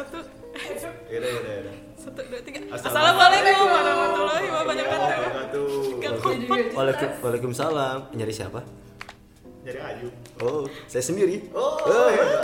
Satu, 0.00 0.16
Yaudah, 1.12 1.28
yaudah, 1.28 1.52
yaudah. 1.60 1.74
satu, 2.00 2.20
dua, 2.24 2.40
tiga. 2.40 2.58
Assalamualaikum 2.72 3.68
warahmatullahi 3.68 4.46
wabarakatuh. 4.48 5.68
Tiga. 6.00 6.08
Waalaikumsalam. 7.20 8.08
Nyari 8.16 8.32
siapa? 8.32 8.64
Jadi 9.60 9.76
Ayu. 9.76 10.08
Oh, 10.40 10.64
saya 10.88 11.04
sendiri. 11.04 11.52
Oh, 11.52 11.76
Oh, 11.84 12.08
iya. 12.08 12.40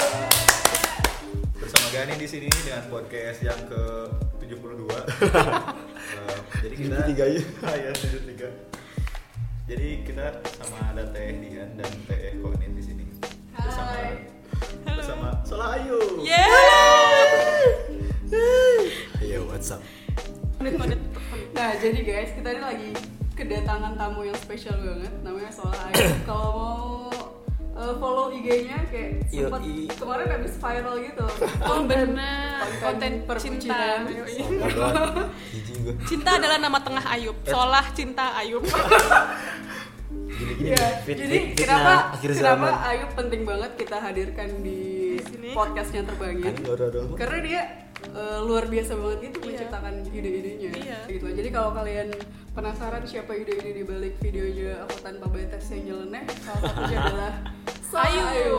Bersama 1.57 1.87
Gani 1.89 2.21
di 2.21 2.29
sini 2.29 2.53
dengan 2.53 2.85
podcast 2.93 3.41
yang 3.41 3.57
ke 3.65 3.83
72. 4.37 4.85
Eh, 6.07 6.39
jadi 6.63 6.75
kita 6.77 6.97
73 7.09 7.35
ya. 7.35 7.43
Ya, 7.73 7.91
73. 7.91 8.47
Jadi 9.67 9.89
kita 10.05 10.27
sama 10.55 10.93
ada 10.93 11.03
Teh 11.09 11.35
Dian 11.35 11.73
dan 11.75 11.91
Teh 12.05 12.37
Konin 12.39 12.77
di 12.77 12.85
sini. 12.85 13.03
Bersama 13.51 13.91
Hai. 13.91 14.29
bersama 14.87 15.29
Solah 15.43 15.75
Ayu. 15.75 15.99
Yeay. 16.21 17.06
Ayo, 18.27 19.47
what's 19.47 19.71
up? 19.71 19.79
Menit-menit. 20.59 20.99
Nah, 21.55 21.79
jadi 21.79 21.99
guys, 22.03 22.35
kita 22.35 22.49
ini 22.51 22.63
lagi 22.63 22.91
kedatangan 23.39 23.95
tamu 23.95 24.27
yang 24.27 24.35
spesial 24.35 24.75
banget 24.83 25.15
namanya 25.23 25.51
Sola 25.55 25.79
Ayu. 25.87 26.11
Kalau 26.29 26.51
mau 26.51 26.75
uh, 27.79 27.95
follow 28.03 28.35
IG-nya 28.35 28.83
kayak 28.91 29.31
sempat 29.31 29.63
kemarin 29.95 30.27
habis 30.27 30.59
viral 30.59 30.97
gitu. 31.07 31.27
Oh 31.71 31.81
benar, 31.91 32.67
konten 32.83 33.13
cinta. 33.39 34.03
Jijik 34.03 35.77
gue. 35.87 35.95
Cinta 36.11 36.31
adalah 36.43 36.59
nama 36.59 36.79
tengah 36.83 37.07
Ayub. 37.07 37.37
Solah 37.47 37.87
cinta 37.95 38.35
Ayub. 38.43 38.67
Gini-gini. 40.37 40.75
Fit- 41.07 41.17
jadi 41.17 41.37
fit- 41.55 41.63
kenapa 41.63 42.13
akhir 42.13 42.31
kenapa 42.35 42.67
zaman. 42.69 42.73
Ayu 42.91 43.05
penting 43.15 43.43
banget 43.47 43.71
kita 43.79 43.97
hadirkan 44.03 44.49
di, 44.61 44.79
Di 45.17 45.25
sini. 45.25 45.49
podcastnya 45.55 46.03
terbangin? 46.05 46.53
Kan? 46.53 46.77
Karena 47.17 47.39
dia 47.41 47.63
uh, 48.13 48.39
luar 48.43 48.67
biasa 48.67 48.93
banget 48.95 49.19
gitu 49.27 49.39
Iya. 49.41 49.47
menciptakan 49.49 49.95
ide-idenya. 50.09 50.71
Iya. 50.73 50.99
Gitu. 51.09 51.27
Jadi 51.27 51.49
kalau 51.49 51.71
kalian 51.73 52.09
penasaran 52.57 53.05
siapa 53.05 53.37
ide-ide 53.37 53.71
di 53.77 53.85
balik 53.85 54.17
videonya 54.19 54.89
aku 54.89 55.05
tanpa 55.05 55.29
batas 55.29 55.69
yang 55.69 55.93
nyeleneh, 55.93 56.25
salah 56.41 56.61
satunya 56.65 56.99
adalah 56.99 57.35
Ayu. 57.97 58.21
Ayu. 58.21 58.59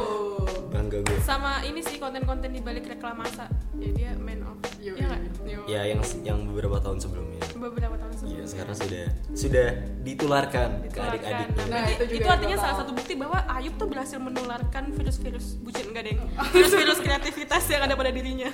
Bangga 0.72 0.98
gue. 1.03 1.17
Sama 1.22 1.62
ini 1.62 1.81
sih 1.81 1.98
konten-konten 1.98 2.50
di 2.50 2.58
balik 2.58 2.88
reklamasa. 2.88 3.45
Ya 3.75 3.90
dia 3.92 4.12
man 4.18 4.42
of. 4.42 4.58
Iya? 4.80 4.94
Yo. 5.45 5.62
Ya, 5.68 5.81
yang 5.86 6.02
yang 6.23 6.40
beberapa 6.48 6.81
tahun 6.81 6.98
sebelumnya. 6.98 7.42
Beberapa 7.53 7.98
tahun 7.98 8.14
Iya, 8.14 8.18
sebelumnya. 8.18 8.48
sekarang 8.50 8.75
sudah 8.75 9.06
sudah 9.36 9.68
ditularkan 10.02 10.70
ke 10.80 10.90
Ditularkan. 10.90 11.12
adik-adiknya. 11.14 11.53
Nah, 11.53 11.66
Berarti 11.70 11.92
itu 11.92 12.03
juga 12.08 12.18
itu, 12.18 12.30
artinya 12.34 12.58
salah 12.58 12.75
satu 12.81 12.92
bukti 12.94 13.14
bahwa 13.14 13.40
Ayub 13.45 13.73
tuh 13.75 13.88
berhasil 13.88 14.18
menularkan 14.18 14.84
virus-virus 14.90 15.45
bucin 15.62 15.86
enggak 15.86 16.03
deng 16.08 16.20
virus-virus 16.56 16.98
kreativitas 16.98 17.64
yang 17.68 17.81
ada 17.84 17.94
pada 17.94 18.09
dirinya 18.09 18.50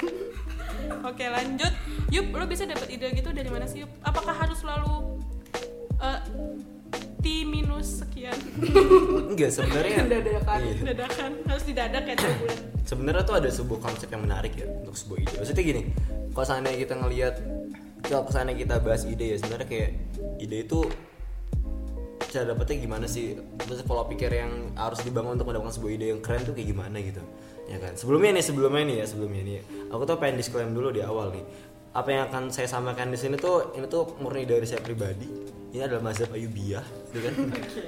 oke 1.10 1.26
lanjut 1.30 1.72
Yup 2.12 2.28
lo 2.30 2.44
bisa 2.44 2.66
dapat 2.66 2.88
ide 2.90 3.08
gitu 3.14 3.30
dari 3.32 3.48
mana 3.48 3.64
sih 3.66 3.86
Yup 3.86 3.92
apakah 4.04 4.36
harus 4.36 4.60
selalu 4.60 5.22
eh, 6.04 6.20
T 7.24 7.48
minus 7.48 8.04
sekian 8.04 8.36
Enggak, 9.32 9.50
sebenarnya 9.56 10.04
Dadakan. 10.06 10.60
Iya. 10.60 10.82
dadakan 10.92 11.32
harus 11.48 11.64
didadak 11.64 12.04
ya 12.04 12.16
tiap 12.20 12.36
bulan 12.44 12.74
sebenarnya 12.84 13.24
tuh 13.24 13.36
ada 13.40 13.50
sebuah 13.50 13.80
konsep 13.80 14.12
yang 14.12 14.24
menarik 14.28 14.54
ya 14.60 14.68
untuk 14.70 14.94
sebuah 14.94 15.18
ide. 15.24 15.34
Maksudnya 15.40 15.64
gini, 15.64 15.82
kalau 16.36 16.46
seandainya 16.46 16.80
kita 16.84 16.94
ngelihat 17.00 17.36
kalau 18.04 18.28
seandainya 18.30 18.60
kita 18.68 18.76
bahas 18.84 19.04
ide 19.08 19.26
ya 19.34 19.38
sebenarnya 19.40 19.68
kayak 19.72 19.90
ide 20.44 20.58
itu 20.68 20.80
cara 22.30 22.44
dapetnya 22.52 22.76
gimana 22.84 23.06
sih? 23.08 23.40
Terus 23.64 23.82
pola 23.88 24.04
pikir 24.06 24.30
yang 24.30 24.76
harus 24.76 25.00
dibangun 25.02 25.40
untuk 25.40 25.48
mendapatkan 25.50 25.74
sebuah 25.80 25.92
ide 25.96 26.06
yang 26.14 26.22
keren 26.22 26.44
tuh 26.44 26.54
kayak 26.54 26.70
gimana 26.76 26.98
gitu. 27.00 27.24
Ya 27.72 27.80
kan? 27.80 27.96
Sebelumnya 27.96 28.36
nih, 28.36 28.44
sebelumnya 28.44 28.84
nih 28.84 28.98
ya, 29.00 29.06
sebelumnya 29.08 29.42
nih. 29.48 29.56
Aku 29.88 30.04
tuh 30.04 30.20
pengen 30.20 30.36
disclaim 30.44 30.76
dulu 30.76 30.92
di 30.92 31.00
awal 31.00 31.32
nih. 31.32 31.46
Apa 31.96 32.10
yang 32.10 32.22
akan 32.28 32.52
saya 32.52 32.68
sampaikan 32.68 33.14
di 33.14 33.18
sini 33.22 33.40
tuh 33.40 33.72
ini 33.78 33.86
tuh 33.88 34.18
murni 34.20 34.44
dari 34.44 34.66
saya 34.68 34.84
pribadi. 34.84 35.30
Ini 35.74 35.90
adalah 35.90 36.06
mazhab 36.06 36.30
Ayubiyah, 36.30 36.86
gitu 37.10 37.20
kan? 37.26 37.34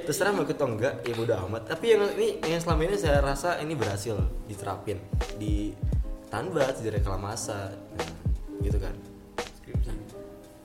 Terserah 0.09 0.33
mau 0.33 0.41
ikut 0.41 0.57
atau 0.57 0.73
enggak, 0.73 1.05
ya 1.05 1.13
bodo 1.13 1.37
amat. 1.45 1.69
Tapi 1.69 1.93
yang 1.93 2.01
ini 2.17 2.41
yang 2.41 2.57
selama 2.57 2.81
ini 2.89 2.97
saya 2.97 3.21
rasa 3.21 3.61
ini 3.61 3.77
berhasil 3.77 4.17
diterapin 4.49 4.97
di 5.37 5.69
Tanbat, 6.25 6.81
di 6.81 6.89
reklamasa, 6.89 7.77
nah, 7.93 8.09
gitu 8.65 8.81
kan? 8.81 8.89
Skripsi. 9.37 9.93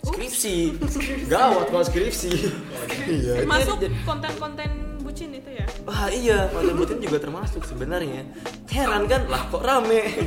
skripsi. 0.01 0.57
Gawat 1.29 1.69
kalau 1.69 1.85
skripsi. 1.85 2.33
Iya 3.05 3.45
termasuk 3.45 3.77
jadi- 3.85 4.01
konten-konten 4.09 4.71
bucin 5.05 5.37
itu 5.37 5.51
ya? 5.53 5.67
Wah 5.85 6.09
iya 6.09 6.49
konten 6.49 6.73
butin 6.73 6.99
juga 7.05 7.21
termasuk 7.21 7.63
sebenarnya. 7.69 8.25
Heran 8.73 9.05
kan? 9.05 9.29
Lah 9.29 9.45
kok 9.53 9.61
rame 9.61 10.25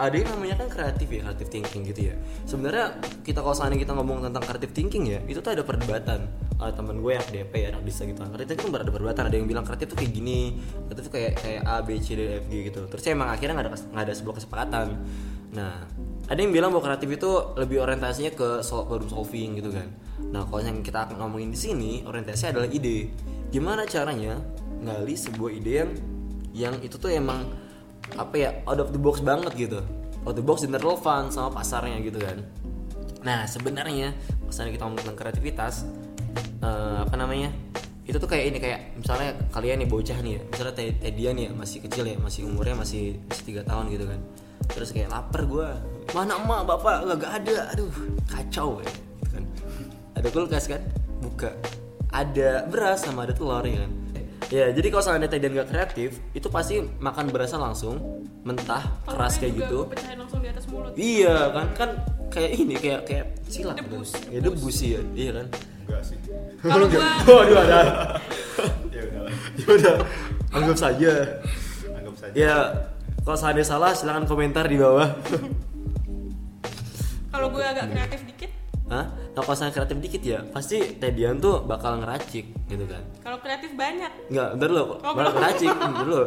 ada 0.00 0.14
yang 0.16 0.28
namanya 0.32 0.56
kan 0.64 0.68
kreatif 0.72 1.08
ya 1.12 1.20
kreatif 1.28 1.48
thinking 1.52 1.82
gitu 1.84 2.12
ya. 2.12 2.14
Sebenarnya 2.48 2.96
kita 3.22 3.44
kalau 3.44 3.52
seandainya 3.52 3.84
kita 3.84 3.92
ngomong 3.96 4.24
tentang 4.24 4.44
kreatif 4.44 4.70
thinking 4.72 5.04
ya 5.08 5.20
itu 5.28 5.44
tuh 5.44 5.52
ada 5.52 5.64
perdebatan. 5.64 6.28
Ada 6.62 6.78
temen 6.78 7.02
gue 7.02 7.12
yang 7.18 7.26
DP 7.26 7.52
ya 7.58 7.68
anak 7.74 7.82
bisa 7.82 8.06
gitu. 8.06 8.22
Kreatif 8.22 8.54
itu 8.54 8.62
kan 8.70 8.80
ada 8.80 8.92
perdebatan. 8.92 9.22
Ada 9.28 9.36
yang 9.36 9.46
bilang 9.50 9.64
kreatif 9.66 9.92
tuh 9.92 9.98
kayak 9.98 10.12
gini 10.14 10.62
kreatif 10.88 11.02
tuh 11.10 11.12
kayak 11.12 11.32
kayak 11.42 11.62
A 11.66 11.82
B 11.82 11.88
C 11.98 12.16
D 12.16 12.20
F 12.38 12.46
G 12.48 12.52
gitu. 12.70 12.80
Terus 12.86 13.02
ya 13.02 13.12
emang 13.12 13.28
akhirnya 13.34 13.54
nggak 13.58 13.66
ada 13.68 13.70
nggak 13.92 14.04
ada 14.08 14.14
sebuah 14.14 14.34
kesepakatan. 14.40 14.86
Nah 15.52 15.74
ada 16.30 16.38
yang 16.38 16.52
bilang 16.54 16.70
bahwa 16.72 16.88
kreatif 16.88 17.10
itu 17.12 17.30
lebih 17.60 17.84
orientasinya 17.84 18.32
ke 18.32 18.48
problem 18.64 19.10
solving 19.10 19.60
gitu 19.60 19.74
kan. 19.74 19.90
Nah 20.32 20.46
kalau 20.48 20.62
yang 20.64 20.80
kita 20.80 21.10
akan 21.10 21.20
ngomongin 21.20 21.52
di 21.52 21.58
sini 21.58 21.92
orientasinya 22.06 22.56
adalah 22.56 22.68
ide. 22.70 23.12
Gimana 23.52 23.84
caranya 23.84 24.40
ngali 24.80 25.14
sebuah 25.14 25.50
ide 25.52 25.72
yang 25.84 25.90
yang 26.52 26.74
itu 26.84 26.96
tuh 26.96 27.12
emang 27.12 27.48
apa 28.16 28.34
ya 28.36 28.50
out 28.68 28.80
of 28.80 28.90
the 28.92 29.00
box 29.00 29.20
banget 29.24 29.52
gitu. 29.56 29.80
Out 30.22 30.34
of 30.34 30.36
the 30.38 30.44
box 30.44 30.62
dan 30.62 30.76
relevan 30.78 31.32
sama 31.32 31.50
pasarnya 31.50 31.98
gitu 32.04 32.18
kan. 32.20 32.42
Nah 33.22 33.46
sebenarnya 33.46 34.14
misalnya 34.44 34.72
kita 34.74 34.82
ngomong 34.86 35.00
tentang 35.00 35.18
kreativitas 35.18 35.86
eh, 36.62 36.98
apa 37.02 37.14
namanya 37.16 37.50
itu 38.02 38.18
tuh 38.18 38.26
kayak 38.26 38.44
ini 38.50 38.58
kayak 38.58 38.80
misalnya 38.98 39.30
kalian 39.54 39.86
nih 39.86 39.88
bocah 39.88 40.18
nih 40.18 40.32
ya 40.34 40.42
misalnya 40.42 40.74
Teh 40.74 40.90
Teh 40.98 41.12
Dian 41.14 41.34
nih 41.38 41.44
ya 41.46 41.52
masih 41.54 41.78
kecil 41.86 42.04
ya 42.10 42.18
masih 42.18 42.40
umurnya 42.50 42.74
masih 42.74 43.22
masih 43.30 43.42
tiga 43.46 43.62
tahun 43.62 43.88
gitu 43.94 44.04
kan. 44.10 44.20
Terus 44.72 44.90
kayak 44.94 45.10
lapar 45.10 45.42
gue 45.46 45.68
mana 46.14 46.38
emak 46.38 46.60
bapak? 46.66 46.94
Nggak 47.06 47.18
gak 47.22 47.32
ada. 47.42 47.56
Aduh 47.74 47.90
kacau 48.26 48.82
ya 48.82 48.90
gitu 48.90 49.30
kan. 49.38 49.44
Ada 50.18 50.28
kulkas 50.30 50.64
kan 50.66 50.82
buka. 51.22 51.50
Ada 52.12 52.68
beras 52.68 53.08
sama 53.08 53.24
ada 53.24 53.32
telur 53.32 53.64
ya 53.64 53.88
kan 53.88 54.01
ya 54.52 54.68
jadi 54.68 54.88
kalau 54.92 55.00
seandainya 55.00 55.32
Teh 55.32 55.40
Dian 55.40 55.52
gak 55.56 55.68
kreatif 55.72 56.20
itu 56.36 56.48
pasti 56.52 56.84
makan 57.00 57.32
berasnya 57.32 57.56
langsung 57.56 57.96
mentah 58.44 58.84
Kalau 59.02 59.16
keras 59.16 59.40
kayak 59.40 59.52
juga 59.56 59.64
gitu. 59.64 59.78
pecahin 59.88 60.18
langsung 60.20 60.40
di 60.44 60.48
atas 60.52 60.64
mulut. 60.68 60.92
Iya 60.92 61.36
kan 61.50 61.66
kan 61.72 61.90
kayak 62.28 62.50
ini 62.60 62.74
kayak 62.76 63.00
kayak 63.08 63.26
silat 63.48 63.80
Debus, 63.80 64.12
kan. 64.12 64.28
ya 64.28 64.38
debus 64.44 64.74
sih 64.76 64.88
ya 64.92 65.02
iya 65.16 65.30
kan. 65.40 65.46
Enggak 65.82 66.02
sih. 66.04 66.16
kalau 66.60 66.86
gue 66.86 67.00
waduh 67.00 67.58
ada. 67.64 67.80
Ya 68.92 69.02
udah 69.08 69.24
ya 69.56 69.66
udah 69.72 69.96
anggap 70.52 70.76
saja. 70.76 71.12
Anggap 71.96 72.14
saja. 72.20 72.34
ya 72.36 72.56
kalau 73.24 73.38
seandainya 73.40 73.64
salah 73.66 73.90
silahkan 73.96 74.28
komentar 74.28 74.68
di 74.68 74.76
bawah. 74.76 75.08
Kalau 77.32 77.48
gue 77.48 77.64
agak 77.64 77.88
kreatif 77.88 78.20
dikit 78.28 78.50
Hah? 78.92 79.06
Kalau 79.32 79.56
saya 79.56 79.72
kreatif 79.72 79.96
dikit 79.96 80.22
ya 80.22 80.44
pasti 80.52 81.00
Teh 81.00 81.08
Dian 81.08 81.40
tuh 81.40 81.64
bakal 81.64 81.96
ngeracik 82.04 82.52
gitu 82.68 82.84
kan. 82.84 83.00
Kalau 83.24 83.38
kreatif 83.40 83.72
banyak. 83.72 84.28
Enggak, 84.28 84.48
bentar 84.56 84.68
dulu 84.68 84.84
Oh, 85.00 85.12
ngeracik 85.16 85.68
bentar 85.80 86.04
dulu. 86.04 86.22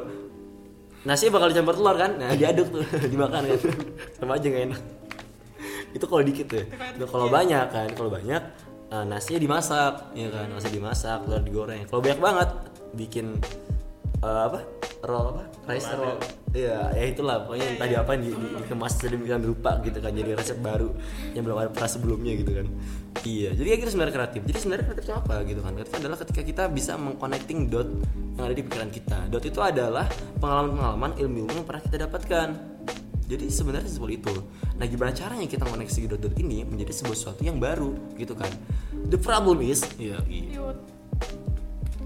Nasi 1.05 1.29
bakal 1.29 1.53
dicampur 1.53 1.77
telur 1.77 1.93
kan, 2.01 2.17
nah 2.17 2.33
diaduk 2.33 2.65
tuh, 2.73 2.81
dimakan 3.13 3.45
kan. 3.45 3.59
Sama 4.17 4.41
aja 4.41 4.47
gak 4.49 4.63
enak. 4.73 4.81
Itu 5.93 6.05
kalau 6.09 6.25
dikit 6.25 6.49
tuh 6.49 6.65
Nah, 6.73 7.05
kalau 7.05 7.29
banyak 7.29 7.65
kan, 7.69 7.87
kalau 7.93 8.09
banyak 8.09 8.41
eh, 8.89 9.05
Nasinya 9.05 9.37
dimasak, 9.37 10.17
ya 10.17 10.33
kan, 10.33 10.49
nasi 10.49 10.73
dimasak, 10.73 11.29
telur 11.29 11.45
digoreng. 11.45 11.85
Kalau 11.85 12.01
banyak 12.01 12.17
banget, 12.17 12.49
bikin 12.97 13.37
eh, 14.25 14.41
apa? 14.49 14.59
Roll 15.05 15.25
apa? 15.37 15.43
Rice 15.69 15.89
roll 15.93 16.17
Iya, 16.55 16.87
ya 16.95 17.03
itulah 17.11 17.43
pokoknya 17.43 17.75
tadi 17.75 17.93
apa 17.99 18.15
di, 18.15 18.31
di, 18.31 18.47
dikemas 18.63 18.95
sedemikian 18.95 19.43
rupa 19.43 19.75
gitu 19.83 19.99
kan 19.99 20.15
Jadi 20.15 20.31
resep 20.33 20.55
baru 20.63 20.87
yang 21.35 21.43
belum 21.43 21.57
ada 21.59 21.69
pernah 21.69 21.91
sebelumnya 21.91 22.33
gitu 22.39 22.51
kan 22.55 22.67
Iya, 23.27 23.51
jadi 23.59 23.67
kayak 23.75 23.79
gitu 23.83 23.91
sebenarnya 23.91 24.15
kreatif 24.15 24.41
Jadi 24.47 24.57
sebenarnya 24.63 24.85
kreatif 24.87 25.03
itu 25.03 25.13
apa 25.13 25.35
gitu 25.43 25.59
kan 25.59 25.71
Kreatif 25.75 25.95
adalah 25.99 26.17
ketika 26.23 26.41
kita 26.47 26.63
bisa 26.71 26.91
mengconnecting 26.95 27.59
dot 27.67 27.89
yang 28.39 28.45
ada 28.47 28.55
di 28.55 28.63
pikiran 28.63 28.89
kita 28.89 29.19
Dot 29.27 29.43
itu 29.43 29.59
adalah 29.59 30.07
pengalaman-pengalaman 30.39 31.11
ilmu 31.19 31.43
yang 31.51 31.67
pernah 31.67 31.83
kita 31.83 32.07
dapatkan 32.07 32.75
jadi 33.25 33.49
sebenarnya 33.49 33.89
seperti 33.89 34.21
itu. 34.21 34.35
Nah, 34.77 34.85
gimana 34.85 35.09
caranya 35.09 35.49
kita 35.49 35.65
mengoneksi 35.65 36.13
dot-dot 36.13 36.37
ini 36.37 36.61
menjadi 36.61 36.93
sebuah 36.93 37.17
sesuatu 37.17 37.41
yang 37.41 37.57
baru, 37.57 37.97
gitu 38.21 38.37
kan? 38.37 38.49
The 39.09 39.17
problem 39.17 39.65
is, 39.65 39.81
ya, 39.97 40.21
Yut. 40.29 40.77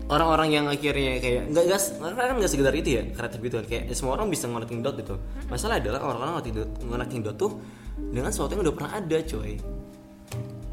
Orang-orang 0.10 0.50
yang 0.50 0.66
akhirnya 0.66 1.22
kayak 1.22 1.54
nggak 1.54 1.66
gas 1.70 1.94
kan 2.02 2.36
nggak 2.36 2.52
sekedar 2.52 2.74
itu 2.74 2.90
ya 2.98 3.04
kreatif 3.14 3.40
gitu 3.46 3.56
kan. 3.62 3.66
Kayak 3.70 3.84
semua 3.94 4.18
orang 4.18 4.28
bisa 4.34 4.50
connecting 4.50 4.82
dot 4.82 4.98
gitu. 4.98 5.16
Masalah 5.48 5.78
adalah 5.78 6.02
orang-orang 6.02 6.42
connecting 6.42 6.56
dot, 6.58 6.70
connecting 6.82 7.22
dot 7.22 7.36
tuh 7.38 7.52
dengan 8.00 8.34
sesuatu 8.34 8.58
yang 8.58 8.64
udah 8.66 8.76
pernah 8.76 8.92
ada 8.98 9.18
coy. 9.22 9.52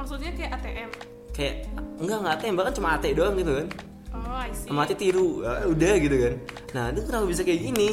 Maksudnya 0.00 0.30
kayak 0.34 0.50
ATM 0.60 0.90
kayak 1.36 1.54
enggak 2.00 2.18
nggak 2.24 2.34
ATM 2.40 2.54
bahkan 2.56 2.72
cuma 2.72 2.88
AT 2.96 3.04
doang 3.12 3.36
gitu 3.36 3.52
kan. 3.52 3.68
Oh 4.16 4.40
I 4.40 4.48
see. 4.56 4.72
Sama 4.72 4.88
AT 4.88 4.92
tiru 4.96 5.44
ah, 5.44 5.68
udah 5.68 5.94
gitu 6.00 6.16
kan. 6.16 6.34
Nah 6.72 6.84
itu 6.96 7.00
kenapa 7.04 7.24
bisa 7.28 7.42
kayak 7.44 7.60
gini? 7.60 7.88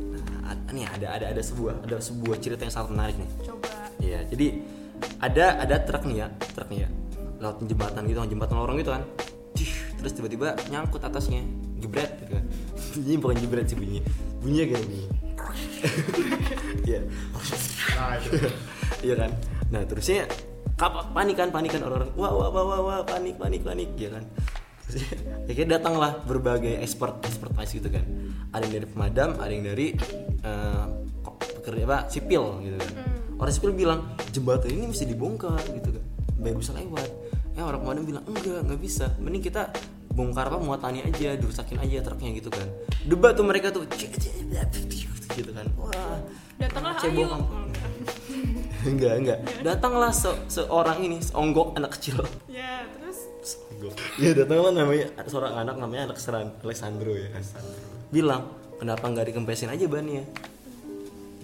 Nah, 0.00 0.56
nih 0.72 0.88
ada 0.88 1.06
ada 1.20 1.26
ada 1.36 1.42
sebuah 1.44 1.84
ada 1.84 2.00
sebuah 2.00 2.36
cerita 2.40 2.64
yang 2.64 2.72
sangat 2.72 2.96
menarik 2.96 3.16
nih. 3.20 3.30
Coba. 3.44 3.72
Iya, 4.00 4.20
jadi 4.32 4.46
ada 5.20 5.60
ada 5.60 5.76
truk 5.84 6.08
nih 6.08 6.24
ya, 6.24 6.28
truk 6.56 6.68
nih 6.72 6.84
ya, 6.84 6.88
lewat 7.40 7.56
jembatan 7.68 8.02
gitu, 8.08 8.18
jembatan 8.32 8.56
lorong 8.56 8.76
gitu 8.80 8.92
kan. 8.96 9.02
Terus 9.96 10.12
tiba-tiba 10.12 10.54
nyangkut 10.68 11.02
atasnya, 11.02 11.42
jebret 11.80 12.10
gitu 12.22 12.36
kan. 12.36 12.44
Bunyi 12.96 13.14
bukan 13.16 13.36
jebret 13.40 13.66
sih 13.68 13.76
bunyi, 13.78 14.00
bunyinya 14.40 14.64
kayak 14.72 14.82
bunyi. 14.84 15.04
Iya, 16.86 17.02
nah 17.98 18.14
iya 19.02 19.14
kan. 19.18 19.30
Nah 19.74 19.82
terusnya 19.90 20.30
panik 21.10 21.34
kan, 21.34 21.50
panik 21.50 21.74
kan 21.74 21.82
orang-orang, 21.82 22.14
wah 22.14 22.30
wah 22.30 22.48
wah 22.54 22.64
wah, 22.64 22.80
wah 22.86 23.00
panik 23.02 23.34
panik 23.34 23.66
panik, 23.66 23.90
ya 23.98 24.14
kan. 24.14 24.22
Terus 24.86 25.02
akhirnya 25.50 25.82
datanglah 25.82 26.22
berbagai 26.22 26.78
expert 26.78 27.18
expertise 27.26 27.74
gitu 27.74 27.90
kan. 27.90 28.06
Ada 28.54 28.62
yang 28.70 28.74
dari 28.78 28.86
pemadam, 28.86 29.30
ada 29.42 29.50
yang 29.50 29.66
dari 29.66 29.86
eh, 30.46 30.84
kok- 31.26 31.38
pekerja 31.58 31.82
apa 31.90 31.98
sipil 32.06 32.62
gitu 32.62 32.76
kan. 32.78 32.92
Orang 33.36 33.52
sipil 33.52 33.72
bilang 33.74 34.00
jembatan 34.30 34.70
ini 34.70 34.86
mesti 34.94 35.04
dibongkar 35.10 35.58
gitu 35.74 35.90
kan, 35.90 36.04
biar 36.38 36.54
bisa 36.54 36.70
lewat. 36.72 37.10
Ya 37.56 37.64
orang 37.64 37.80
pemadam 37.82 38.04
bilang 38.04 38.24
enggak 38.28 38.60
nggak 38.62 38.80
bisa, 38.80 39.16
mending 39.16 39.40
kita 39.42 39.72
bongkar 40.12 40.46
apa 40.46 40.60
muatannya 40.60 41.08
aja, 41.08 41.34
dirusakin 41.34 41.80
aja 41.80 42.04
truknya 42.04 42.36
gitu 42.36 42.52
kan. 42.52 42.68
Debat 43.02 43.32
tuh 43.32 43.44
mereka 43.44 43.72
tuh 43.72 43.88
gitu 45.32 45.50
kan. 45.52 45.64
Wah, 45.76 46.20
Datanglah 46.56 46.96
kamu. 46.96 47.24
enggak 48.92 49.14
enggak. 49.20 49.38
Datanglah 49.60 50.12
se- 50.12 50.40
seorang 50.48 51.00
ini, 51.00 51.20
seonggok 51.20 51.76
anak 51.76 51.96
kecil. 51.96 52.20
Ya, 52.46 52.84
terus 52.92 53.18
Ya 54.16 54.32
datanglah 54.32 54.72
namanya 54.72 55.12
seorang 55.24 55.52
anak 55.56 55.76
namanya 55.76 56.08
Alexan- 56.08 56.56
Alexandro 56.60 57.12
ya 57.12 57.28
kan. 57.28 57.42
Bilang 58.08 58.42
kenapa 58.76 59.04
nggak 59.04 59.32
dikempesin 59.32 59.68
aja 59.68 59.84
bannya? 59.84 60.24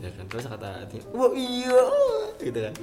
Ya 0.00 0.10
kan 0.12 0.24
terus 0.26 0.44
kata 0.44 0.82
hatinya, 0.82 1.04
wah 1.12 1.30
iya 1.32 1.82
gitu 2.36 2.58
kan. 2.58 2.74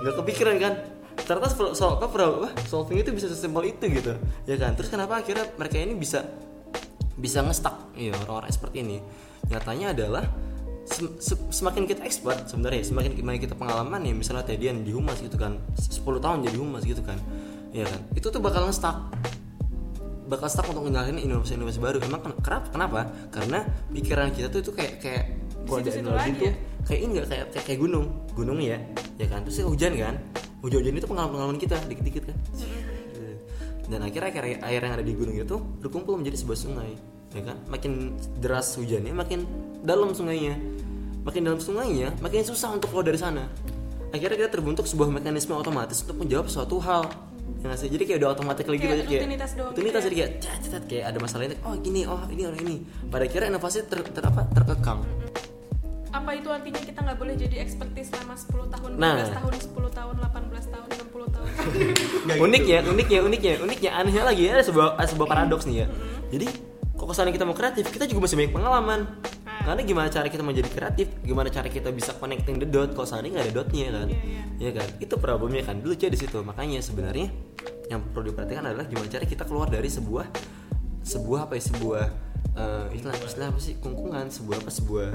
Nggak 0.00 0.14
kepikiran 0.20 0.56
kan? 0.58 0.74
Ternyata 1.22 1.48
soal 1.72 2.02
apa 2.02 2.10
wah, 2.26 2.52
solving 2.66 2.98
itu 3.00 3.14
bisa 3.14 3.30
sesimpel 3.30 3.70
itu 3.70 3.84
gitu. 3.86 4.12
Ya 4.44 4.58
kan. 4.58 4.74
Terus 4.74 4.90
kenapa 4.90 5.22
akhirnya 5.22 5.46
mereka 5.54 5.78
ini 5.78 5.94
bisa 5.94 6.26
bisa 7.14 7.40
ngestak 7.46 7.94
iya 7.94 8.10
orang-orang 8.26 8.50
expert 8.50 8.74
ini. 8.74 8.98
Nyatanya 9.46 9.94
adalah 9.94 10.24
sem- 10.84 11.16
se- 11.22 11.48
semakin 11.54 11.86
kita 11.86 12.02
expert 12.04 12.50
sebenarnya 12.50 12.82
semakin 12.84 13.16
semakin 13.16 13.40
kita 13.40 13.54
pengalaman 13.54 14.02
ya 14.04 14.12
misalnya 14.12 14.44
Tedian 14.44 14.82
di 14.82 14.90
humas 14.90 15.22
gitu 15.22 15.38
kan. 15.38 15.62
10 15.78 16.02
tahun 16.20 16.44
jadi 16.44 16.58
humas 16.58 16.82
gitu 16.82 17.00
kan. 17.06 17.16
Iya 17.70 17.86
kan? 17.88 18.00
Itu 18.18 18.28
tuh 18.34 18.42
bakal 18.42 18.66
ngestak 18.68 18.98
bakal 20.24 20.48
stuck 20.48 20.66
untuk 20.72 20.88
ngenalin 20.88 21.20
inovasi-inovasi 21.20 21.78
baru. 21.78 21.98
Emang 22.02 22.20
ken- 22.20 22.40
kenapa? 22.42 22.68
Kenapa? 22.72 23.00
Karena 23.30 23.64
pikiran 23.92 24.32
kita 24.34 24.48
tuh 24.50 24.60
itu 24.64 24.72
kayak 24.74 24.94
kayak 25.00 25.24
kalau 25.64 25.80
ada 25.80 25.90
analogi 25.96 26.32
tuh 26.36 26.44
ya? 26.44 26.54
kayak 26.84 27.00
ini 27.00 27.10
nggak? 27.16 27.26
Kayak, 27.28 27.46
kayak 27.56 27.64
kayak 27.64 27.80
gunung. 27.80 28.06
Gunung 28.36 28.58
ya. 28.60 28.78
Ya 29.16 29.26
kan? 29.28 29.44
Terus 29.46 29.64
hujan 29.64 29.92
kan 29.96 30.16
hujan-hujan 30.64 30.96
itu 30.96 31.08
pengalaman-pengalaman 31.08 31.60
kita 31.60 31.76
dikit-dikit 31.84 32.32
kan. 32.32 32.38
Dan 33.84 34.00
akhirnya 34.00 34.32
air, 34.40 34.56
air 34.64 34.80
yang 34.80 34.94
ada 34.96 35.04
di 35.04 35.12
gunung 35.12 35.36
itu 35.36 35.60
berkumpul 35.84 36.16
menjadi 36.16 36.40
sebuah 36.40 36.56
sungai 36.56 36.96
ya 37.36 37.42
kan? 37.44 37.60
Makin 37.68 38.16
deras 38.40 38.72
hujannya 38.80 39.12
makin 39.12 39.44
dalam 39.84 40.16
sungainya. 40.16 40.56
Makin 41.24 41.40
dalam 41.44 41.60
sungainya 41.60 42.16
makin 42.24 42.44
susah 42.48 42.72
untuk 42.72 42.88
keluar 42.96 43.04
dari 43.04 43.20
sana. 43.20 43.44
Akhirnya 44.08 44.46
kita 44.46 44.50
terbentuk 44.56 44.88
sebuah 44.88 45.12
mekanisme 45.12 45.52
otomatis 45.52 46.00
untuk 46.00 46.24
menjawab 46.24 46.48
suatu 46.48 46.80
hal. 46.80 47.12
Ya 47.60 47.68
nggak 47.68 47.80
sih? 47.80 47.92
jadi 47.92 48.04
kayak 48.08 48.18
udah 48.24 48.30
otomatis 48.32 48.64
lagi 48.64 48.80
Kayak 48.80 48.88
gitu 48.88 49.04
kayak 49.04 49.20
rutinitas 49.20 49.50
doang 49.52 49.70
rutinitas 49.72 50.00
gitu 50.00 50.08
jadi 50.08 50.16
kayak 50.16 50.32
cat, 50.40 50.60
cat, 50.64 50.72
cat, 50.72 50.84
kayak 50.88 51.04
ada 51.12 51.18
masalah 51.20 51.44
ini 51.44 51.56
oh 51.60 51.74
gini 51.76 52.00
oh 52.08 52.22
ini 52.32 52.42
oh 52.48 52.54
ini. 52.56 52.76
Pada 53.12 53.24
akhirnya 53.28 53.48
inovasi 53.52 53.84
ter, 53.84 54.00
ter 54.00 54.24
apa? 54.24 54.48
Terkekang 54.48 55.00
apa 56.14 56.30
itu 56.30 56.46
artinya 56.46 56.78
kita 56.78 57.02
nggak 57.02 57.18
boleh 57.18 57.34
jadi 57.34 57.56
expertise 57.58 58.14
selama 58.14 58.38
10 58.38 58.70
tahun, 58.70 58.90
15 58.94 59.02
Nah. 59.02 59.34
tahun, 59.34 59.52
10 59.58 59.90
tahun, 59.90 60.14
18 60.22 60.66
tahun, 60.70 60.88
60 60.94 61.26
tahun. 61.34 61.48
uniknya 62.46 62.78
uniknya 62.86 63.18
uniknya 63.26 63.54
uniknya 63.58 63.90
anehnya 63.90 64.22
lagi 64.22 64.46
ada 64.46 64.62
sebuah 64.62 64.94
ada 64.94 65.08
sebuah 65.10 65.26
paradoks 65.26 65.66
nih 65.66 65.82
ya. 65.82 65.86
Jadi 66.30 66.46
kok 66.94 67.06
kesannya 67.10 67.34
kita 67.34 67.42
mau 67.42 67.58
kreatif 67.58 67.90
kita 67.90 68.06
juga 68.06 68.30
masih 68.30 68.36
banyak 68.38 68.52
pengalaman. 68.54 69.00
Karena 69.64 69.80
gimana 69.80 70.08
cara 70.12 70.28
kita 70.28 70.44
menjadi 70.44 70.68
kreatif 70.70 71.06
gimana 71.24 71.48
cara 71.48 71.66
kita 71.72 71.88
bisa 71.90 72.12
connecting 72.20 72.60
the 72.62 72.68
dot 72.68 72.92
kalau 72.94 73.08
seandainya 73.08 73.40
nggak 73.40 73.46
ada 73.50 73.54
dotnya 73.58 73.86
kan? 73.90 74.06
Iya, 74.12 74.42
ya 74.60 74.70
kan? 74.70 74.88
Itu 75.02 75.14
problemnya 75.18 75.64
kan 75.66 75.82
dulu 75.82 75.98
di 75.98 76.18
situ. 76.20 76.38
Makanya 76.44 76.78
sebenarnya 76.78 77.32
yang 77.90 78.00
perlu 78.14 78.30
diperhatikan 78.30 78.70
adalah 78.70 78.86
gimana 78.86 79.08
cara 79.10 79.24
kita 79.26 79.42
keluar 79.48 79.66
dari 79.66 79.90
sebuah 79.90 80.30
sebuah 81.04 81.48
apa 81.48 81.58
ya 81.58 81.62
sebuah 81.74 82.04
eh, 82.54 82.86
istilah 82.94 83.14
istilah 83.24 83.48
apa 83.50 83.60
sih? 83.60 83.74
Kungkungan 83.80 84.28
sebuah 84.28 84.56
apa 84.62 84.70
sebuah 84.70 85.08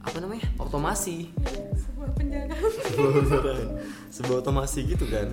apa 0.00 0.16
namanya? 0.20 0.46
Otomasi 0.56 1.28
Sebuah 1.76 2.10
penjara. 2.16 2.54
sebuah 4.16 4.36
otomasi 4.40 4.80
gitu 4.88 5.04
kan. 5.08 5.32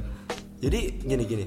Jadi 0.60 1.00
gini 1.04 1.24
gini. 1.24 1.46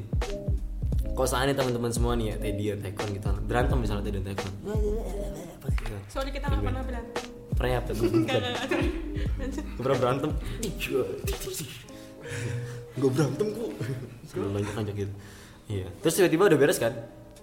Kalau 1.12 1.28
seandainya 1.28 1.61
teman-teman 1.61 1.93
semua 1.93 2.17
nih 2.17 2.32
ya 2.32 2.37
Teddy 2.40 2.64
dan 2.72 2.81
Tekon 2.81 3.08
gitu 3.12 3.28
berantem 3.44 3.76
misalnya 3.76 4.02
Teddy 4.08 4.19
dan 4.25 4.26
Tekon. 4.32 4.52
Sorry 6.08 6.31
kita 6.32 6.49
nggak 6.49 6.62
pernah 6.64 6.82
berantem. 6.84 7.22
pernah 7.61 7.76
apa 7.76 7.93
tuh 7.93 8.08
pernah 9.76 9.96
berantem? 10.00 10.31
Gue 12.96 13.11
berantem 13.12 13.46
kok. 13.52 13.70
Sebelum 14.32 14.50
lanjut 14.56 14.72
lanjut 14.81 14.94
gitu 14.96 15.12
iya. 15.69 15.87
Terus 16.00 16.14
tiba-tiba 16.17 16.49
udah 16.49 16.58
beres 16.58 16.81
kan 16.81 16.96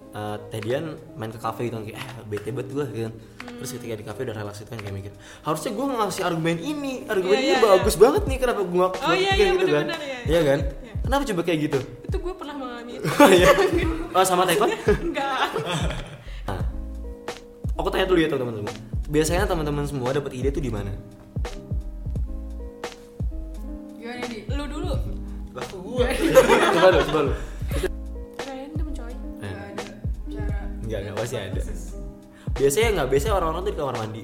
Eh, 0.08 0.38
Tedian 0.50 0.96
main 1.14 1.30
ke 1.30 1.38
kafe 1.38 1.68
gitu 1.68 1.78
kan 1.78 1.84
kayak 1.84 2.00
ah, 2.00 2.24
bete 2.26 2.50
banget 2.50 2.74
gue 2.74 2.86
gitu 2.90 3.02
kan 3.06 3.14
terus 3.60 3.70
ketika 3.76 3.94
di 4.00 4.06
kafe 4.08 4.20
udah 4.26 4.36
relax 4.40 4.64
itu 4.64 4.70
kan 4.72 4.80
kayak 4.80 4.96
mikir 4.96 5.12
harusnya 5.44 5.72
gue 5.76 5.86
ngasih 5.86 6.24
argumen 6.26 6.58
ini 6.58 6.94
argumen 7.06 7.38
Iya, 7.38 7.44
ini 7.44 7.54
iya, 7.54 7.60
bagus 7.62 7.96
banget 8.00 8.24
nih 8.26 8.38
kenapa 8.40 8.62
gue 8.66 8.72
nggak 8.72 8.92
Oh, 8.98 9.14
iya, 9.14 9.32
iya, 9.36 9.46
gitu 9.54 9.68
kan 9.68 9.84
bener-bener, 9.86 10.00
iya, 10.02 10.20
iya 10.26 10.40
kan 10.42 10.60
Iya. 10.64 10.94
kenapa 11.06 11.22
coba 11.28 11.42
kayak 11.44 11.60
gitu 11.70 11.80
Itu 12.08 12.18
gue 12.18 12.34
pernah 12.34 12.56
mengalami 12.56 12.92
itu. 12.98 13.06
oh 13.22 13.30
iya 13.30 13.48
oh 14.10 14.24
sama 14.26 14.44
Tekon 14.48 14.70
Enggak. 15.06 15.38
Nah, 16.48 16.64
aku 17.76 17.88
tanya 17.92 18.08
dulu 18.08 18.18
ya 18.18 18.30
teman-teman 18.32 18.56
semua. 18.58 18.74
Biasanya 19.06 19.44
teman-teman 19.44 19.84
semua 19.86 20.10
dapat 20.10 20.32
ide 20.34 20.50
tuh 20.50 20.64
di 20.64 20.72
mana? 20.72 20.96
Gimana 23.94 24.24
nih? 24.24 24.42
Lu 24.50 24.64
dulu. 24.66 24.94
lah 25.52 25.66
gua 25.68 26.06
coba 26.10 26.88
lu, 26.90 27.00
coba 27.06 27.22
lu. 27.28 27.34
Enggak, 30.88 31.00
enggak 31.04 31.16
pasti 31.18 31.36
ada. 31.38 31.62
Biasanya 32.56 32.88
nggak, 32.96 33.08
biasanya 33.08 33.34
orang-orang 33.36 33.62
tuh 33.62 33.72
di 33.72 33.78
kamar 33.78 33.96
mandi. 33.98 34.22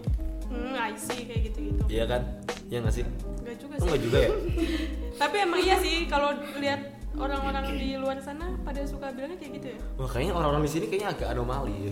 Hmm, 0.47 0.73
I 0.73 0.93
see 0.95 1.21
kayak 1.23 1.41
gitu-gitu. 1.45 1.81
Iya 1.87 2.03
kan? 2.07 2.21
Iya 2.65 2.77
nggak 2.79 2.93
sih? 2.93 3.03
Enggak 3.03 3.55
juga 3.59 3.73
sih. 3.75 3.83
enggak 3.83 3.99
juga 4.01 4.17
ya? 4.17 4.29
Tapi 5.21 5.35
emang 5.39 5.59
iya 5.59 5.75
sih 5.77 5.95
kalau 6.05 6.29
lihat 6.55 6.81
orang-orang 7.13 7.65
di 7.75 7.93
luar 7.93 8.17
sana 8.17 8.49
pada 8.59 8.81
suka 8.83 9.11
bilangnya 9.11 9.37
kayak 9.37 9.51
gitu 9.53 9.67
ya. 9.69 9.79
Wah, 9.95 10.07
kayaknya 10.07 10.33
orang-orang 10.33 10.63
di 10.63 10.71
sini 10.71 10.85
kayaknya 10.87 11.09
agak 11.11 11.27
anomali. 11.29 11.75
ya. 11.85 11.91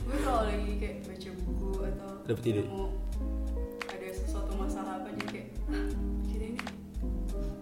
Gue 0.00 0.18
kalau 0.22 0.42
lagi 0.44 0.72
kayak 0.78 0.96
baca 1.04 1.28
buku 1.36 1.68
atau 1.84 2.08
Dapet 2.24 2.44
ide. 2.46 2.62
ada 3.86 4.08
sesuatu 4.08 4.52
masalah 4.54 4.92
apa 4.96 5.08
jadi 5.12 5.28
kayak 5.28 5.48
"Hah, 5.66 5.88
kira 6.24 6.44
ini 6.46 6.60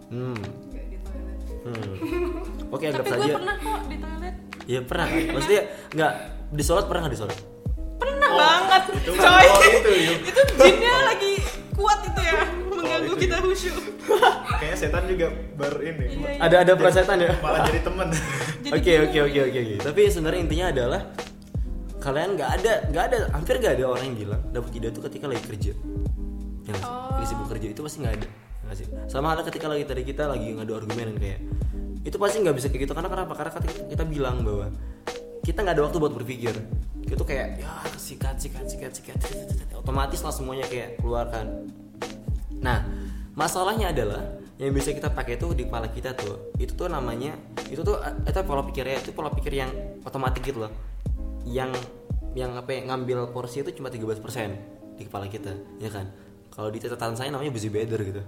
Hmm. 0.07 0.39
nggak 0.71 0.85
di 0.87 0.99
toilet. 1.01 1.39
hmm. 1.65 1.93
Oke, 2.75 2.85
anggap 2.87 3.03
Tapi 3.03 3.11
gue 3.11 3.19
saja. 3.19 3.33
pernah 3.35 3.57
kok 3.57 3.81
di 3.85 3.97
toilet. 3.99 4.35
Iya 4.65 4.81
pernah 4.81 5.07
kan? 5.07 5.21
Maksudnya 5.35 5.63
nggak 5.91 6.13
di 6.51 6.63
sholat 6.63 6.85
pernah 6.85 7.01
nggak 7.03 7.15
di 7.15 7.21
sholat? 7.21 7.39
Pernah 7.95 8.31
banget, 8.31 8.83
itu 8.93 9.11
coy. 9.11 9.23
kan- 9.23 9.47
oh, 9.47 9.63
itu, 9.65 9.91
yuk. 10.09 10.19
itu 10.25 10.41
jinnya 10.59 10.95
lagi 11.05 11.33
kuat 11.73 11.99
itu 12.03 12.21
ya, 12.21 12.35
mengganggu 12.69 13.07
itu, 13.09 13.21
kita 13.21 13.37
yuk. 13.37 13.45
khusyuk. 13.47 13.77
kayaknya 14.55 14.77
setan 14.77 15.05
juga 15.07 15.27
ber 15.55 15.75
ini 15.81 16.05
Iya, 16.13 16.29
iya. 16.29 16.41
Ada 16.41 16.57
ada 16.61 16.73
perasaan 16.77 17.19
ya? 17.19 17.33
malah 17.41 17.65
jadi 17.65 17.81
temen 17.81 18.07
Jadi 18.13 18.69
Oke 18.77 18.93
oke 19.01 19.19
oke 19.25 19.41
oke 19.49 19.59
oke. 19.61 19.75
Tapi 19.81 20.01
sebenarnya 20.07 20.41
intinya 20.41 20.67
adalah 20.69 21.01
kalian 21.99 22.31
nggak 22.37 22.51
ada 22.61 22.73
nggak 22.93 23.05
ada 23.09 23.19
hampir 23.33 23.55
nggak 23.57 23.75
ada 23.81 23.85
orang 23.89 24.05
yang 24.05 24.17
bilang 24.19 24.43
dapat 24.53 24.71
ide 24.73 24.89
itu 24.89 25.01
ketika 25.01 25.25
lagi 25.25 25.43
kerja. 25.43 25.73
Ya 26.65 26.71
nggak 26.71 26.81
sih? 26.81 26.93
Oh. 26.93 27.17
Lagi 27.17 27.27
sibuk 27.27 27.49
kerja 27.49 27.67
itu 27.67 27.81
pasti 27.81 27.99
nggak 28.01 28.15
ada. 28.21 28.29
Nggak 28.65 28.77
sih? 28.77 28.87
Sama 29.09 29.27
halnya 29.33 29.45
ketika 29.49 29.67
lagi 29.69 29.85
tadi 29.85 30.03
kita 30.05 30.23
lagi 30.29 30.47
ngadu 30.53 30.73
argumen 30.75 31.09
kayak 31.17 31.41
itu 32.05 32.17
pasti 32.21 32.37
nggak 32.41 32.55
bisa 32.55 32.67
kayak 32.69 32.83
gitu 32.85 32.93
karena 32.93 33.09
kenapa? 33.09 33.33
Karena 33.33 33.53
ketika 33.57 33.73
kita 33.89 34.05
bilang 34.05 34.37
bahwa 34.45 34.69
kita 35.45 35.61
nggak 35.61 35.77
ada 35.77 35.85
waktu 35.85 35.99
buat 36.01 36.15
berpikir. 36.17 36.57
Itu 37.05 37.23
kayak 37.23 37.61
ya 37.61 37.71
sikat 38.01 38.41
sikat 38.41 38.65
sikat 38.65 38.93
sikat 38.97 39.19
otomatis 39.77 40.25
lah 40.25 40.33
semuanya 40.33 40.65
kayak 40.65 40.97
keluarkan. 41.05 41.69
Nah, 42.65 42.81
masalahnya 43.37 43.93
adalah 43.93 44.25
yang 44.57 44.73
bisa 44.73 44.97
kita 44.97 45.13
pakai 45.13 45.37
tuh 45.37 45.53
di 45.53 45.69
kepala 45.69 45.93
kita 45.93 46.17
tuh. 46.17 46.57
Itu 46.57 46.73
tuh 46.73 46.89
namanya 46.89 47.37
itu 47.69 47.85
tuh 47.85 48.01
itu 48.01 48.41
pola 48.49 48.65
pikirnya 48.65 49.05
itu 49.05 49.13
pola 49.13 49.29
pikir 49.29 49.53
yang 49.53 49.71
otomatis 50.01 50.41
gitu 50.41 50.65
loh. 50.65 50.73
Yang 51.45 51.77
yang 52.35 52.57
apa 52.57 52.73
ya, 52.75 52.81
ngambil 52.89 53.31
porsi 53.31 53.63
itu 53.63 53.71
cuma 53.79 53.93
13% 53.93 54.99
di 54.99 55.07
kepala 55.07 55.31
kita, 55.31 55.55
ya 55.79 55.87
kan? 55.87 56.11
Kalau 56.51 56.67
di 56.67 56.83
catatan 56.83 57.15
saya 57.15 57.31
namanya 57.31 57.55
busy 57.55 57.71
better 57.71 58.01
gitu. 58.03 58.23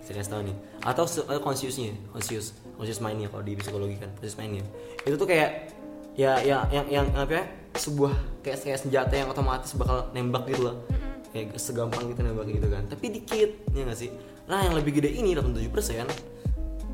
Saya 0.00 0.14
kasih 0.16 0.30
tahu 0.30 0.42
nih. 0.46 0.56
Atau 0.80 1.04
eh, 1.06 1.40
consciousnya, 1.40 1.92
conscious, 2.08 2.52
conscious 2.74 2.98
mindnya 2.98 3.28
kalau 3.28 3.42
di 3.42 3.54
psikologi 3.54 3.96
kan, 3.96 4.10
conscious 4.14 4.36
mindnya. 4.36 4.64
Itu 5.02 5.14
tuh 5.14 5.26
kayak 5.26 5.70
ya 6.14 6.38
ya 6.40 6.66
yang 6.68 6.86
yang 6.88 7.06
apa 7.14 7.32
ya? 7.32 7.44
sebuah 7.70 8.10
kayak 8.42 8.58
kayak 8.60 8.78
senjata 8.78 9.14
yang 9.14 9.30
otomatis 9.30 9.70
bakal 9.78 10.10
nembak 10.10 10.42
gitu 10.44 10.66
loh 10.66 10.82
kayak 11.30 11.54
segampang 11.54 12.02
gitu 12.10 12.18
nembak 12.20 12.50
gitu 12.50 12.66
kan 12.66 12.82
tapi 12.90 13.14
dikit 13.14 13.50
ya 13.70 13.86
nggak 13.86 13.94
sih 13.94 14.10
nah 14.50 14.58
yang 14.58 14.74
lebih 14.74 14.98
gede 14.98 15.14
ini 15.14 15.38
87% 15.38 15.70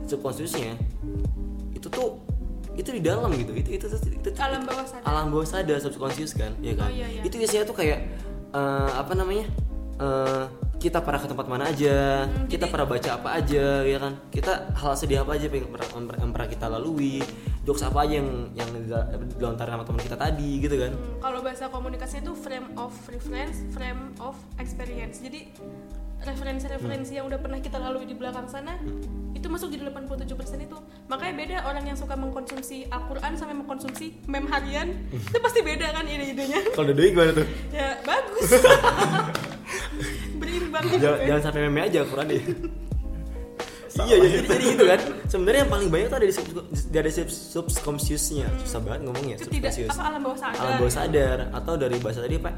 subconsciousnya 0.04 0.76
itu 1.72 1.88
tuh 1.88 2.20
itu 2.76 2.92
di 2.92 3.00
dalam 3.00 3.32
gitu 3.32 3.56
itu 3.56 3.72
itu 3.72 3.88
itu, 3.88 3.96
itu, 3.96 4.18
itu- 4.20 4.36
Alam 4.36 4.68
bawah 4.68 4.84
sadar. 4.84 5.04
alam 5.08 5.26
bawah 5.32 5.48
sadar 5.48 5.78
subconscious 5.80 6.36
kan 6.36 6.52
ya 6.60 6.76
kan 6.76 6.92
Oh, 6.92 6.94
iya, 6.94 7.08
iya. 7.08 7.20
itu 7.24 7.34
biasanya 7.40 7.64
tuh 7.64 7.76
kayak 7.76 7.98
eh, 8.52 8.90
apa 8.92 9.12
namanya 9.16 9.48
Eh, 9.96 10.44
kita 10.76 11.00
pernah 11.00 11.20
ke 11.20 11.28
tempat 11.28 11.46
mana 11.48 11.64
aja 11.66 11.96
Hmm, 12.26 12.46
kita 12.46 12.68
pernah 12.68 12.84
baca 12.84 13.10
apa 13.16 13.28
aja 13.40 13.80
ya 13.82 13.98
kan 13.98 14.12
kita 14.28 14.52
hal 14.76 14.92
sedih 14.92 15.24
apa 15.24 15.34
aja 15.34 15.48
yang 15.48 15.72
pernah, 15.72 15.88
yang 16.20 16.32
pernah 16.36 16.48
kita 16.48 16.66
lalui 16.68 17.24
jokes 17.64 17.82
apa 17.82 18.04
aja 18.04 18.20
yang 18.20 18.52
yang 18.52 18.68
dilontarkan 19.36 19.80
sama 19.80 19.84
teman 19.88 20.02
kita 20.04 20.16
tadi 20.16 20.50
gitu 20.60 20.76
kan 20.76 20.92
Hmm, 20.92 21.16
kalau 21.18 21.40
bahasa 21.40 21.64
komunikasi 21.68 22.20
itu 22.20 22.32
frame 22.36 22.68
of 22.76 22.92
reference, 23.08 23.64
frame 23.72 24.12
of 24.20 24.36
experience. 24.60 25.18
Jadi 25.18 25.48
referensi-referensi 26.16 27.12
yang 27.14 27.28
udah 27.28 27.38
pernah 27.38 27.60
kita 27.60 27.76
lalui 27.76 28.08
di 28.08 28.16
belakang 28.16 28.48
sana 28.48 28.76
itu 29.36 29.46
masuk 29.46 29.68
di 29.68 29.78
87% 29.78 30.24
itu. 30.58 30.76
Makanya 31.06 31.34
beda 31.36 31.56
orang 31.68 31.84
yang 31.86 31.98
suka 31.98 32.16
mengkonsumsi 32.16 32.88
Al-Qur'an 32.88 33.36
sama 33.36 33.52
mengkonsumsi 33.52 34.24
meme 34.26 34.48
harian. 34.48 34.96
Itu 35.12 35.38
pasti 35.38 35.60
beda 35.60 35.92
kan 35.92 36.08
ide-idenya. 36.08 36.72
kalau 36.72 36.90
doi 36.90 37.08
gimana 37.12 37.30
tuh 37.36 37.46
ya 37.70 38.00
bagus. 38.02 38.48
Berimbang. 40.40 40.82
Jangan, 40.98 41.18
jangan 41.24 41.42
sampai 41.42 41.60
meme 41.68 41.80
aja 41.84 42.00
Quran 42.04 42.26
deh 42.28 42.42
iya 44.04 44.16
jadi, 44.20 44.38
jadi 44.44 44.64
gitu 44.76 44.84
kan. 44.84 45.00
Sebenarnya 45.24 45.60
yang 45.64 45.72
paling 45.72 45.88
banyak 45.88 46.06
tuh 46.12 46.18
ada 46.20 46.26
di 46.28 46.34
sub, 46.36 46.46
dari 46.92 47.08
sub, 47.08 47.28
subconsciousnya. 47.32 48.46
Susah 48.60 48.80
banget 48.84 49.08
ngomongnya 49.08 49.36
Itu 49.40 49.48
tidak 49.48 49.72
subconscious. 49.72 49.96
apa 49.96 50.02
alam 50.04 50.20
bawah 50.20 50.38
sadar. 50.38 50.60
alam 50.60 50.74
bawah 50.76 50.92
sadar 50.92 51.38
atau 51.56 51.72
dari 51.80 51.96
bahasa 51.96 52.20
tadi 52.20 52.36
apa 52.36 52.50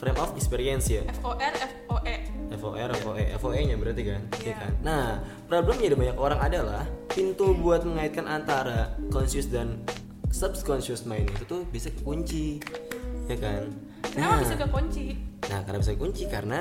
frame 0.00 0.16
of 0.16 0.30
experience 0.32 0.88
ya? 0.88 1.02
FOR 1.20 1.36
FOE. 1.84 2.14
FOR, 2.56 2.90
FOE, 3.04 3.24
FOE 3.36 3.60
nya 3.62 3.76
berarti 3.76 4.02
kan, 4.08 4.20
Iya. 4.40 4.44
Iya. 4.48 4.54
kan. 4.56 4.72
Nah, 4.80 5.04
problemnya 5.44 5.92
dari 5.92 5.98
banyak 6.00 6.16
orang 6.16 6.40
adalah 6.40 6.82
pintu 7.12 7.52
buat 7.54 7.84
mengaitkan 7.84 8.24
antara 8.24 8.96
conscious 9.12 9.46
dan 9.52 9.84
subconscious 10.32 11.04
mind 11.04 11.28
itu 11.30 11.44
tuh 11.44 11.62
bisa 11.68 11.92
kekunci, 11.92 12.56
ya 13.28 13.36
kan. 13.36 13.68
Kenapa 14.00 14.42
bisa 14.42 14.56
kekunci? 14.56 15.04
Nah, 15.50 15.60
karena 15.66 15.78
bisa 15.82 15.92
kunci 15.98 16.24
karena 16.30 16.60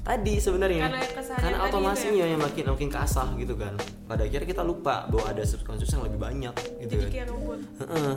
tadi 0.00 0.38
sebenarnya 0.38 0.86
Karena 0.86 1.00
karena 1.34 1.58
ya? 1.98 2.24
yang 2.30 2.40
makin 2.40 2.64
makin 2.70 2.88
kasah 2.88 3.28
gitu 3.36 3.58
kan. 3.58 3.74
Pada 4.06 4.22
akhirnya 4.22 4.46
kita 4.46 4.62
lupa 4.62 5.06
bahwa 5.10 5.24
ada 5.30 5.42
subconscious 5.42 5.90
yang 5.94 6.06
lebih 6.06 6.18
banyak 6.18 6.54
gitu 6.82 6.94
Jadi 6.94 7.04
kan. 7.04 7.10
kayak. 7.10 7.28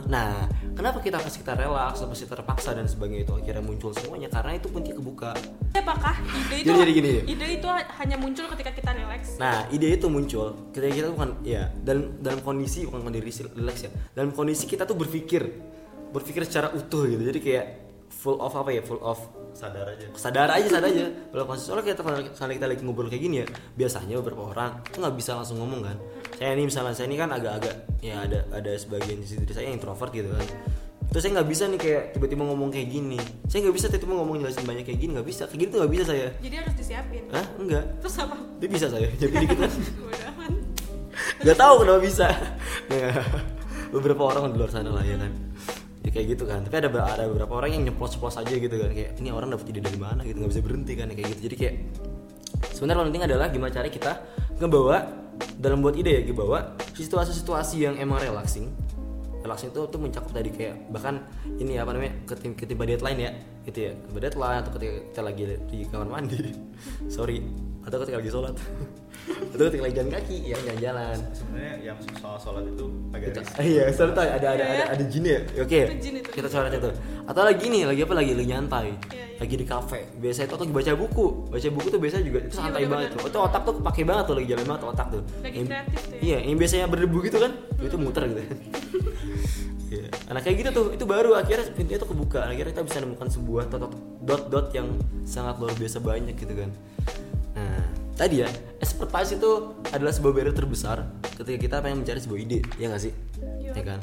Nah, 0.06 0.46
kenapa 0.78 1.02
kita 1.02 1.18
pas 1.18 1.34
kita 1.34 1.52
relaks, 1.58 1.98
pas 2.02 2.18
kita 2.18 2.34
terpaksa 2.34 2.70
dan 2.78 2.86
sebagainya 2.86 3.26
itu 3.26 3.34
akhirnya 3.34 3.62
muncul 3.62 3.90
semuanya 3.90 4.30
karena 4.30 4.54
itu 4.54 4.70
kunci 4.70 4.94
kebuka. 4.94 5.34
Apakah 5.74 6.14
ide 6.22 6.56
itu 6.62 6.66
Jadi- 6.70 6.80
jadi 6.80 6.92
gini 6.94 7.10
ide 7.26 7.46
itu 7.58 7.66
hanya 7.70 8.16
muncul 8.16 8.46
ketika 8.54 8.70
kita 8.70 8.90
relax? 8.94 9.34
Nah, 9.42 9.66
ide 9.74 9.98
itu 9.98 10.06
muncul 10.06 10.70
ketika 10.70 10.94
kita 10.94 11.08
bukan 11.10 11.42
ya 11.42 11.74
dalam 11.82 12.22
dalam 12.22 12.38
kondisi 12.42 12.86
bukan 12.86 13.02
kondisi 13.02 13.42
relax 13.50 13.76
ya. 13.86 13.90
Dalam 14.14 14.30
kondisi 14.30 14.64
kita 14.70 14.86
tuh 14.86 14.94
berpikir 14.94 15.42
berpikir 16.14 16.46
secara 16.46 16.70
utuh 16.70 17.10
gitu. 17.10 17.22
Jadi 17.26 17.40
kayak 17.42 17.66
full 18.24 18.40
of 18.40 18.52
apa 18.56 18.72
ya? 18.72 18.80
Full 18.80 19.04
of 19.04 19.20
sadar 19.52 19.84
aja. 19.86 20.08
sadar 20.16 20.48
aja 20.48 20.66
sadar 20.66 20.88
aja. 20.88 21.04
Kalau 21.28 21.44
konsisten 21.44 21.76
soalnya 21.76 21.92
kita 21.92 22.00
kalau 22.00 22.18
kita 22.56 22.66
lagi 22.66 22.82
ngobrol 22.82 23.06
kayak 23.12 23.22
gini 23.22 23.36
ya 23.44 23.46
biasanya 23.76 24.18
beberapa 24.24 24.50
orang 24.50 24.80
tuh 24.88 25.04
nggak 25.04 25.14
bisa 25.20 25.36
langsung 25.36 25.60
ngomong 25.60 25.84
kan. 25.84 25.96
Saya 26.40 26.56
ini 26.56 26.64
misalnya 26.66 26.96
saya 26.96 27.06
ini 27.12 27.16
kan 27.20 27.28
agak-agak 27.30 27.74
ya 28.00 28.24
ada 28.24 28.40
ada 28.50 28.72
sebagian 28.74 29.20
sisi 29.22 29.36
diri 29.44 29.52
saya 29.52 29.68
yang 29.68 29.76
introvert 29.76 30.10
gitu 30.10 30.32
kan. 30.32 30.48
Terus 31.12 31.20
saya 31.20 31.32
nggak 31.38 31.48
bisa 31.52 31.64
nih 31.70 31.78
kayak 31.78 32.02
tiba-tiba 32.16 32.42
ngomong 32.48 32.68
kayak 32.72 32.88
gini. 32.90 33.20
Saya 33.46 33.68
nggak 33.68 33.76
bisa 33.76 33.86
tiba-tiba 33.92 34.14
ngomong 34.18 34.36
jelasin 34.42 34.64
banyak 34.66 34.84
kayak 34.88 34.98
gini 34.98 35.10
nggak 35.14 35.28
bisa. 35.28 35.42
Kayak 35.46 35.60
gini 35.60 35.68
tuh 35.70 35.78
nggak 35.84 35.92
bisa 35.92 36.04
saya. 36.08 36.26
Jadi 36.40 36.54
harus 36.58 36.74
disiapin. 36.74 37.22
Hah? 37.30 37.46
enggak. 37.60 37.84
Terus 38.02 38.16
apa? 38.24 38.36
dia 38.54 38.70
bisa 38.70 38.86
saya 38.88 39.08
jadi 39.20 39.34
dikit 39.44 39.58
kan 39.60 39.70
amat. 40.32 40.52
nggak 41.44 41.58
tahu 41.58 41.74
kenapa 41.84 42.00
bisa. 42.00 42.26
Beberapa 43.94 44.22
orang 44.26 44.50
di 44.50 44.58
luar 44.58 44.72
sana 44.74 44.90
lah 44.90 45.04
ya 45.06 45.14
kan 45.14 45.53
ya 46.04 46.10
kayak 46.12 46.26
gitu 46.36 46.44
kan. 46.44 46.60
Tapi 46.68 46.76
ada 46.84 46.88
ada 46.92 47.24
beberapa 47.26 47.52
orang 47.56 47.70
yang 47.72 47.82
nyeplos-nyeplos 47.88 48.36
aja 48.36 48.54
gitu 48.54 48.76
kan. 48.76 48.90
Kayak 48.92 49.10
ini 49.18 49.28
orang 49.32 49.48
dapat 49.56 49.66
ide 49.72 49.80
dari 49.80 49.98
mana? 49.98 50.20
Gitu 50.22 50.36
nggak 50.36 50.52
bisa 50.52 50.62
berhenti 50.62 50.92
kan 50.94 51.08
kayak 51.08 51.28
gitu. 51.34 51.40
Jadi 51.48 51.56
kayak 51.56 51.74
sebenarnya 52.76 52.98
paling 53.00 53.10
penting 53.10 53.26
adalah 53.32 53.46
gimana 53.48 53.72
cara 53.72 53.88
kita 53.88 54.12
ngebawa 54.60 54.96
dalam 55.58 55.82
buat 55.82 55.96
ide 55.98 56.10
ya 56.12 56.22
ngebawa 56.28 56.78
situasi-situasi 56.92 57.76
yang 57.80 57.94
emang 57.96 58.20
relaxing. 58.20 58.68
Relaxing 59.44 59.76
itu 59.76 59.80
tuh 59.88 60.00
mencakup 60.00 60.32
tadi 60.32 60.48
kayak 60.52 60.88
bahkan 60.88 61.20
ini 61.60 61.76
apa 61.76 61.92
namanya 61.92 62.12
ketim 62.28 62.52
ketiba 62.52 62.84
deadline 62.84 63.18
ya. 63.20 63.32
Gitu 63.64 63.78
ya 63.88 63.92
ketiba 63.96 64.20
deadline 64.28 64.58
atau 64.60 64.70
ketika 64.76 64.92
kita 65.08 65.20
lagi 65.24 65.42
di 65.72 65.78
kamar 65.88 66.08
mandi. 66.20 66.52
Sorry. 67.16 67.40
Atau 67.84 68.00
ketika 68.04 68.20
lagi 68.20 68.30
sholat 68.32 68.56
atau 69.24 69.64
ketika 69.70 69.82
lagi 69.86 69.94
jalan 69.96 70.10
kaki 70.12 70.36
ya 70.44 70.56
jalan-jalan 70.60 71.16
sebenarnya 71.32 71.74
yang 71.80 71.98
soal 72.18 72.36
sholat 72.36 72.64
itu 72.66 72.86
agak 73.14 73.28
risih 73.38 73.56
Iya, 73.62 73.84
serta 73.88 74.20
ada 74.20 74.48
ada 74.52 74.64
ada 74.66 74.84
ada 74.92 75.04
jin 75.06 75.24
ya. 75.24 75.38
Oke. 75.62 75.80
Itu 75.86 75.94
jin 76.02 76.14
itu. 76.20 76.28
Kita 76.34 76.48
coret 76.50 76.74
itu. 76.74 76.90
Atau 77.24 77.42
lagi 77.46 77.64
nih, 77.70 77.82
lagi 77.88 78.00
apa 78.04 78.14
lagi 78.18 78.32
lagi 78.34 78.48
nyantai. 78.50 78.88
Iya, 78.90 78.98
iya. 79.14 79.24
Lagi 79.40 79.54
di 79.54 79.66
kafe. 79.66 80.00
Biasa 80.18 80.40
itu 80.44 80.54
atau 80.58 80.66
baca 80.66 80.92
buku. 80.92 81.26
Baca 81.48 81.68
buku 81.70 81.86
tuh 81.88 82.00
biasa 82.02 82.16
juga 82.20 82.38
itu 82.44 82.52
Iya, 82.52 82.60
santai 82.60 82.84
banget 82.84 83.08
tuh. 83.14 83.20
Itu 83.30 83.38
otak 83.40 83.62
tuh 83.64 83.74
kepake 83.80 84.02
banget 84.04 84.24
tuh 84.28 84.34
lagi 84.36 84.46
jalan 84.52 84.64
banget 84.68 84.80
tuh 84.82 84.90
otak 84.92 85.06
tuh. 85.08 85.22
Lagi 85.40 85.56
Yang- 85.56 85.68
kreatif 85.70 86.00
tuh 86.02 86.12
ya. 86.12 86.20
Iya, 86.20 86.38
yang 86.44 86.56
biasanya 86.58 86.86
berdebu 86.90 87.18
gitu 87.24 87.38
kan. 87.40 87.52
Itu 87.80 87.96
muter 87.96 88.22
gitu. 88.28 88.42
Iya. 89.94 90.10
Nah 90.26 90.42
kayak 90.42 90.56
gitu 90.58 90.70
tuh, 90.74 90.86
itu 90.90 91.04
baru 91.06 91.38
akhirnya 91.38 91.70
pintunya 91.70 92.02
tuh 92.02 92.10
kebuka. 92.10 92.50
Akhirnya 92.50 92.74
kita 92.74 92.82
bisa 92.82 92.98
menemukan 92.98 93.30
sebuah 93.30 93.64
dot-dot 94.26 94.74
yang 94.74 94.90
sangat 95.22 95.54
luar 95.62 95.70
biasa 95.78 96.02
banyak 96.02 96.34
gitu 96.34 96.50
kan. 96.50 96.70
Tadi 98.14 98.46
ya, 98.46 98.48
expertise 98.78 99.34
itu 99.34 99.74
adalah 99.90 100.14
sebuah 100.14 100.32
barrier 100.38 100.54
terbesar 100.54 101.02
ketika 101.34 101.58
kita 101.58 101.76
pengen 101.82 102.06
mencari 102.06 102.22
sebuah 102.22 102.38
ide, 102.38 102.62
ya 102.78 102.86
nggak 102.86 103.02
sih? 103.02 103.12
Ya 103.60 103.82
kan. 103.82 103.98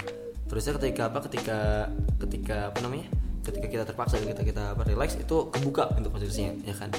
Terusnya 0.52 0.76
ketika 0.76 1.02
apa? 1.08 1.24
Ketika 1.24 1.88
ketika 2.20 2.56
apa 2.76 2.80
namanya? 2.84 3.08
Ketika 3.42 3.72
kita 3.72 3.84
terpaksa 3.88 4.20
dan 4.20 4.36
kita 4.36 4.44
kita 4.44 4.64
apa 4.76 4.84
relax 4.84 5.16
itu 5.16 5.48
kebuka 5.56 5.96
untuk 5.96 6.12
posisinya, 6.12 6.60
ya 6.68 6.76
kan. 6.76 6.92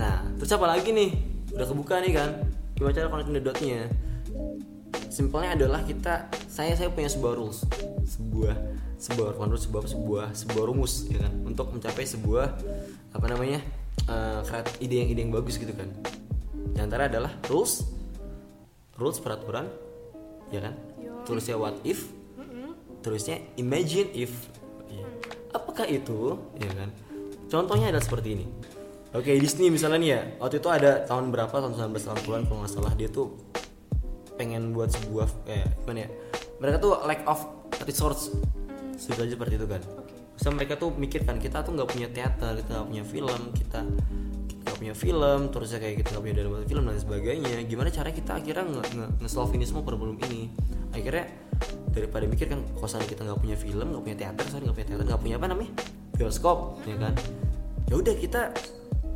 Nah, 0.00 0.32
terus 0.40 0.48
apa 0.56 0.64
lagi 0.64 0.96
nih? 0.96 1.12
Udah 1.52 1.66
kebuka 1.68 2.00
nih 2.00 2.12
kan? 2.16 2.30
Gimana 2.72 2.92
cara 2.96 3.12
connecting 3.12 3.36
the 3.36 3.44
dotnya? 3.44 3.80
Simpelnya 5.12 5.60
adalah 5.60 5.84
kita 5.84 6.32
saya 6.48 6.72
saya 6.72 6.88
punya 6.88 7.12
sebuah 7.12 7.36
rules, 7.36 7.68
sebuah 8.08 8.56
sebuah 8.96 9.36
rules, 9.36 9.62
sebuah 9.68 9.82
sebuah 9.92 10.26
sebuah 10.32 10.64
rumus 10.72 11.04
ya 11.12 11.20
kan 11.20 11.32
untuk 11.44 11.68
mencapai 11.68 12.08
sebuah 12.08 12.48
apa 13.12 13.26
namanya 13.28 13.60
kreat- 14.44 14.80
ide 14.80 15.04
yang 15.04 15.08
ide 15.12 15.20
yang 15.20 15.32
bagus 15.36 15.60
gitu 15.60 15.76
kan. 15.76 15.92
Di 16.76 16.84
antara 16.84 17.08
adalah 17.08 17.32
rules, 17.48 17.88
rules 19.00 19.16
peraturan, 19.16 19.64
ya 20.52 20.60
kan. 20.60 20.76
Yo. 21.00 21.24
Tulisnya 21.24 21.56
what 21.56 21.80
if, 21.88 22.12
tulisnya 23.00 23.40
imagine 23.56 24.12
if. 24.12 24.52
Iya. 24.92 25.08
Apakah 25.56 25.88
itu, 25.88 26.36
ya 26.60 26.68
kan? 26.76 26.92
Contohnya 27.48 27.88
adalah 27.88 28.04
seperti 28.04 28.28
ini. 28.36 28.46
Oke 29.16 29.32
Disney 29.40 29.72
misalnya 29.72 29.96
nih 29.96 30.10
ya, 30.12 30.20
waktu 30.36 30.60
itu 30.60 30.68
ada 30.68 31.00
tahun 31.08 31.32
berapa 31.32 31.48
tahun 31.48 31.72
1980-an 31.96 32.44
kalau 32.52 32.58
nggak 32.60 32.72
salah 32.76 32.92
dia 32.92 33.08
tuh 33.08 33.32
pengen 34.36 34.76
buat 34.76 34.92
sebuah 34.92 35.48
eh 35.48 35.64
gimana 35.82 36.04
ya 36.04 36.08
mereka 36.60 36.76
tuh 36.78 36.92
lack 37.08 37.24
of 37.24 37.40
resource 37.88 38.32
sudah 39.00 39.24
aja 39.24 39.32
seperti 39.32 39.54
itu 39.56 39.66
kan 39.66 39.80
Oke. 39.96 40.14
Terus 40.36 40.52
mereka 40.52 40.74
tuh 40.76 40.92
mikir 40.92 41.24
kan 41.24 41.40
kita 41.40 41.64
tuh 41.64 41.72
nggak 41.72 41.88
punya 41.88 42.08
teater 42.12 42.60
kita 42.60 42.70
nggak 42.76 42.88
punya 42.92 43.04
film 43.08 43.40
kita 43.56 43.80
nggak 44.66 44.78
punya 44.82 44.94
film 44.98 45.40
terusnya 45.54 45.78
kayak 45.78 45.94
kita 46.02 46.08
nggak 46.10 46.24
punya 46.26 46.34
dana 46.34 46.48
buat 46.50 46.66
film 46.66 46.82
dan 46.90 46.98
sebagainya. 46.98 47.54
Gimana 47.70 47.88
cara 47.94 48.10
kita 48.10 48.30
akhirnya 48.42 48.64
nge, 48.66 48.82
nge, 48.98 49.06
nge-solve 49.22 49.52
ini 49.54 49.64
semua 49.64 49.86
problem 49.86 50.18
ini? 50.26 50.50
Akhirnya 50.90 51.30
daripada 51.94 52.26
mikir 52.26 52.50
kan 52.50 52.60
kosan 52.76 53.00
kita 53.06 53.22
nggak 53.24 53.38
punya 53.40 53.56
film 53.56 53.86
nggak 53.94 54.02
punya 54.02 54.16
teater 54.18 54.44
sorry 54.50 54.68
nggak 54.68 54.76
punya 54.76 54.88
teater 54.90 55.04
nggak 55.06 55.22
punya 55.22 55.36
apa 55.38 55.46
namanya? 55.46 55.72
Bioskop 56.18 56.82
ya 56.82 56.96
kan? 56.98 57.14
Ya 57.86 57.94
udah 57.94 58.14
kita 58.18 58.40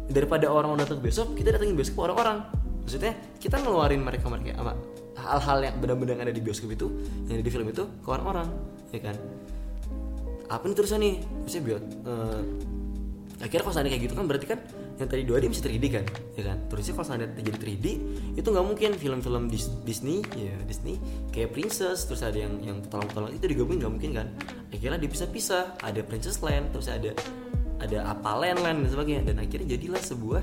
daripada 0.07 0.47
orang 0.47 0.79
datang 0.79 1.03
bioskop 1.03 1.35
kita 1.35 1.59
datangin 1.59 1.75
bioskop 1.75 2.07
orang-orang. 2.07 2.47
Maksudnya 2.87 3.13
kita 3.43 3.59
ngeluarin 3.59 4.01
mereka 4.01 4.31
mereka 4.31 4.55
apa 4.63 4.73
hal-hal 5.21 5.59
yang 5.61 5.77
benar-benar 5.83 6.17
ada 6.23 6.33
di 6.33 6.41
bioskop 6.41 6.71
itu 6.71 6.87
yang 7.27 7.43
ada 7.43 7.45
di 7.45 7.53
film 7.53 7.67
itu 7.67 7.83
ke 8.01 8.09
orang-orang 8.09 8.47
ya 8.95 9.03
kan? 9.03 9.19
Apa 10.47 10.63
nih 10.67 10.75
terusnya 10.79 10.99
nih? 11.03 11.15
Misalnya 11.43 11.63
biot 11.67 11.85
eh, 12.07 12.41
akhirnya 13.41 13.65
kalau 13.65 13.75
seandainya 13.75 13.97
kayak 13.97 14.05
gitu 14.07 14.15
kan 14.21 14.25
berarti 14.29 14.47
kan 14.47 14.59
yang 15.01 15.09
tadi 15.09 15.23
2D 15.25 15.45
bisa 15.49 15.63
3D 15.65 15.85
kan? 15.89 16.05
Ya 16.37 16.43
kan? 16.53 16.57
Terusnya 16.69 16.93
kalau 16.93 17.07
seandainya 17.09 17.41
jadi 17.41 17.59
3D 17.59 17.87
itu 18.37 18.49
nggak 18.53 18.67
mungkin 18.69 18.91
film-film 19.01 19.43
Dis- 19.49 19.73
Disney 19.83 20.21
ya 20.37 20.53
Disney 20.69 21.01
kayak 21.33 21.57
Princess 21.57 22.05
terus 22.05 22.21
ada 22.21 22.37
yang 22.37 22.61
yang 22.61 22.85
petualang-petualang 22.85 23.33
itu 23.33 23.45
digabungin 23.49 23.79
nggak 23.81 23.93
mungkin 23.97 24.11
kan? 24.13 24.27
Akhirnya 24.71 25.01
dipisah-pisah 25.01 25.81
ada 25.81 26.01
Princess 26.05 26.45
Land 26.45 26.77
terus 26.77 26.93
ada 26.93 27.17
ada 27.81 27.99
apa 28.13 28.31
Land 28.37 28.61
Land 28.61 28.79
dan 28.85 28.91
sebagainya. 28.93 29.23
Dan 29.33 29.37
akhirnya 29.41 29.67
jadilah 29.73 30.03
sebuah 30.05 30.43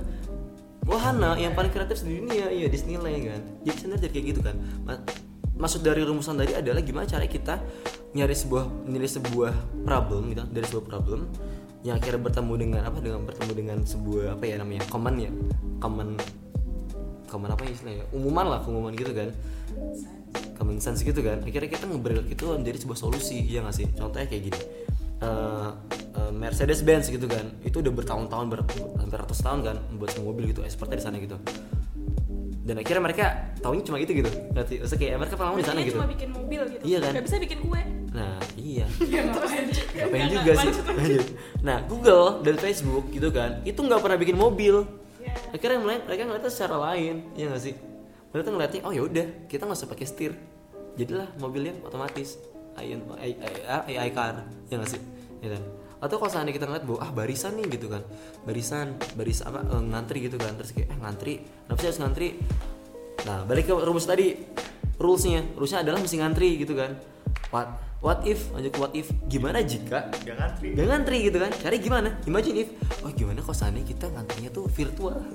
wahana 0.89 1.37
yang 1.37 1.53
paling 1.53 1.69
kreatif 1.69 2.01
di 2.01 2.17
dunia 2.17 2.49
ya 2.49 2.65
Disneyland 2.65 3.23
kan? 3.29 3.41
Jadi 3.61 3.77
sebenarnya 3.77 4.01
jadi 4.09 4.13
kayak 4.17 4.25
gitu 4.33 4.41
kan? 4.41 4.55
Ma- 4.89 5.05
maksud 5.57 5.81
dari 5.81 6.05
rumusan 6.05 6.37
tadi 6.37 6.53
adalah 6.53 6.81
gimana 6.85 7.05
cara 7.09 7.25
kita 7.25 7.57
nyari 8.13 8.33
sebuah 8.33 8.89
nyari 8.89 9.09
sebuah 9.09 9.53
problem 9.83 10.29
gitu 10.31 10.43
dari 10.53 10.65
sebuah 10.69 10.85
problem 10.85 11.27
yang 11.85 12.01
akhirnya 12.01 12.21
bertemu 12.21 12.53
dengan 12.57 12.81
apa 12.85 12.97
dengan 12.99 13.21
bertemu 13.27 13.51
dengan 13.53 13.77
sebuah 13.85 14.39
apa 14.39 14.43
ya 14.49 14.55
namanya 14.57 14.83
common 14.89 15.15
ya? 15.21 15.31
Common 15.77 16.09
common 17.27 17.49
apa 17.53 17.61
ya 17.67 17.71
istilahnya? 17.75 18.05
Umuman 18.15 18.45
lah 18.49 18.59
umuman 18.65 18.91
gitu 18.97 19.11
kan. 19.13 19.29
Common 20.57 20.81
sense 20.81 21.05
gitu 21.05 21.21
kan. 21.21 21.43
Akhirnya 21.45 21.69
kita 21.69 21.85
ngebrel 21.85 22.25
itu 22.31 22.43
menjadi 22.49 22.81
sebuah 22.81 22.97
solusi 22.97 23.45
ya 23.45 23.61
nggak 23.61 23.75
sih? 23.75 23.87
Contohnya 23.93 24.25
kayak 24.25 24.43
gini. 24.49 24.59
Eh, 25.17 25.69
eh, 26.17 26.31
Mercedes 26.33 26.81
Benz 26.81 27.13
gitu 27.13 27.29
kan. 27.29 27.45
Itu 27.61 27.85
udah 27.85 27.93
bertahun-tahun 27.93 28.45
ber, 28.49 28.65
hampir 28.97 29.17
ratus 29.21 29.39
tahun 29.45 29.59
kan 29.61 29.77
membuat 29.93 30.17
sebuah 30.17 30.27
mobil 30.33 30.43
gitu 30.49 30.61
expertnya 30.65 30.97
di 30.97 31.05
sana 31.05 31.17
gitu. 31.21 31.37
Dan 32.67 32.83
akhirnya 32.83 32.99
mereka 32.99 33.25
taunya 33.63 33.83
cuma 33.85 33.97
itu 34.01 34.11
gitu. 34.11 34.27
Berarti 34.51 34.81
maksudnya 34.81 34.99
kayak 34.99 35.13
mereka 35.23 35.35
pengalaman 35.39 35.59
di 35.61 35.67
sana 35.67 35.79
gitu. 35.85 35.97
cuma 36.01 36.09
bikin 36.09 36.29
mobil 36.33 36.61
gitu. 36.73 36.83
Iya 36.83 36.97
kan? 37.05 37.11
nggak 37.15 37.25
bisa 37.29 37.37
bikin 37.39 37.59
kue 37.63 37.81
nah 38.13 38.39
iya. 38.55 38.87
Ya 39.13 39.25
ngapain 39.27 40.27
juga. 40.31 40.51
sih? 40.55 40.69
Lanjut, 40.71 40.85
Lanjut. 40.87 41.27
nah 41.59 41.77
Google 41.85 42.39
dan 42.45 42.55
Facebook 42.55 43.05
gitu 43.11 43.29
kan 43.33 43.59
itu 43.67 43.79
nggak 43.79 43.99
pernah 43.99 44.17
bikin 44.19 44.37
mobil. 44.37 44.85
Iya. 45.19 45.33
akhirnya 45.51 45.79
mulai 45.83 45.97
mereka 46.07 46.21
ngeliatnya 46.23 46.51
secara 46.53 46.75
lain 46.91 47.15
ya 47.35 47.51
nggak 47.51 47.63
sih? 47.63 47.75
Mereka 48.31 48.43
tuh 48.47 48.53
ngeliatnya 48.55 48.81
oh 48.87 48.93
ya 48.95 49.01
udah 49.03 49.25
kita 49.51 49.67
nggak 49.67 49.79
usah 49.79 49.89
pakai 49.89 50.05
setir. 50.07 50.31
Jadilah 50.97 51.29
mobil 51.37 51.69
yang 51.69 51.77
otomatis 51.85 52.41
AI, 52.77 52.95
AI, 53.19 53.31
AI, 53.67 53.93
AI 53.97 54.09
car 54.13 54.45
ya 54.71 54.79
nggak 54.79 54.91
sih? 54.91 55.01
Ya 55.43 55.57
kan? 55.57 55.63
Atau 55.97 56.21
kalau 56.21 56.29
seandainya 56.29 56.61
kita 56.61 56.65
ngeliat 56.69 56.85
bahwa 56.85 56.99
ah 57.01 57.11
barisan 57.11 57.57
nih 57.57 57.65
gitu 57.73 57.89
kan. 57.89 58.05
Barisan 58.45 58.95
baris 59.17 59.41
apa 59.41 59.65
eh, 59.65 59.83
ngantri 59.83 60.17
gitu 60.29 60.37
kan. 60.37 60.53
Terus 60.61 60.71
kayak 60.77 60.93
eh 60.93 60.99
ngantri 61.01 61.33
kenapa 61.65 61.79
sih 61.81 61.87
harus 61.89 61.99
ngantri? 62.01 62.27
Nah 63.25 63.43
balik 63.49 63.65
ke 63.67 63.73
rumus 63.73 64.05
tadi 64.05 64.37
rulesnya. 65.01 65.41
Rulesnya 65.57 65.81
adalah 65.81 65.99
mesti 65.99 66.15
ngantri 66.21 66.49
gitu 66.61 66.77
kan. 66.77 66.93
What 67.49 67.86
what 68.01 68.23
if? 68.25 68.49
Lanjut 68.53 68.71
ke 68.73 68.79
what 68.79 68.93
if. 68.93 69.07
Gimana 69.27 69.61
jika 69.65 70.09
Gak 70.23 70.35
ngantri. 70.37 70.67
Gak 70.73 70.87
ngantri 70.87 71.17
gitu 71.25 71.37
kan? 71.41 71.51
Cari 71.53 71.77
gimana? 71.81 72.09
Imagine 72.29 72.55
if 72.65 72.69
Oh 73.01 73.11
gimana 73.11 73.39
kalau 73.41 73.57
seandainya 73.57 73.87
kita 73.87 74.05
ngantrinya 74.11 74.49
tuh 74.53 74.65
virtual? 74.71 75.17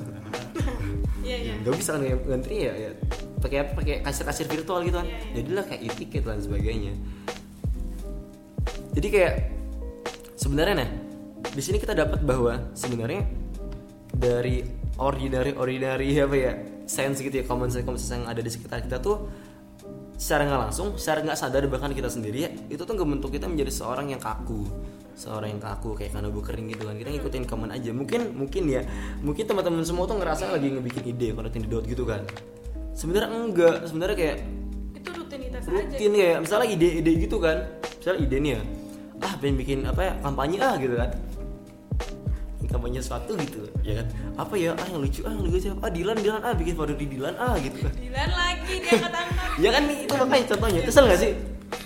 Iya 1.23 1.38
iya. 1.38 1.54
Gak 1.62 1.75
bisa 1.78 1.95
kan 1.95 2.02
ngantri 2.02 2.66
ya, 2.66 2.75
ya. 2.75 2.90
Pakai 3.38 3.62
apa? 3.62 3.78
Pakai 3.78 4.02
kasir-kasir 4.02 4.50
virtual 4.50 4.83
gitu 4.83 4.99
kan? 4.99 5.07
Iya, 5.07 5.19
iya. 5.23 5.33
jadilah 5.38 5.64
kayak 5.71 5.81
e-ticket 5.87 6.23
dan 6.26 6.42
sebagainya. 6.42 6.92
Jadi 8.99 9.07
kayak 9.07 9.35
sebenarnya 10.35 10.75
nah 10.83 10.90
di 11.54 11.62
sini 11.62 11.78
kita 11.78 11.95
dapat 11.95 12.26
bahwa 12.26 12.75
sebenarnya 12.75 13.23
dari 14.11 14.66
ordinary 14.99 15.54
ordinary 15.54 16.11
apa 16.19 16.37
ya 16.37 16.52
sense 16.90 17.23
gitu 17.23 17.40
ya 17.40 17.45
common 17.47 17.71
sense 17.71 17.87
common 17.87 18.00
sense 18.02 18.19
yang 18.19 18.26
ada 18.26 18.42
di 18.42 18.50
sekitar 18.50 18.83
kita 18.83 18.99
tuh 18.99 19.31
secara 20.23 20.47
nggak 20.47 20.61
langsung 20.71 20.95
secara 20.95 21.19
nggak 21.26 21.35
sadar 21.35 21.67
bahkan 21.67 21.91
kita 21.91 22.07
sendiri 22.07 22.47
ya 22.47 22.50
itu 22.71 22.79
tuh 22.87 22.95
ngebentuk 22.95 23.35
kita 23.35 23.50
menjadi 23.50 23.75
seorang 23.75 24.14
yang 24.14 24.23
kaku. 24.23 24.62
Seorang 25.19 25.59
yang 25.59 25.61
kaku 25.61 25.99
kayak 25.99 26.14
kanabu 26.14 26.38
kering 26.38 26.71
gitu 26.71 26.87
kan. 26.87 26.95
Kita 26.95 27.11
ngikutin 27.11 27.43
common 27.50 27.75
aja. 27.75 27.91
Mungkin 27.91 28.38
mungkin 28.38 28.62
ya 28.71 28.87
mungkin 29.19 29.45
teman-teman 29.50 29.83
semua 29.83 30.07
tuh 30.07 30.23
ngerasa 30.23 30.55
lagi 30.55 30.71
ngebikin 30.71 31.02
ide 31.11 31.35
konten 31.35 31.67
di 31.67 31.67
dot 31.67 31.83
gitu 31.91 32.07
kan. 32.07 32.23
Sebenarnya 32.95 33.35
enggak. 33.35 33.76
Sebenarnya 33.91 34.17
kayak 34.17 34.37
itu 34.95 35.09
rutinitas 35.11 35.62
aja. 35.67 35.75
rutin 35.75 36.12
ya 36.14 36.38
misalnya 36.38 36.69
ide-ide 36.71 37.12
gitu 37.19 37.37
kan. 37.43 37.67
Misalnya 37.99 38.21
ide 38.23 38.37
nih 38.38 38.52
ya 38.55 38.62
ah 39.23 39.35
pengen 39.38 39.55
bikin 39.55 39.79
apa 39.87 40.00
ya 40.02 40.12
kampanye 40.19 40.59
ah 40.59 40.75
gitu 40.83 40.95
kan 40.99 41.11
kampanye 42.73 42.99
sesuatu 43.05 43.37
gitu 43.37 43.69
ya 43.85 44.00
kan? 44.00 44.07
Apa 44.41 44.55
ya? 44.57 44.73
Ah 44.73 44.87
yang 44.88 45.05
lucu 45.05 45.21
ah 45.29 45.33
yang 45.37 45.45
lucu 45.45 45.59
siapa? 45.61 45.85
Ah 45.85 45.91
Dilan 45.93 46.17
Dilan 46.17 46.41
ah 46.41 46.57
bikin 46.57 46.75
parodi 46.75 47.05
Dilan 47.05 47.37
ah 47.37 47.55
gitu. 47.61 47.85
Kan 47.85 47.93
Dilan 47.95 48.31
lagi 48.33 48.75
dia 48.81 48.95
ketangkap 48.97 49.49
ya 49.61 49.69
kan 49.69 49.83
nih, 49.85 49.99
itu 50.09 50.14
makanya 50.17 50.45
contohnya. 50.57 50.81
Kesel 50.88 51.05
gak 51.07 51.21
sih? 51.21 51.33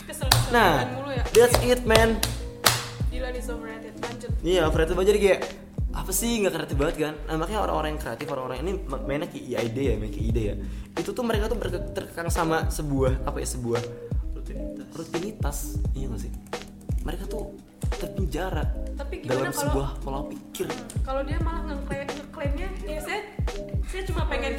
Kesel 0.07 0.29
kesel. 0.31 0.51
Nah 0.55 0.71
mulu 0.95 1.11
ya. 1.11 1.25
that's 1.35 1.59
it 1.67 1.83
man. 1.83 2.17
Dilan 3.11 3.35
is 3.35 3.51
overrated. 3.51 3.93
Lanjut. 3.99 4.31
Iya 4.47 4.63
kreatif 4.71 4.95
banget. 4.95 5.09
Jadi 5.11 5.21
kayak 5.27 5.41
apa 5.97 6.11
sih? 6.13 6.31
Nggak 6.45 6.53
kreatif 6.55 6.77
banget 6.77 6.97
kan? 7.01 7.15
Nah, 7.27 7.35
makanya 7.41 7.61
orang-orang 7.65 7.91
yang 7.97 8.01
kreatif 8.05 8.27
orang-orang 8.29 8.59
ini 8.63 8.73
mainnya 9.09 9.29
ke 9.33 9.41
ide 9.41 9.83
ya 9.83 9.95
main 9.97 10.13
ke 10.13 10.21
ide 10.21 10.43
ya. 10.53 10.55
Itu 10.95 11.11
tuh 11.17 11.25
mereka 11.25 11.49
tuh 11.49 11.59
terkekang 11.97 12.29
sama 12.29 12.69
sebuah 12.69 13.25
apa 13.25 13.41
ya 13.41 13.49
sebuah 13.49 13.81
Rutinitas. 14.37 14.87
rutinitas. 14.95 15.59
Iya 15.97 16.07
gak 16.13 16.21
sih? 16.23 16.33
Mereka 17.03 17.25
tuh 17.27 17.57
terpenjara 17.91 18.65
Tapi 18.95 19.15
gimana 19.21 19.31
dalam 19.31 19.45
kalau- 19.47 19.61
sebuah 19.63 19.89
pola 20.01 20.21
pikir. 20.27 20.67
Kalau 21.01 21.23
dia 21.23 21.39
malah 21.39 21.63
ngeklaim 21.67 22.09
ngeklaimnya 22.09 22.69
ya 22.83 22.99
saya 22.99 23.21
saya 23.87 24.03
cuma 24.05 24.23
pengen 24.27 24.53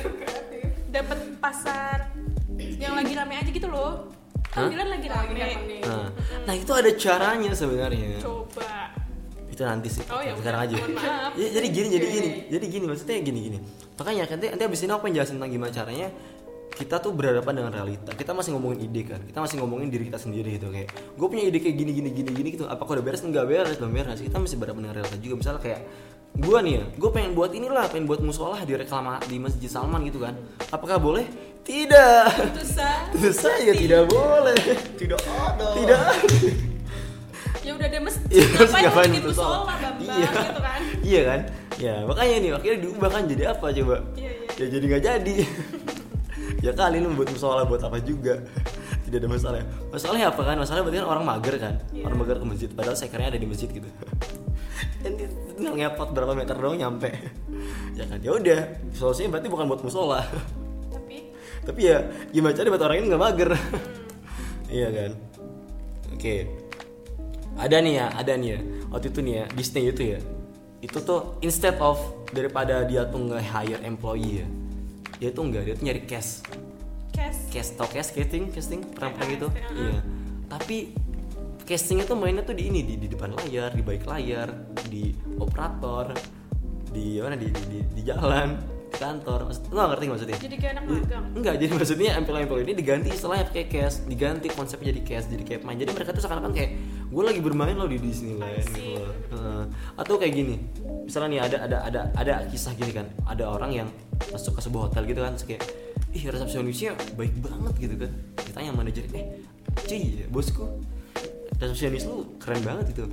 dapat 0.88 1.18
pasar 1.38 2.10
yang 2.58 2.94
lagi 2.94 3.14
rame 3.14 3.36
aja 3.36 3.50
gitu 3.50 3.68
loh. 3.68 4.10
Hah? 4.50 4.64
kan 4.64 4.72
Dilan 4.72 4.88
lagi 4.90 5.08
Lagi 5.08 5.34
rame. 5.36 5.78
nah, 5.84 6.10
nah 6.48 6.56
itu 6.56 6.72
ada 6.72 6.90
caranya 6.92 7.52
sebenarnya. 7.52 8.18
Coba. 8.18 8.96
Itu 9.48 9.62
nanti 9.62 9.90
sih 9.90 10.06
Oh, 10.08 10.22
ya 10.22 10.34
sekarang 10.34 10.62
aja. 10.66 10.76
Ya, 11.34 11.48
jadi 11.52 11.68
gini 11.68 11.88
jadi 11.92 12.06
gini 12.08 12.30
jadi 12.48 12.66
gini 12.68 12.86
maksudnya 12.86 13.18
gini 13.20 13.40
gini. 13.44 13.58
Makanya 13.98 14.24
nanti 14.28 14.46
nanti 14.50 14.64
abis 14.64 14.80
ini 14.82 14.92
aku 14.92 15.02
pengen 15.04 15.16
jelasin 15.18 15.36
tentang 15.38 15.52
gimana 15.52 15.72
caranya 15.72 16.08
kita 16.74 17.00
tuh 17.00 17.16
berhadapan 17.16 17.54
dengan 17.64 17.72
realita. 17.74 18.12
Kita 18.14 18.36
masih 18.36 18.54
ngomongin 18.54 18.80
ide 18.86 19.02
kan. 19.08 19.22
Kita 19.24 19.40
masih 19.40 19.56
ngomongin 19.64 19.88
diri 19.88 20.10
kita 20.12 20.20
sendiri 20.20 20.60
gitu 20.60 20.68
kayak 20.70 20.90
gue 20.94 21.28
punya 21.28 21.44
ide 21.48 21.58
kayak 21.64 21.76
gini 21.76 21.92
gini 21.96 22.10
gini 22.12 22.30
gini 22.34 22.48
gitu. 22.54 22.66
Apakah 22.68 23.00
udah 23.00 23.06
beres? 23.06 23.24
Enggak 23.24 23.48
beres 23.48 23.78
belum 23.80 23.94
beres. 23.94 24.20
Kita 24.20 24.38
masih 24.38 24.58
berhadapan 24.60 24.82
dengan 24.90 24.96
realita 25.02 25.18
juga. 25.18 25.36
Misalnya 25.40 25.62
kayak 25.64 25.82
gue 26.38 26.60
nih 26.62 26.74
ya 26.78 26.84
gue 26.94 27.10
pengen 27.10 27.32
buat 27.34 27.50
inilah 27.50 27.90
pengen 27.90 28.06
buat 28.06 28.22
musola 28.22 28.62
di 28.62 28.78
reklama 28.78 29.18
di 29.26 29.42
masjid 29.42 29.70
Salman 29.72 30.06
gitu 30.06 30.22
kan. 30.22 30.38
Apakah 30.70 31.02
boleh? 31.02 31.26
Tidak. 31.66 32.26
Tentu 33.12 33.32
saja 33.34 33.72
tidak 33.74 34.08
boleh. 34.08 34.56
Tidak 34.96 35.18
ada. 35.20 35.68
tidak. 35.76 36.02
Ya 37.66 37.76
udah 37.76 37.88
ada 37.92 38.00
masjid 38.00 38.24
Iya, 38.32 38.46
terus 38.48 38.72
ngapain 38.72 38.84
ngapain 38.88 39.10
bikin 39.12 39.24
musola? 39.28 39.58
bambang 39.68 39.96
Iya. 40.00 40.30
gitu 40.32 40.62
kan? 40.64 40.80
Iya 41.04 41.22
kan? 41.28 41.40
Ya 41.78 41.94
makanya 42.08 42.36
nih 42.40 42.52
akhirnya 42.56 42.80
diubah 42.80 43.10
kan 43.12 43.24
jadi 43.28 43.44
apa 43.52 43.66
coba? 43.76 43.96
Iya, 44.16 44.32
iya. 44.32 44.48
Ya 44.56 44.66
jadi 44.72 44.86
nggak 44.88 45.04
jadi. 45.04 45.36
Ya 46.62 46.72
kali 46.74 46.98
lu 47.02 47.13
buat 47.13 47.30
musola 47.30 47.63
buat 47.63 47.82
apa 47.84 48.02
juga? 48.02 48.41
Tidak 49.08 49.17
ada 49.24 49.30
masalah. 49.30 49.63
Masalahnya 49.93 50.28
apa 50.34 50.41
kan? 50.43 50.56
Masalahnya 50.60 50.84
berarti 50.84 51.00
kan 51.00 51.08
orang 51.08 51.24
mager 51.24 51.56
kan? 51.56 51.74
Iya. 51.96 52.04
Orang 52.12 52.17
mager 52.20 52.38
ke 52.43 52.46
masjid. 52.46 52.70
Padahal 52.72 52.98
sekernya 53.00 53.28
ada 53.32 53.39
di 53.39 53.48
masjid 53.48 53.70
gitu. 53.72 53.88
Dan 55.02 55.12
dia 55.15 55.28
tinggal 55.56 55.74
ngepot 55.80 56.10
berapa 56.12 56.34
meter 56.36 56.56
doang 56.60 56.76
nyampe. 56.76 57.10
ya 57.96 58.04
kan? 58.04 58.20
Ya 58.20 58.32
udah. 58.36 58.62
Solusinya 58.91 59.38
berarti 59.38 59.48
bukan 59.48 59.65
buat 59.72 59.82
musola. 59.86 60.28
tapi 60.91 61.32
Tapi 61.63 61.82
ya 61.82 62.04
gimana 62.36 62.52
cara 62.52 62.67
buat 62.67 62.84
orang 62.84 62.98
ini 63.00 63.06
nggak 63.08 63.24
mager? 63.24 63.50
iya 64.78 64.88
kan? 64.91 65.12
Oke. 66.12 66.36
Ada 67.58 67.82
nih 67.82 67.93
ya, 67.98 68.06
ada 68.13 68.34
nih 68.38 68.50
ya. 68.54 68.60
Waktu 68.93 69.08
itu 69.10 69.20
nih 69.24 69.34
ya, 69.34 69.46
Disney 69.56 69.84
itu 69.89 70.04
ya. 70.04 70.20
Itu 70.84 71.02
tuh 71.02 71.41
instead 71.41 71.80
of 71.82 71.98
daripada 72.30 72.86
dia 72.86 73.08
tuh 73.08 73.24
nge-hire 73.24 73.82
employee 73.88 74.43
ya. 74.43 74.48
Dia 75.18 75.30
tuh 75.34 75.44
enggak, 75.50 75.64
dia 75.66 75.74
tuh 75.74 75.86
nyari 75.86 76.02
cash. 76.06 76.46
cash 77.10 77.50
Cash 77.50 77.70
tau 77.74 77.90
cash 77.90 78.14
casting, 78.14 78.54
casting 78.54 78.82
pernah 78.86 79.14
gitu. 79.26 79.50
casting. 79.50 79.78
Iya. 79.78 80.00
Tapi 80.48 80.78
castingnya 81.68 82.06
tuh 82.08 82.16
mainnya 82.16 82.46
tuh 82.46 82.56
di 82.56 82.70
ini 82.70 82.86
di, 82.86 82.96
di 82.96 83.08
depan 83.10 83.34
layar, 83.34 83.76
di 83.76 83.84
balik 83.84 84.08
layar, 84.08 84.54
di 84.88 85.12
operator, 85.42 86.16
di 86.94 87.20
mana 87.20 87.36
di 87.36 87.52
di, 87.52 87.62
di, 87.68 87.80
di 87.98 88.02
jalan, 88.08 88.56
di 88.88 88.96
kantor. 88.96 89.52
Maksud, 89.52 89.64
nggak 89.74 89.88
ngerti 89.92 90.06
maksudnya? 90.08 90.38
jadi 90.40 90.56
kayak 90.56 90.74
anak 90.80 90.84
magang 90.88 91.26
Enggak, 91.36 91.56
jadi 91.60 91.72
maksudnya 91.76 92.12
employee-employee 92.22 92.66
ini 92.70 92.74
diganti 92.78 93.10
istilahnya 93.12 93.46
pakai 93.52 93.66
cash, 93.68 93.96
diganti 94.08 94.48
konsepnya 94.54 94.96
jadi 94.96 95.02
cash, 95.04 95.26
jadi 95.28 95.44
kayak 95.44 95.62
main. 95.68 95.78
Jadi 95.82 95.92
mereka 95.92 96.16
tuh 96.16 96.22
seakan-akan 96.24 96.54
kayak 96.56 96.72
gue 97.08 97.24
lagi 97.24 97.40
bermain 97.44 97.76
loh 97.76 97.90
di 97.90 97.98
Disneyland 98.00 98.64
gitu 98.64 98.96
loh. 99.02 99.66
Atau 100.00 100.16
kayak 100.16 100.34
gini. 100.34 100.56
Misalnya 101.04 101.28
nih 101.28 101.42
ada 101.42 101.58
ada 101.68 101.78
ada 101.84 102.00
ada 102.16 102.34
kisah 102.48 102.72
gini 102.80 102.92
kan. 102.96 103.12
Ada 103.28 103.44
orang 103.44 103.72
yang 103.76 103.88
masuk 104.34 104.58
ke 104.58 104.62
sebuah 104.66 104.82
hotel 104.92 105.04
gitu 105.08 105.20
kan 105.24 105.32
terus 105.36 105.46
kayak 105.46 105.64
ih 106.16 106.24
resepsionisnya 106.28 106.98
baik 107.16 107.36
banget 107.42 107.74
gitu 107.78 107.96
kan. 108.00 108.12
Ditanya 108.42 108.72
manajer, 108.74 109.06
"Eh, 109.14 109.26
cuy, 109.86 110.26
bosku, 110.32 110.66
resepsionis 111.58 112.06
lu 112.06 112.38
keren 112.38 112.62
banget 112.62 112.94
itu 112.94 113.04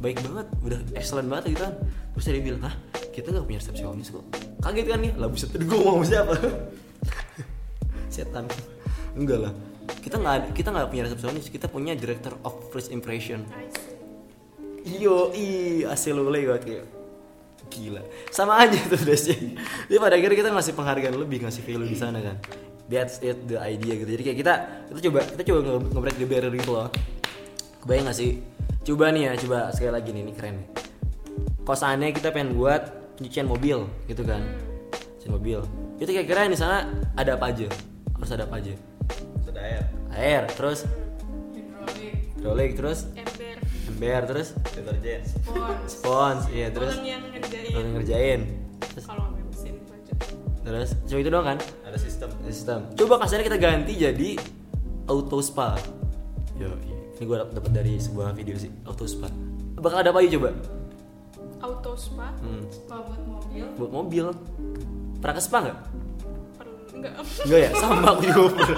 baik 0.00 0.20
banget 0.24 0.46
udah 0.64 0.80
excellent 0.96 1.28
banget 1.28 1.56
gitu 1.56 1.60
kan. 1.64 1.74
Terus 2.16 2.24
dia 2.28 2.42
bilang 2.44 2.62
hah 2.64 2.74
kita 3.12 3.32
nggak 3.32 3.46
punya 3.48 3.60
resepsionis 3.60 4.08
kok. 4.12 4.24
Kaget 4.60 4.86
kan 4.88 5.00
nih 5.00 5.12
lah 5.16 5.28
buset 5.28 5.50
gue 5.56 5.80
sama 5.80 6.04
siapa? 6.04 6.34
Setan. 8.14 8.44
Enggak 9.16 9.48
lah. 9.48 9.52
Kita 10.00 10.16
nggak 10.20 10.52
kita 10.52 10.68
nggak 10.72 10.88
punya 10.92 11.02
resepsionis 11.08 11.46
kita 11.48 11.66
punya 11.68 11.92
director 11.96 12.36
of 12.44 12.52
first 12.72 12.92
impression. 12.92 13.44
Iyo 14.84 15.32
i 15.36 15.80
asli 15.84 16.12
lule 16.12 16.40
banget 16.48 16.62
kayak 16.64 16.99
gila. 17.70 18.02
Sama 18.34 18.58
aja 18.66 18.76
tuh 18.90 18.98
sih 19.14 19.54
jadi 19.86 19.98
pada 20.02 20.18
akhirnya 20.18 20.36
kita 20.36 20.50
ngasih 20.50 20.74
penghargaan 20.74 21.14
lebih 21.14 21.46
ngasih 21.46 21.62
value 21.62 21.86
di 21.86 21.98
sana 21.98 22.18
kan. 22.18 22.36
That's 22.90 23.22
it 23.22 23.46
the 23.46 23.62
idea 23.62 24.02
gitu. 24.02 24.10
Jadi 24.18 24.22
kayak 24.26 24.38
kita 24.42 24.54
kita 24.90 25.00
coba 25.06 25.20
kita 25.22 25.42
coba 25.46 25.58
nge- 25.62 25.88
nge-break 25.94 26.16
the 26.18 26.26
barrier 26.26 26.52
gitu 26.58 26.70
loh. 26.74 26.88
Kebayang 27.86 28.10
gak 28.10 28.18
sih? 28.18 28.42
Coba 28.82 29.14
nih 29.14 29.30
ya 29.30 29.32
coba 29.46 29.58
sekali 29.70 29.92
lagi 29.94 30.10
nih 30.10 30.22
ini 30.26 30.32
keren 30.34 30.54
nih. 30.58 30.68
Seandainya 31.70 32.10
kita 32.18 32.34
pengen 32.34 32.58
buat 32.58 33.14
pencucian 33.14 33.46
mobil 33.46 33.86
gitu 34.10 34.26
kan. 34.26 34.42
Pencucian 34.90 35.32
mobil. 35.38 35.58
Itu 36.02 36.10
kira-kira 36.10 36.50
di 36.50 36.58
sana 36.58 36.90
ada 37.14 37.38
apa 37.38 37.54
aja? 37.54 37.70
Harus 38.18 38.30
ada 38.34 38.42
apa 38.50 38.58
aja? 38.58 38.74
Sudah 39.46 39.62
air. 39.62 39.84
air 40.10 40.42
terus? 40.58 40.82
Hidrolik. 41.54 42.14
hidrolik 42.34 42.70
terus 42.74 43.06
ember 43.90 44.20
terus 44.24 44.48
deterjen 44.68 45.20
Spons. 45.24 45.88
spons 45.90 46.42
iya 46.48 46.68
terus 46.68 46.94
Orang 46.94 47.04
yang 47.04 47.22
ngerjain. 47.28 47.72
orang 47.72 47.92
ngerjain 47.92 48.40
terus 48.80 49.04
Kalau 49.04 49.22
nggak 49.26 49.44
mesin 49.46 49.74
lanjut. 49.84 50.16
terus 50.60 50.88
cuma 51.04 51.18
itu 51.18 51.28
doang 51.28 51.46
kan 51.46 51.58
ada 51.82 51.98
sistem 51.98 52.28
sistem 52.42 52.78
coba 52.94 53.14
kasarnya 53.20 53.44
kita 53.44 53.58
ganti 53.58 53.92
jadi 53.94 54.30
auto 55.04 55.38
spa 55.40 55.74
yo 56.54 56.70
ini 57.12 57.22
gue 57.22 57.36
dapat 57.36 57.70
dari 57.70 57.94
sebuah 57.96 58.30
video 58.30 58.54
sih 58.54 58.70
auto 58.82 59.04
spa 59.04 59.26
bakal 59.76 59.98
ada 59.98 60.08
apa 60.08 60.20
aja 60.20 60.34
coba 60.34 60.52
Auto 61.60 61.92
spa. 61.92 62.32
hmm. 62.40 62.72
Spa 62.72 62.96
buat 62.98 63.20
mobil. 63.20 63.64
buat 63.76 63.90
mobil 63.90 64.24
pernah 65.20 65.34
ke 65.34 65.42
spa 65.42 65.58
nggak 65.60 65.78
enggak. 66.90 67.12
Enggak 67.44 67.60
ya, 67.60 67.70
sama 67.76 68.08
aku 68.10 68.24
juga. 68.26 68.64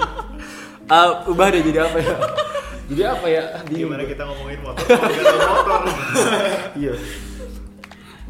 Ah, 0.85 1.23
ubah 1.25 1.47
deh 1.47 1.63
jadi 1.63 1.79
apa 1.81 1.95
ya? 1.97 2.15
Jadi 2.93 3.03
apa 3.03 3.27
ya? 3.27 3.43
Gimana 3.65 4.03
kita 4.05 4.23
ngomongin 4.23 4.59
motor 4.61 4.85
Iya. 6.81 6.93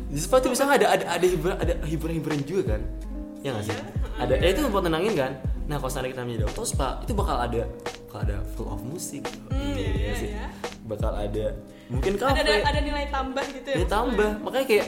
Di 0.08 0.19
spa 0.21 0.38
tuh 0.39 0.54
bisa 0.54 0.63
ada 0.63 0.88
ada 0.88 1.06
ada 1.10 1.26
hiburan 1.26 1.56
ada 1.58 1.73
hiburan 1.84 2.13
hiburan 2.17 2.39
juga 2.43 2.78
kan? 2.78 2.82
Ya 3.43 3.52
nggak 3.52 3.65
sih? 3.65 3.76
Ada, 4.13 4.34
ya 4.39 4.47
itu 4.54 4.62
buat 4.69 4.86
tenangin 4.86 5.13
kan? 5.13 5.32
Nah 5.65 5.76
kalau 5.78 5.91
seandainya 5.91 6.13
kita 6.15 6.23
menjadi 6.23 6.43
auto 6.47 6.63
spa 6.63 7.02
itu 7.02 7.12
bakal 7.12 7.36
ada 7.36 7.62
bakal 8.08 8.19
ada 8.23 8.38
full 8.54 8.69
of 8.69 8.80
musik. 8.86 9.26
Hmm, 9.49 9.73
iya, 9.73 9.89
iya, 9.89 10.13
sih. 10.13 10.30
iya. 10.32 10.47
Bakal 10.86 11.12
ada 11.17 11.45
mungkin 11.89 12.12
Ada, 12.15 12.39
ada 12.39 12.54
kafe. 12.62 12.69
ada 12.69 12.80
nilai 12.80 13.06
tambah 13.10 13.45
gitu 13.52 13.67
ya. 13.67 13.76
Dia 13.82 13.88
tambah, 13.89 14.30
makanya 14.41 14.65
kayak 14.69 14.88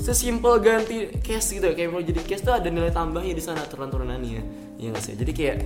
sesimpel 0.00 0.60
ganti 0.60 1.08
case 1.20 1.58
gitu 1.58 1.66
ya. 1.68 1.74
Kayak 1.74 1.90
mau 1.92 2.02
jadi 2.02 2.20
case 2.24 2.42
tuh 2.44 2.54
ada 2.56 2.68
nilai 2.68 2.92
tambahnya 2.92 3.32
di 3.36 3.42
sana 3.44 3.64
aturan 3.64 3.88
turunannya 3.92 4.42
ya 4.78 4.88
nggak 4.92 5.02
sih? 5.02 5.14
Jadi 5.16 5.32
kayak 5.32 5.56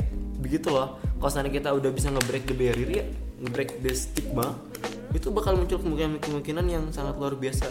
begitu 0.40 0.70
loh. 0.70 0.98
Kalau 1.18 1.30
seandainya 1.32 1.58
kita 1.62 1.68
udah 1.72 1.90
bisa 1.90 2.08
nge-break 2.12 2.44
the 2.46 2.54
barrier 2.54 2.90
ya 2.90 3.04
nge-break 3.36 3.84
the 3.84 3.92
stigma 3.92 4.56
itu 5.12 5.28
bakal 5.32 5.56
muncul 5.56 5.80
kemungkinan 5.80 6.20
kemungkinan 6.20 6.64
yang 6.68 6.84
sangat 6.92 7.16
luar 7.16 7.36
biasa. 7.36 7.68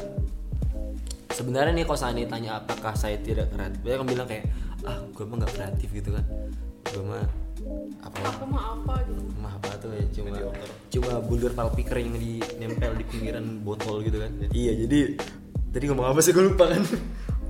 Sebenarnya 1.30 1.76
nih 1.76 1.86
kalau 1.86 2.00
seandainya 2.00 2.30
tanya 2.32 2.52
apakah 2.64 2.94
saya 2.96 3.20
tidak 3.20 3.52
kreatif 3.52 3.80
banyak 3.84 4.00
yang 4.02 4.10
bilang 4.10 4.28
kayak 4.30 4.46
ah 4.88 4.98
gue 5.04 5.24
mah 5.28 5.36
nggak 5.44 5.54
kreatif 5.54 5.90
gitu 5.94 6.10
kan. 6.16 6.26
Gue 6.90 7.04
mah 7.06 7.26
apa 8.02 8.18
Aku 8.30 8.46
mau 8.46 8.62
apa 8.78 9.02
gitu. 9.10 9.22
mah 9.42 9.54
apa 9.58 9.70
tuh 9.82 9.90
ya? 9.94 10.06
Cuma 10.14 10.32
Mediocre. 10.32 10.70
cuma 10.90 11.12
bulur 11.22 11.52
palpiker 11.54 11.98
yang 11.98 12.14
di 12.16 12.40
nempel 12.62 12.94
di 12.98 13.06
pinggiran 13.10 13.46
botol 13.62 14.02
gitu 14.02 14.18
kan. 14.22 14.32
Iya 14.50 14.74
jadi 14.86 15.00
tadi 15.76 15.92
ngomong 15.92 16.08
apa 16.08 16.20
sih 16.24 16.32
gue 16.32 16.40
lupa 16.48 16.72
kan 16.72 16.84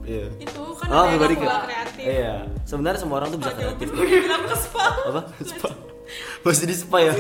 iya 0.02 0.26
Itu 0.42 0.62
kan 0.82 0.88
oh 0.90 1.06
ada 1.06 1.14
yang 1.14 1.22
ke 1.22 1.38
kreatif. 1.38 2.04
iya 2.10 2.34
sebenarnya 2.66 3.00
semua 3.06 3.16
orang 3.22 3.30
tuh 3.30 3.40
bisa 3.46 3.54
kreatif 3.54 3.88
gue 3.94 4.06
bilang 4.10 4.44
ke 4.50 4.56
spa. 4.58 4.86
apa 5.14 5.22
spa 5.46 5.70
masih 6.46 6.66
di 6.70 6.76
spa 6.78 6.98
ya 7.02 7.14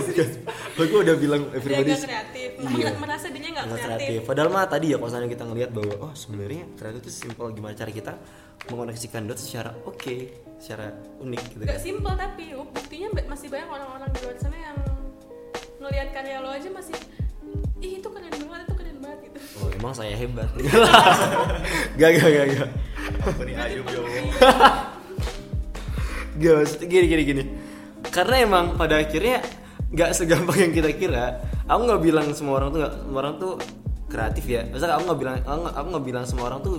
gue 0.78 1.00
udah 1.02 1.16
bilang 1.18 1.42
Dia 1.50 1.58
everybody 1.58 1.90
nggak 1.94 2.06
kreatif. 2.06 2.50
iya 2.78 2.90
Merasa 2.98 3.26
dia 3.30 3.42
nggak 3.42 3.66
nggak 3.66 3.82
kreatif. 3.82 4.10
kreatif. 4.10 4.20
Padahal 4.30 4.50
mah 4.54 4.66
tadi 4.70 4.86
ya 4.94 4.98
kalau 4.98 5.10
misalnya 5.10 5.30
kita 5.34 5.44
ngelihat 5.50 5.72
bahwa 5.74 5.94
oh 6.10 6.14
sebenarnya 6.14 6.64
kreatif 6.78 7.02
itu 7.06 7.12
simpel 7.26 7.46
gimana 7.54 7.74
cara 7.74 7.90
kita 7.90 8.14
mengoneksikan 8.70 9.26
dot 9.26 9.38
secara 9.42 9.74
oke, 9.86 10.16
secara 10.62 10.94
unik 11.22 11.42
gitu 11.54 11.62
kan. 11.66 11.74
Gak 11.74 11.82
simpel 11.82 12.14
tapi 12.14 12.46
buktinya 12.54 13.08
masih 13.26 13.48
banyak 13.50 13.70
orang-orang 13.70 14.10
di 14.14 14.20
luar 14.26 14.38
sana 14.38 14.58
yang 14.58 14.78
ngelihat 15.82 16.08
karya 16.14 16.38
lo 16.42 16.50
aja 16.54 16.70
masih 16.70 16.96
ih 17.82 17.92
itu 18.02 18.08
keren 18.10 18.30
banget 18.30 18.68
itu. 18.70 18.75
Oh 19.62 19.68
emang 19.72 19.94
saya 19.96 20.16
hebat. 20.16 20.50
gak 22.00 22.10
gak 22.20 22.30
gak 22.30 22.46
gak. 22.52 22.70
Gak 26.36 26.54
maksudnya 26.60 26.88
gini 26.92 27.06
gini 27.08 27.24
gini. 27.24 27.44
Karena 28.12 28.36
emang 28.44 28.66
pada 28.76 29.00
akhirnya 29.00 29.40
nggak 29.92 30.10
segampang 30.12 30.58
yang 30.60 30.74
kita 30.76 30.92
kira. 30.96 31.26
Aku 31.66 31.88
nggak 31.88 32.02
bilang 32.04 32.28
semua 32.36 32.60
orang 32.60 32.70
tuh 32.76 32.80
nggak 32.84 32.94
semua 33.08 33.20
orang 33.24 33.36
tuh 33.40 33.54
kreatif 34.12 34.46
ya. 34.46 34.62
Maksudnya 34.68 34.96
aku 35.00 35.04
nggak 35.08 35.20
bilang 35.20 35.36
aku 35.42 35.60
nggak- 35.64 35.76
aku 35.76 35.88
nggak 35.96 36.06
bilang 36.06 36.24
semua 36.28 36.46
orang 36.52 36.60
tuh 36.62 36.74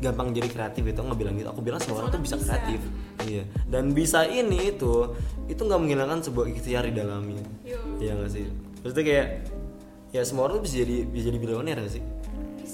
gampang 0.00 0.28
jadi 0.32 0.48
kreatif 0.48 0.82
itu. 0.84 0.98
Aku 1.00 1.06
nggak 1.12 1.20
bilang 1.20 1.34
gitu. 1.40 1.48
Aku 1.48 1.60
bilang 1.64 1.80
semua, 1.80 2.04
orang 2.04 2.10
tuh 2.12 2.20
bisa, 2.20 2.36
bisa. 2.36 2.56
kreatif. 2.56 2.80
Iya. 3.24 3.44
Dan 3.68 3.92
bisa 3.92 4.24
ini 4.28 4.72
itu 4.76 5.16
itu 5.48 5.60
nggak 5.60 5.80
menghilangkan 5.80 6.20
sebuah 6.24 6.46
ikhtiar 6.52 6.84
di 6.88 6.94
dalamnya. 6.94 7.44
Yo. 7.64 7.80
Iya 8.00 8.12
nggak 8.20 8.30
sih. 8.32 8.44
Maksudnya 8.84 9.04
kayak 9.04 9.26
ya 10.10 10.22
semua 10.26 10.50
orang 10.50 10.58
tuh 10.58 10.64
bisa 10.66 10.76
jadi 10.82 10.96
bisa 11.06 11.24
jadi 11.30 11.38
bilioner 11.38 11.76
nggak 11.78 11.94
sih? 11.94 12.04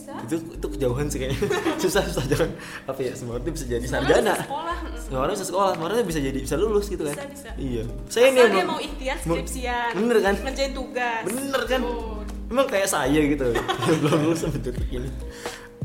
bisa. 0.07 0.13
Itu 0.23 0.37
itu 0.55 0.67
kejauhan 0.77 1.07
sih 1.11 1.19
kayaknya. 1.19 1.41
susah 1.83 2.03
susah 2.07 2.25
jangan 2.31 2.51
apa 2.87 3.01
ya 3.03 3.13
semua 3.17 3.33
orang 3.37 3.45
tuh 3.49 3.53
bisa 3.57 3.67
jadi 3.67 3.87
sarjana. 3.87 4.35
sekolah. 4.39 4.77
Semua 5.03 5.21
orang 5.27 5.35
bisa 5.35 5.47
sekolah, 5.47 5.71
semua 5.75 5.87
orang 5.91 6.07
bisa 6.07 6.21
jadi 6.23 6.39
bisa 6.39 6.55
lulus 6.59 6.87
gitu 6.87 7.03
kan? 7.07 7.15
Bisa, 7.17 7.27
bisa. 7.27 7.51
Iya. 7.59 7.83
Saya 8.07 8.27
Asal 8.31 8.49
dia 8.53 8.65
mau 8.67 8.79
ikhtiar 8.79 9.17
skripsian. 9.23 9.91
Bener 9.99 10.19
kan? 10.23 10.35
Ngerjain 10.43 10.73
tugas. 10.75 11.23
Bener 11.27 11.63
kan? 11.67 11.81
Oh. 11.83 12.21
Emang 12.47 12.67
kayak 12.71 12.87
saya 12.87 13.21
gitu. 13.27 13.47
belum 14.03 14.19
lulus 14.31 14.39
sampai 14.47 14.61
detik 14.63 14.91
ini. 14.91 15.11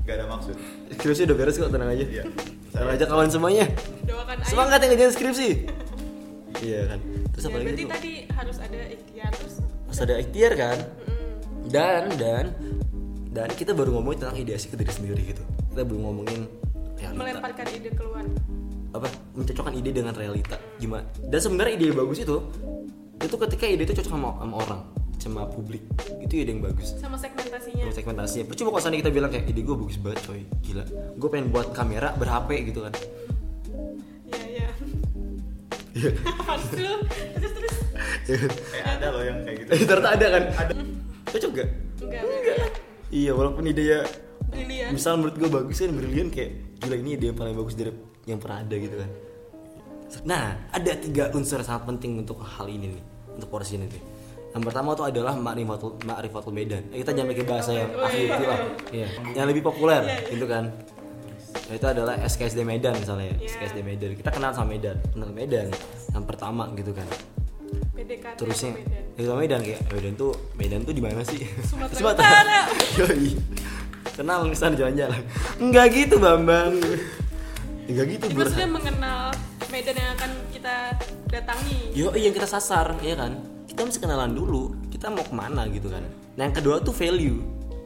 nggak 0.02 0.18
ada 0.18 0.26
maksud 0.34 0.58
Skripsi 0.98 1.30
udah 1.30 1.38
beres 1.38 1.56
kok, 1.58 1.70
tenang 1.72 1.90
aja. 1.94 2.06
Iya. 2.06 2.24
Tenang 2.74 2.90
aja 2.94 3.06
kawan 3.10 3.30
semuanya. 3.32 3.66
Doakan. 4.06 4.38
Semangat 4.46 4.80
yang 4.86 4.92
ngejalan 4.94 5.14
skripsi. 5.14 5.50
iya 6.68 6.80
kan. 6.94 7.00
Terus 7.32 7.42
Ya, 7.42 7.48
apa 7.50 7.58
lagi 7.58 7.66
berarti 7.66 7.82
tuh? 7.82 7.90
tadi 7.96 8.12
harus 8.30 8.58
ada 8.60 8.82
ikhtiar 8.92 9.32
terus. 9.34 9.56
Harus 9.62 10.00
ada 10.04 10.14
ikhtiar 10.20 10.52
kan? 10.54 10.78
Dan 11.72 12.04
dan 12.20 12.46
dan 13.32 13.48
kita 13.50 13.72
baru 13.72 13.96
ngomongin 13.96 14.28
tentang 14.28 14.38
ideasi 14.38 14.68
ke 14.68 14.76
diri 14.76 14.92
sendiri 14.92 15.22
gitu. 15.24 15.44
Kita 15.72 15.88
belum 15.88 16.02
ngomongin 16.04 16.42
realita. 17.00 17.16
melemparkan 17.18 17.66
ide 17.72 17.90
keluar. 17.96 18.26
apa 18.92 19.08
mencocokkan 19.34 19.72
ide 19.72 19.96
dengan 19.96 20.12
realita 20.12 20.60
gimana 20.76 21.08
dan 21.24 21.40
sebenarnya 21.40 21.80
ide 21.80 21.86
yang 21.88 22.04
bagus 22.04 22.28
itu 22.28 22.44
itu 23.18 23.36
ketika 23.40 23.64
ide 23.64 23.88
itu 23.88 23.96
cocok 23.96 24.12
sama, 24.12 24.36
sama 24.36 24.56
orang 24.60 24.82
sama 25.16 25.42
publik 25.48 25.80
itu 26.20 26.44
ide 26.44 26.52
yang 26.52 26.60
bagus 26.60 27.00
Sama 27.00 27.16
segmentasinya. 27.16 27.88
Menurut 27.88 27.96
segmentasinya 27.96 28.46
percuma 28.52 28.68
kalau 28.70 28.84
seandainya 28.84 29.04
kita 29.08 29.14
bilang 29.16 29.32
kayak 29.32 29.48
ide 29.48 29.62
gue 29.64 29.76
bagus 29.80 29.96
banget 29.96 30.20
coy 30.28 30.42
gila 30.60 30.84
gue 30.92 31.30
pengen 31.32 31.48
buat 31.50 31.68
kamera 31.72 32.12
ber 32.20 32.28
HP 32.28 32.50
gitu 32.68 32.80
kan 32.84 32.94
Iya, 34.28 34.44
iya. 34.44 34.68
Iya. 35.96 36.12
Terus 37.40 37.52
terus. 37.56 37.76
eh 38.76 38.84
ada 38.84 39.08
loh 39.08 39.24
yang 39.24 39.40
kayak 39.48 39.58
gitu 39.64 39.70
ternyata 39.90 40.10
ada 40.20 40.26
kan 40.28 40.44
ada 40.68 40.74
cocok 41.32 41.52
gak 41.54 41.70
Enggak, 42.02 42.22
enggak. 42.24 42.58
iya 43.10 43.32
walaupun 43.32 43.64
ide 43.66 43.84
ya 43.86 44.00
Brilian. 44.44 44.92
misal 44.92 45.16
menurut 45.16 45.36
gue 45.36 45.50
bagus 45.50 45.78
kan 45.78 45.92
brilian 45.92 46.28
kayak 46.28 46.52
gila 46.78 46.96
ini 46.98 47.10
ide 47.14 47.26
yang 47.28 47.38
paling 47.38 47.54
bagus 47.54 47.74
dari 47.74 47.92
yang 48.24 48.38
pernah 48.38 48.60
ada 48.60 48.76
gitu 48.76 48.96
kan. 48.96 49.10
Nah 50.22 50.44
ada 50.70 50.92
tiga 50.94 51.32
unsur 51.32 51.62
sangat 51.62 51.88
penting 51.88 52.20
untuk 52.20 52.38
hal 52.38 52.68
ini 52.68 52.92
nih 52.92 53.04
untuk 53.32 53.48
porsi 53.48 53.80
ini 53.80 53.88
nih. 53.88 54.04
Yang 54.52 54.64
pertama 54.68 54.92
tuh 54.92 55.08
adalah 55.08 55.32
ma'rifatul 55.34 56.04
ma'rifatul 56.04 56.52
medan. 56.52 56.84
Eh, 56.92 57.00
kita 57.00 57.16
jangan 57.16 57.32
pakai 57.32 57.46
bahasa 57.48 57.72
yang 57.72 57.90
ahli 57.96 58.28
itu 58.28 58.44
lah 58.44 58.60
iya. 58.92 59.08
Yang 59.32 59.46
lebih 59.50 59.64
populer 59.64 60.02
gitu 60.28 60.44
kan. 60.44 60.68
Nah, 61.52 61.74
itu 61.74 61.88
adalah 61.88 62.16
SKSD 62.22 62.60
Medan 62.62 62.92
misalnya 62.94 63.32
Iya. 63.34 63.48
SKSD 63.48 63.80
Medan. 63.82 64.12
Kita 64.14 64.30
kenal 64.30 64.52
sama 64.52 64.68
Medan. 64.70 65.00
Kenal 65.08 65.32
Medan 65.32 65.68
yang 66.12 66.26
pertama 66.26 66.68
gitu 66.76 66.92
kan 66.92 67.08
PDKT 67.92 68.36
terusnya 68.38 68.72
sama 68.74 68.82
Medan. 68.82 69.04
itu 69.18 69.32
Medan 69.36 69.60
kayak 69.62 69.82
Medan 69.92 70.14
tuh 70.16 70.32
Medan 70.58 70.80
tuh 70.84 70.94
di 70.96 71.02
mana 71.04 71.22
sih? 71.22 71.40
Sumatera 71.66 72.00
Utara. 72.16 72.60
Yoi. 73.00 73.30
kenal 74.12 74.44
ke 74.46 74.58
sana 74.58 74.76
jalan-jalan. 74.76 75.22
Enggak 75.58 75.86
gitu 75.96 76.16
Bambang. 76.20 76.76
Enggak 77.88 78.06
gitu 78.12 78.24
Jadi 78.28 78.36
maksudnya 78.36 78.70
mengenal 78.70 79.22
Medan 79.72 79.96
yang 79.96 80.12
akan 80.20 80.32
kita 80.52 80.76
datangi. 81.32 81.80
yo 81.96 82.12
yang 82.12 82.36
kita 82.36 82.44
sasar 82.46 82.92
ya 83.00 83.16
kan? 83.16 83.40
Kita 83.66 83.88
mesti 83.88 84.00
kenalan 84.04 84.36
dulu. 84.36 84.76
Kita 84.92 85.08
mau 85.08 85.24
ke 85.24 85.32
mana 85.32 85.64
gitu 85.72 85.88
kan? 85.88 86.04
Nah 86.36 86.44
yang 86.44 86.56
kedua 86.56 86.84
tuh 86.84 86.92
value. 86.92 87.40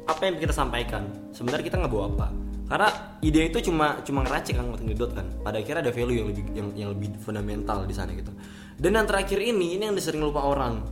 Apa 0.10 0.30
yang 0.30 0.41
kita 0.41 0.54
sampaikan? 0.54 1.06
Sebenarnya 1.30 1.65
kita 1.65 1.78
nggak 1.78 1.93
bawa 1.93 2.06
apa. 2.17 2.28
Karena 2.65 2.89
ide 3.21 3.45
itu 3.54 3.69
cuma 3.69 4.02
cuma 4.02 4.26
ngeracik 4.26 4.58
kan 4.58 4.65
ngedot 4.74 5.13
kan. 5.13 5.26
Pada 5.45 5.62
akhirnya 5.62 5.86
ada 5.86 5.93
value 5.93 6.17
yang 6.17 6.28
lebih 6.34 6.43
yang, 6.58 6.67
yang 6.74 6.89
lebih 6.98 7.13
fundamental 7.21 7.86
di 7.86 7.93
sana 7.93 8.10
gitu 8.17 8.34
dan 8.75 8.91
yang 8.95 9.07
terakhir 9.07 9.39
ini 9.39 9.79
ini 9.79 9.88
yang 9.88 9.95
sering 9.99 10.23
lupa 10.23 10.43
orang 10.43 10.83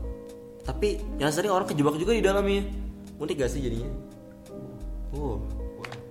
tapi 0.63 0.99
yang 1.19 1.31
sering 1.31 1.51
orang 1.51 1.67
kejebak 1.67 1.99
juga 1.99 2.15
di 2.15 2.23
dalamnya 2.23 2.63
unik 3.19 3.35
gak 3.35 3.51
sih 3.51 3.59
jadinya 3.59 3.91
oh 5.19 5.43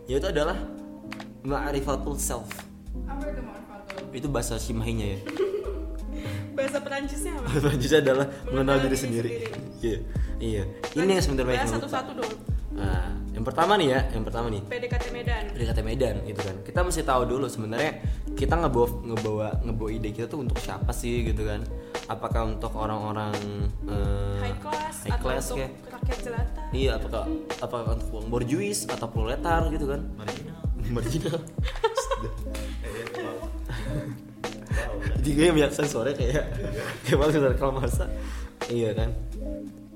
yaitu 0.04 0.28
adalah 0.28 0.58
ma'rifatul 1.42 2.18
self 2.20 2.48
Apa 3.08 3.24
itu 3.24 3.40
manfaatnya? 3.40 4.12
itu 4.12 4.28
bahasa 4.28 4.61
Shimahinya 4.61 5.06
ya 5.16 5.20
Bahasa 6.52 6.78
Perancisnya 6.85 7.32
apa? 7.32 7.48
Selanjutnya 7.48 7.98
adalah 8.04 8.26
mengenal 8.52 8.76
diri 8.85 8.88
diri 8.92 8.96
sendiri. 9.00 9.30
Iya, 9.80 9.98
iya. 10.37 10.62
Ini 10.92 11.16
yang 11.16 11.24
sebenarnya 11.24 11.64
yang 11.64 11.72
satu-satu 11.80 12.11
dong. 12.12 12.32
Nah, 12.76 13.08
yang 13.32 13.44
pertama 13.44 13.72
nih 13.80 13.88
ya, 13.96 14.00
yang 14.12 14.24
pertama 14.24 14.46
nih 14.52 14.61
PDKT 14.68 15.04
Medan. 15.16 15.44
PDKT 15.56 15.78
Medan 15.80 16.14
gitu 16.28 16.40
kan. 16.44 16.56
Kita 16.61 16.80
mesti 16.85 17.02
tahu 17.08 17.22
dulu 17.24 17.48
sebenarnya 17.48 18.04
kita 18.33 18.55
ngebawa 18.59 18.88
ngebawa 19.07 19.47
ngebawa 19.62 19.90
ide 19.92 20.09
kita 20.11 20.27
tuh 20.27 20.42
untuk 20.42 20.59
siapa 20.59 20.90
sih 20.90 21.23
gitu 21.27 21.47
kan? 21.47 21.62
Apakah 22.11 22.49
untuk 22.51 22.73
orang-orang 22.75 23.35
eh, 23.87 24.40
High 24.42 24.59
class 24.59 24.97
high 25.07 25.14
atau 25.14 25.25
class 25.25 25.45
untuk 25.53 25.59
kayak? 25.62 25.73
rakyat 25.92 26.18
jelata. 26.25 26.62
Iya, 26.75 26.90
apakah 26.99 27.23
apakah 27.62 27.90
untuk 27.97 28.09
borjuis 28.27 28.79
atau 28.90 29.07
proletar 29.09 29.68
gitu 29.71 29.87
kan? 29.87 30.01
marginal 30.18 30.61
Marginal. 30.90 31.38
eh, 32.83 32.97
iya. 33.14 33.33
Jadi 35.23 35.31
gue 35.38 35.45
yang 35.47 35.57
banyak 35.57 35.73
sensornya 35.73 36.14
kayak 36.18 36.45
kayak 37.07 37.18
banget 37.23 37.55
kalau 37.55 37.79
masa. 37.79 38.11
Iya 38.66 38.90
kan. 38.95 39.11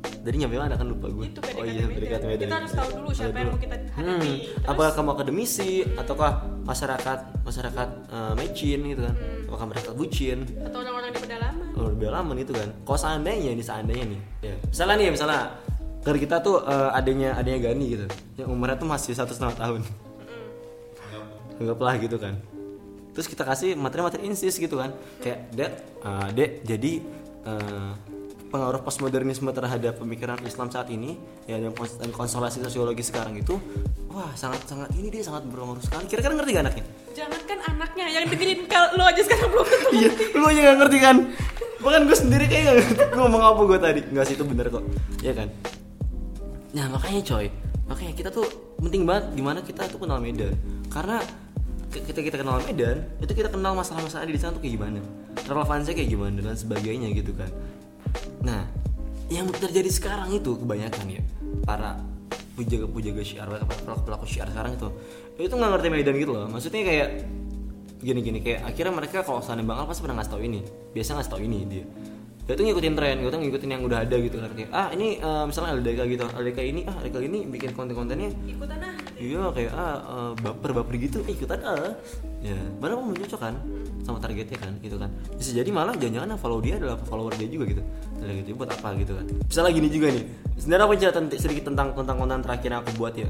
Tadi 0.03 0.37
nyampe 0.43 0.59
mana 0.59 0.75
kan 0.75 0.87
lupa 0.91 1.07
gue 1.07 1.25
itu 1.31 1.39
PDKT 1.39 1.59
oh 1.59 1.65
iya. 1.67 1.85
PDKT 1.87 2.25
Medan 2.27 2.41
kita 2.51 2.57
harus 2.59 2.73
tahu 2.75 2.89
dulu 2.99 3.09
siapa 3.15 3.39
yang 3.39 3.49
mau 3.55 3.61
kita 3.63 3.75
hadapi. 3.79 3.95
Hmm, 3.97 4.19
Terus- 4.19 4.67
apakah 4.67 4.91
kamu 4.95 5.11
akademisi 5.15 5.71
ataukah 5.95 6.33
masyarakat 6.67 7.19
masyarakat 7.47 7.89
eh, 8.11 8.33
mecin 8.35 8.81
gitu 8.91 9.03
kan? 9.07 9.15
Hmm. 9.15 9.47
apakah 9.47 9.67
masyarakat 9.71 9.95
bucin? 9.95 10.39
Atau 10.67 10.79
orang-orang 10.83 11.11
di 11.15 11.21
pedalaman. 11.23 11.67
Oh, 11.79 11.87
lebih 11.95 12.09
lama 12.11 12.33
gitu 12.35 12.53
kan. 12.53 12.69
Kalau 12.83 12.99
seandainya 12.99 13.51
nih, 13.55 13.65
seandainya 13.65 14.05
nih, 14.11 14.21
ya. 14.43 14.55
Misalnya 14.67 14.95
nih, 14.99 15.09
misalnya 15.15 15.41
dari 16.03 16.19
kita 16.19 16.37
tuh 16.43 16.57
eh, 16.67 16.91
adanya 16.93 17.29
adanya 17.39 17.59
Gani 17.71 17.87
gitu, 17.95 18.07
yang 18.37 18.49
umurnya 18.51 18.77
tuh 18.77 18.89
masih 18.91 19.15
satu 19.15 19.31
setengah 19.31 19.57
tahun, 19.63 19.81
anggaplah 21.63 21.95
gitu 22.03 22.19
kan. 22.19 22.35
Terus 23.15 23.27
kita 23.31 23.47
kasih 23.47 23.79
materi-materi 23.79 24.27
insis 24.29 24.59
gitu 24.59 24.77
kan, 24.77 24.91
kayak 25.23 25.39
dek, 25.55 25.73
eh, 26.05 26.29
dek, 26.35 26.51
jadi 26.67 26.93
pengaruh 28.57 28.81
postmodernisme 28.81 29.53
terhadap 29.53 30.01
pemikiran 30.01 30.41
Islam 30.49 30.73
saat 30.73 30.89
ini, 30.89 31.21
ya 31.45 31.61
dan 31.61 31.77
kons- 31.77 32.01
dan 32.01 32.09
konstelasi 32.09 32.65
sosiologi 32.65 33.05
sekarang 33.05 33.37
itu, 33.37 33.61
wah 34.09 34.33
sangat 34.33 34.65
sangat 34.65 34.89
ini 34.97 35.13
dia 35.13 35.21
sangat 35.21 35.45
berpengaruh 35.45 35.85
sekali. 35.85 36.09
Kira-kira 36.09 36.33
ngerti 36.33 36.51
gak 36.57 36.65
anaknya? 36.65 36.85
jangankan 37.17 37.59
anaknya 37.65 38.07
yang 38.13 38.25
dengerin 38.29 38.61
kalau 38.69 38.93
lo 39.01 39.05
aja 39.09 39.25
sekarang 39.25 39.49
belum 39.49 39.67
tentu 39.73 39.89
iya 39.97 40.11
lu 40.37 40.45
aja 40.53 40.61
gak 40.69 40.77
ngerti 40.85 40.99
kan? 41.01 41.17
Bahkan 41.81 42.01
gue 42.09 42.17
sendiri 42.17 42.45
kayak 42.45 42.63
gak 42.65 42.75
ngerti. 42.77 42.93
Gue 42.97 43.21
ngomong 43.21 43.43
apa 43.45 43.61
gue 43.65 43.79
tadi? 43.81 44.01
Nggak 44.13 44.25
sih 44.29 44.35
itu 44.37 44.45
bener 44.45 44.67
kok. 44.69 44.85
Ya 45.25 45.33
kan? 45.33 45.49
Nah 46.73 46.87
makanya 46.93 47.21
coy 47.25 47.47
makanya 47.87 48.13
kita 48.19 48.29
tuh 48.35 48.47
penting 48.83 49.07
banget 49.07 49.25
gimana 49.33 49.59
kita 49.65 49.89
tuh 49.89 50.01
kenal 50.01 50.21
Medan. 50.21 50.53
Karena 50.93 51.25
kita 51.89 52.21
kita 52.21 52.37
kenal 52.37 52.61
Medan 52.65 53.05
itu 53.25 53.33
kita 53.33 53.49
kenal 53.49 53.73
masalah-masalah 53.73 54.29
di 54.29 54.37
sana 54.37 54.53
tuh 54.57 54.61
kayak 54.61 54.77
gimana. 54.77 55.01
Relevansinya 55.45 55.95
kayak 55.97 56.11
gimana 56.13 56.39
dan 56.45 56.57
sebagainya 56.57 57.09
gitu 57.17 57.33
kan 57.33 57.49
nah 58.43 58.65
yang 59.27 59.51
terjadi 59.51 59.91
sekarang 59.91 60.31
itu 60.31 60.55
kebanyakan 60.55 61.07
ya 61.11 61.23
para 61.67 61.99
pujaga 62.57 62.87
pujaga 62.89 63.23
syiar 63.23 63.47
para 63.51 63.65
pelaku 63.67 64.03
pelaku 64.09 64.25
syiar 64.27 64.49
sekarang 64.49 64.81
itu. 64.81 64.89
Itu 65.37 65.55
nggak 65.55 65.71
ngerti 65.77 65.89
Medan 65.93 66.17
gitu 66.17 66.33
loh. 66.33 66.49
Maksudnya 66.49 66.83
kayak 66.83 67.09
gini 68.01 68.21
gini 68.25 68.39
kayak 68.41 68.61
akhirnya 68.65 68.93
mereka 68.97 69.21
kalau 69.27 69.45
sana 69.45 69.61
Bang 69.61 69.83
Al 69.83 69.87
pasti 69.91 70.01
pernah 70.01 70.23
ngasih 70.23 70.33
tau 70.33 70.41
ini. 70.41 70.61
Biasa 70.97 71.21
ngasih 71.21 71.31
tau 71.31 71.41
ini 71.43 71.59
dia. 71.69 71.85
Dia 72.47 72.55
tuh 72.55 72.65
ngikutin 72.65 72.95
tren 72.95 73.17
gitu 73.21 73.37
ngikutin 73.37 73.71
yang 73.75 73.83
udah 73.83 73.99
ada 74.07 74.17
gitu 74.23 74.39
kan 74.39 74.51
kayak 74.55 74.71
ah 74.71 74.89
ini 74.95 75.19
eh, 75.21 75.45
misalnya 75.45 75.77
LDK 75.77 76.01
gitu. 76.17 76.25
LDK 76.31 76.59
ini 76.65 76.81
ah 76.89 76.97
LDK 77.05 77.17
ini 77.29 77.39
bikin 77.51 77.71
konten-kontennya. 77.77 78.31
Ikutan 78.49 78.81
ah 78.81 78.97
iya 79.17 79.43
kayak 79.53 79.73
ah 79.73 79.97
eh, 80.01 80.33
baper 80.41 80.71
baper 80.77 80.95
gitu 81.01 81.25
eh, 81.25 81.33
ikutan 81.33 81.61
ah. 81.65 81.93
Ya 82.45 82.57
padahal 82.79 83.03
belum 83.03 83.19
cocok 83.27 83.41
kan 83.41 83.55
sama 84.05 84.21
targetnya 84.23 84.59
kan 84.61 84.73
gitu 84.85 84.97
kan. 85.01 85.11
Bisa 85.35 85.51
jadi 85.57 85.69
malah 85.73 85.97
jangan-jangan 85.97 86.37
yang 86.37 86.41
follow 86.41 86.61
dia 86.63 86.79
adalah 86.79 86.97
follower 87.09 87.33
dia 87.35 87.49
juga 87.49 87.65
gitu. 87.73 87.83
Nah, 88.23 88.33
gitu 88.39 88.55
buat 88.55 88.71
apa 88.71 88.89
gitu 89.01 89.13
kan. 89.17 89.27
Misalnya 89.27 89.73
gini 89.75 89.89
juga 89.91 90.07
nih. 90.15 90.25
Sebenarnya 90.61 90.85
aku 90.87 90.95
cerita 91.01 91.21
sedikit 91.37 91.65
tentang 91.73 91.89
tentang 91.97 92.17
konten 92.17 92.41
terakhir 92.45 92.69
yang 92.71 92.81
aku 92.85 92.93
buat 93.01 93.15
ya. 93.17 93.29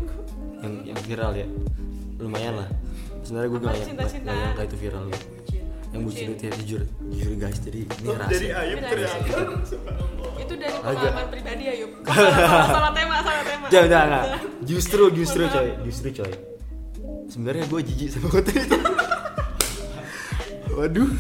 Yang 0.60 0.72
yang 0.92 0.98
viral 1.06 1.32
ya. 1.32 1.46
Lumayan 2.20 2.54
lah. 2.60 2.68
Sebenarnya 3.24 3.48
gue 3.50 3.58
gak 3.58 3.74
yang 3.74 3.96
gak 3.98 4.36
nyangka 4.38 4.62
itu 4.70 4.76
viral 4.78 5.04
loh 5.10 5.35
yang 5.88 6.02
bucin 6.02 6.26
itu 6.30 6.42
ya 6.42 6.52
jujur 6.56 6.82
jujur 7.08 7.32
guys 7.36 7.58
jadi 7.58 7.80
ini 7.82 8.04
Oh, 8.04 8.14
rahasia. 8.14 8.32
dari 8.32 8.48
Ayub 8.50 8.78
ternyata 8.80 9.16
itu 10.42 10.54
dari 10.54 10.74
Agak. 10.74 10.84
pengalaman 10.84 11.26
pribadi 11.28 11.62
ya 11.64 11.74
yuk 11.76 11.90
salah, 12.06 12.32
salah, 12.68 12.92
tema 12.92 13.16
salah 13.20 13.42
tema. 13.42 13.66
Jangan 13.66 13.88
jangan 13.88 14.22
justru 14.62 15.02
justru 15.10 15.42
coy. 15.46 15.68
Justru 15.82 16.08
coy. 16.14 16.32
Sebenarnya 17.26 17.64
gue 17.64 17.80
jijik 17.82 18.08
sama 18.12 18.28
konten 18.28 18.54
itu 18.54 18.78
waduh. 20.76 21.10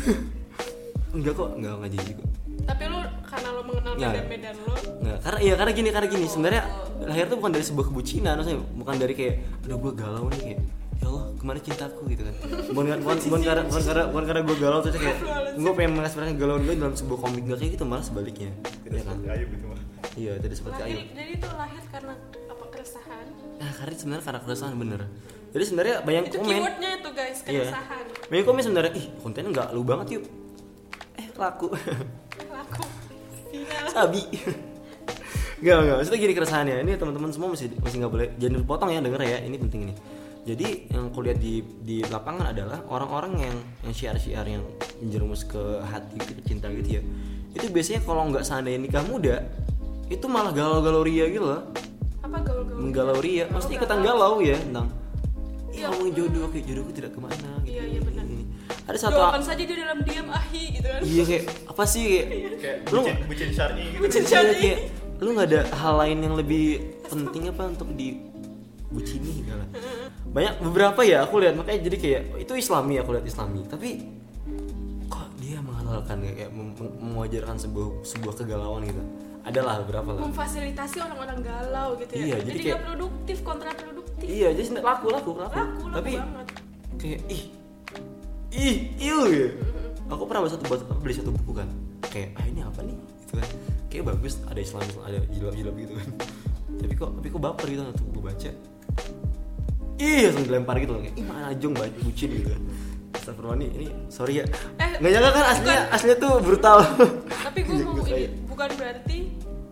Enggak 1.10 1.32
kok 1.34 1.48
enggak 1.54 1.72
enggak 1.74 1.90
jijik 1.92 2.14
kok. 2.16 2.28
Tapi 2.66 2.82
lu 2.84 2.98
karena 3.24 3.48
lo 3.48 3.60
mengenal 3.62 3.92
Ya. 3.96 4.08
medan-medan 4.10 4.56
lo 4.60 4.74
Nggak, 4.98 5.18
karena 5.22 5.38
iya 5.40 5.54
karena 5.54 5.72
gini 5.72 5.88
karena 5.88 6.08
gini. 6.08 6.26
Sebenarnya 6.26 6.62
lahir 7.00 7.24
tuh 7.26 7.36
bukan 7.36 7.52
dari 7.52 7.64
sebuah 7.64 7.86
kebucinan 7.86 8.34
maksudnya. 8.36 8.60
Bukan 8.74 8.94
dari 8.96 9.14
kayak 9.14 9.34
aduh 9.62 9.78
gue 9.80 9.92
galau 9.94 10.26
nih 10.28 10.40
kayak 10.42 10.60
ya 10.96 11.06
Allah 11.08 11.24
ke 11.36 11.44
mana 11.44 11.60
cintaku 11.60 12.02
gitu 12.08 12.22
kan. 12.24 12.34
Bukan 12.72 12.84
bukan 13.04 13.16
bukan 13.28 13.40
karena 13.44 13.62
bukan 13.68 13.82
karena 13.84 14.04
bukan 14.08 14.24
karena 14.24 14.42
gue 14.42 14.56
galau 14.56 14.78
terus 14.80 14.96
kayak 14.96 15.18
gue 15.54 15.72
pengen 15.76 15.92
mengekspresikan 15.96 16.36
galau 16.40 16.56
gue 16.58 16.74
dalam 16.74 16.94
sebuah 16.96 17.18
komik. 17.20 17.42
Gak 17.46 17.58
kayak 17.60 17.72
gitu 17.76 17.84
malah 17.84 18.04
sebaliknya. 18.04 18.50
Ya 18.88 19.02
kan? 19.04 19.16
seperti 19.20 19.28
Ayub 19.30 19.50
itu 19.52 19.66
mah 19.66 19.80
iya 20.16 20.32
jadi 20.40 20.54
seperti 20.56 20.80
lahir 20.80 20.96
ayu 20.96 21.12
jadi 21.12 21.32
itu 21.36 21.48
lahir 21.52 21.82
karena 21.92 22.14
apa 22.48 22.64
keresahan? 22.72 23.26
Nah 23.60 23.70
karena 23.76 23.92
sebenarnya 23.96 24.24
karena 24.24 24.40
keresahan 24.40 24.74
bener. 24.80 25.00
Jadi 25.52 25.64
sebenarnya 25.64 25.94
banyak 26.04 26.24
itu 26.28 26.36
komen. 26.36 26.52
keywordnya 26.52 26.90
itu 27.00 27.10
guys 27.12 27.38
Iya. 27.44 27.64
keresahan. 27.68 28.04
Banyak 28.32 28.44
komen 28.48 28.62
sebenarnya 28.64 28.92
ih 28.96 29.06
kontennya 29.20 29.50
nggak 29.52 29.68
lu 29.76 29.82
banget 29.84 30.06
yuk 30.16 30.24
eh 31.20 31.26
laku. 31.36 31.66
Laku. 32.48 32.84
Viral 33.52 33.88
sabi. 33.92 34.22
Gak, 35.56 35.72
gak, 35.88 35.96
maksudnya 35.96 36.20
gini 36.20 36.34
keresahannya. 36.36 36.74
Ini 36.84 36.92
teman-teman 37.00 37.32
semua 37.32 37.48
masih 37.48 37.72
masih 37.80 37.96
nggak 38.04 38.12
boleh 38.12 38.28
Jangan 38.36 38.60
dipotong 38.60 38.90
ya 38.92 39.00
denger 39.00 39.20
ya, 39.24 39.38
ini 39.40 39.56
penting 39.56 39.80
ini 39.88 39.94
Jadi 40.46 40.86
yang 40.94 41.10
aku 41.10 41.26
lihat 41.26 41.42
di, 41.42 41.58
di 41.82 42.06
lapangan 42.06 42.54
adalah 42.54 42.78
Orang-orang 42.86 43.50
yang 43.50 43.56
yang 43.82 43.94
syiar-syiar 43.94 44.46
yang 44.46 44.62
menjerumus 45.02 45.42
ke 45.42 45.82
hati, 45.82 46.22
ke 46.22 46.38
cinta 46.46 46.70
gitu 46.70 46.98
ya. 46.98 47.02
Itu 47.50 47.66
biasanya 47.74 48.06
kalau 48.06 48.30
nggak 48.30 48.46
seandainya 48.46 48.78
nikah 48.86 49.02
muda 49.10 49.42
Itu 50.06 50.30
malah 50.30 50.54
galau-galau 50.54 51.02
ria 51.02 51.26
gitu 51.26 51.50
loh. 51.50 51.66
Apa 52.22 52.38
gaul-gaul 52.46 52.78
Menggalau 52.78 53.18
ria, 53.18 53.50
maksudnya 53.50 53.82
ikutan 53.82 54.00
galau 54.06 54.38
ya 54.38 54.54
tentang 54.54 54.86
Ya 55.76 55.92
ngomongin 55.92 56.14
jodoh, 56.16 56.48
kayak 56.48 56.64
jodohku 56.64 56.92
tidak 56.96 57.10
ke 57.12 57.20
mana 57.20 57.50
gitu. 57.60 57.76
Iya, 57.76 57.84
iya, 57.84 58.00
benar. 58.00 58.24
Ini. 58.24 58.44
Ada 58.88 58.96
satu 58.96 59.18
doakan 59.20 59.42
saja 59.44 59.62
dia 59.66 59.76
dalam 59.76 59.98
diam 60.08 60.28
ahi 60.32 60.62
gitu 60.72 60.88
kan. 60.88 61.00
Iya 61.04 61.22
kayak, 61.28 61.44
apa 61.68 61.82
sih 61.84 62.04
kayak 62.08 62.26
kayak 62.56 62.76
Lu 62.88 63.00
bucin, 63.04 63.16
bucin 63.28 63.50
syar'i 63.52 63.84
gitu. 63.92 64.00
Bucin 64.00 64.22
Iya, 64.24 64.30
syar'i. 64.32 64.56
kayak, 64.56 64.78
lu 65.20 65.28
nggak 65.36 65.48
ada 65.52 65.60
hal 65.76 65.94
lain 66.00 66.18
yang 66.24 66.34
lebih 66.38 66.64
penting 67.12 67.42
apa 67.52 67.62
untuk 67.76 67.88
dibucini 67.92 69.30
gitu 69.44 69.52
lah. 69.52 69.68
Banyak 70.26 70.54
beberapa 70.60 71.00
ya 71.00 71.24
aku 71.24 71.40
lihat 71.40 71.54
makanya 71.56 71.80
jadi 71.86 71.96
kayak 71.96 72.22
itu 72.42 72.52
islami 72.54 73.00
aku 73.00 73.16
lihat 73.16 73.24
islami. 73.24 73.64
Tapi 73.64 73.88
kok 75.06 75.28
dia 75.40 75.58
menghalalkan 75.60 76.20
kayak, 76.22 76.50
mem- 76.52 76.76
mem- 76.76 76.96
mewajarkan 77.14 77.56
sebuah 77.56 78.04
sebuah 78.04 78.34
kegalauan 78.36 78.84
gitu? 78.84 79.02
Adalah 79.46 79.78
beberapa 79.86 80.10
lah. 80.10 80.26
Memfasilitasi 80.26 80.96
orang-orang 80.98 81.38
galau 81.40 81.94
gitu 82.02 82.12
ya. 82.12 82.18
Iya, 82.18 82.36
jadi, 82.42 82.50
jadi 82.50 82.58
kayak- 82.60 82.82
produktif 82.82 83.36
kontraproduktif. 83.46 84.26
Iya 84.26 84.48
jadi 84.52 84.66
laku 84.82 85.06
laku 85.14 85.30
laku, 85.38 85.38
laku 85.38 85.58
laku 85.62 85.86
tapi 85.94 86.12
banget. 86.18 86.46
kayak 86.96 87.20
ih 87.30 87.42
ih 88.50 88.76
iu 88.98 89.20
ya. 89.30 89.48
Aku 90.06 90.22
pernah 90.26 90.42
beli 90.42 90.52
satu 90.54 90.64
beli 90.98 91.14
satu 91.14 91.30
buku 91.30 91.52
kan. 91.54 91.68
Kayak 92.10 92.34
ah 92.34 92.44
ini 92.44 92.60
apa 92.60 92.80
nih? 92.82 92.96
Gitu 93.22 93.32
kan. 93.38 93.48
Kayak 93.86 94.04
bagus 94.12 94.34
ada 94.44 94.60
Islam 94.60 94.82
ada 95.02 95.18
jilbab 95.30 95.54
jilbab 95.54 95.76
gitu 95.78 95.94
kan. 95.94 96.08
Tapi 96.82 96.92
kok 96.92 97.08
tapi 97.16 97.28
kok 97.32 97.40
baper 97.40 97.66
gitu 97.72 97.82
waktu 97.88 98.02
gue 98.04 98.20
baca 98.20 98.50
ih 99.98 100.20
langsung 100.24 100.44
dilempar 100.44 100.76
gitu 100.76 100.92
loh 100.92 101.00
kayak 101.00 101.14
ih 101.14 101.24
mana 101.24 101.48
jong 101.54 101.72
baca 101.72 101.98
bucin 101.98 102.28
gitu 102.30 102.48
kan 102.48 102.62
Astagfirullah 103.12 103.56
nih 103.56 103.68
ini 103.72 103.86
sorry 104.08 104.34
ya 104.34 104.44
Eh, 104.76 104.88
nggak 104.94 105.10
nyangka 105.10 105.30
kan 105.32 105.44
aslinya 105.48 105.76
bukan. 105.78 105.94
aslinya 105.94 106.16
tuh 106.18 106.32
brutal 106.38 106.76
tapi 107.42 107.58
gue 107.60 107.74
Iya, 107.74 107.84
mau 107.86 108.04
ini 108.04 108.26
bukan 108.44 108.68
berarti 108.74 109.18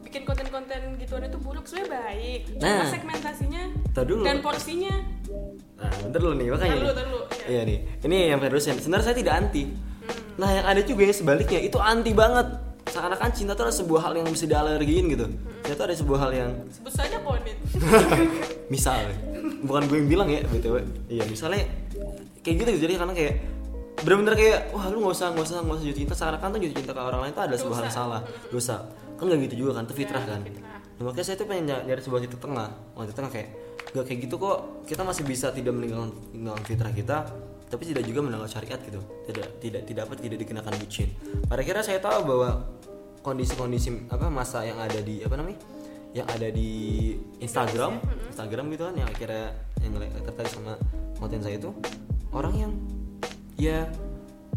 bikin 0.03 0.23
konten-konten 0.23 0.81
gituan 0.97 1.23
itu 1.23 1.39
buruk 1.39 1.65
sebenarnya 1.65 1.91
baik 1.93 2.41
cuma 2.51 2.65
Nah. 2.65 2.89
segmentasinya 2.89 3.63
dulu. 4.03 4.23
dan 4.23 4.39
porsinya 4.41 4.95
Nah, 5.75 5.91
bentar 6.01 6.17
dulu 6.19 6.35
nih, 6.35 6.49
makanya 6.49 6.77
dulu, 6.77 6.93
dulu, 6.95 7.19
iya. 7.35 7.45
Iya 7.51 7.63
nih, 7.67 7.79
ini 8.01 8.19
yang 8.27 8.39
Ferdusen. 8.39 8.79
Sebenarnya 8.79 9.05
saya 9.05 9.17
tidak 9.19 9.35
anti. 9.37 9.63
Hmm. 9.67 10.17
Nah, 10.39 10.49
yang 10.49 10.65
ada 10.65 10.81
juga 10.81 11.03
yang 11.03 11.13
sebaliknya, 11.13 11.61
itu 11.61 11.77
anti 11.77 12.13
banget. 12.15 12.47
Seakan-akan 12.87 13.31
cinta 13.31 13.53
itu 13.53 13.61
adalah 13.61 13.75
sebuah 13.75 14.01
hal 14.01 14.13
yang 14.15 14.27
bisa 14.27 14.47
dialergiin 14.47 15.05
gitu. 15.09 15.27
Hmm. 15.27 15.37
Ternyata 15.61 15.83
ada 15.85 15.95
sebuah 15.95 16.19
hal 16.21 16.31
yang 16.33 16.51
sebut 16.71 16.93
saja 16.95 17.19
ponit 17.21 17.59
misal, 18.73 18.97
bukan 19.65 19.83
gue 19.89 19.97
yang 20.05 20.09
bilang 20.09 20.29
ya, 20.29 20.41
btw. 20.45 20.77
Iya, 21.09 21.25
misalnya 21.27 21.65
kayak 22.45 22.57
gitu 22.61 22.71
jadi 22.85 23.01
karena 23.01 23.15
kayak 23.17 23.35
bener-bener 24.05 24.35
kayak 24.37 24.59
wah 24.77 24.85
lu 24.93 25.01
nggak 25.01 25.15
usah 25.17 25.27
nggak 25.33 25.47
usah 25.49 25.57
nggak 25.65 25.77
usah 25.81 25.85
jatuh 25.89 26.01
cinta. 26.05 26.15
Seakan-akan 26.15 26.49
tuh 26.53 26.61
jatuh 26.61 26.77
cinta 26.85 26.93
ke 26.93 27.01
orang 27.01 27.21
lain 27.25 27.33
itu 27.33 27.43
ada 27.43 27.55
sebuah 27.57 27.77
hal 27.81 27.89
salah. 27.91 28.21
Dosa. 28.53 28.77
Kan 29.17 29.25
nggak 29.31 29.41
gitu 29.51 29.55
juga 29.67 29.81
kan 29.81 29.89
itu 29.89 29.95
fitrah 29.97 30.23
Ya, 30.23 30.29
kan. 30.37 30.41
fitrah. 30.45 30.71
Nah, 30.95 31.03
makanya 31.11 31.27
saya 31.27 31.37
tuh 31.41 31.47
pengen 31.51 31.65
ny- 31.67 31.85
nyari 31.91 32.01
sebuah 32.05 32.21
titik 32.23 32.39
tengah. 32.39 32.69
Oh, 32.95 33.03
titik 33.03 33.17
tengah 33.19 33.31
kayak 33.33 33.49
gak 33.95 34.05
kayak 34.07 34.19
gitu 34.27 34.35
kok. 34.39 34.59
Kita 34.87 35.03
masih 35.03 35.23
bisa 35.27 35.47
tidak 35.51 35.73
meninggalkan, 35.75 36.11
meninggalkan 36.31 36.65
fitrah 36.67 36.93
kita 36.95 37.19
tapi 37.65 37.91
tidak 37.91 38.07
juga 38.07 38.21
meninggalkan 38.23 38.51
syariat 38.55 38.79
gitu. 38.79 39.01
Tidak 39.27 39.47
tidak 39.59 39.83
tidak 39.89 40.03
apa 40.07 40.15
tidak 40.21 40.39
dikenakan 40.47 40.73
bucin. 40.79 41.09
Pada 41.51 41.63
kira 41.67 41.81
saya 41.83 41.99
tahu 41.99 42.21
bahwa 42.23 42.51
kondisi-kondisi 43.25 44.13
apa 44.13 44.29
masa 44.29 44.63
yang 44.63 44.77
ada 44.79 45.01
di 45.01 45.25
apa 45.25 45.35
namanya 45.35 45.57
yang 46.15 46.27
ada 46.31 46.49
di 46.49 46.71
Instagram 47.43 47.99
Instagram 48.31 48.71
gitu 48.71 48.83
kan 48.87 48.95
yang 48.95 49.09
akhirnya 49.11 49.51
yang 49.83 49.93
tertarik 50.23 50.53
sama 50.55 50.79
konten 51.19 51.43
saya 51.43 51.59
itu 51.59 51.75
orang 52.31 52.55
yang 52.55 52.73
ya 53.59 53.91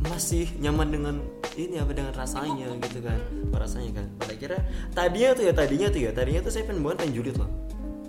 masih 0.06 0.46
nyaman 0.62 0.94
dengan 0.94 1.16
ini 1.58 1.82
apa 1.82 1.90
dengan 1.90 2.14
rasanya 2.14 2.70
gitu 2.86 3.02
kan 3.02 3.18
rasanya 3.50 3.92
kan. 4.02 4.06
Pada 4.22 4.34
kira 4.38 4.58
tadinya 4.94 5.34
tuh 5.34 5.44
ya 5.50 5.54
tadinya 5.58 5.88
tuh 5.90 6.02
ya 6.06 6.12
tadinya 6.14 6.42
tuh 6.46 6.52
saya 6.54 6.64
pengen 6.70 6.86
banget 6.86 6.98
pengen 7.02 7.14
julid 7.18 7.36
loh 7.42 7.50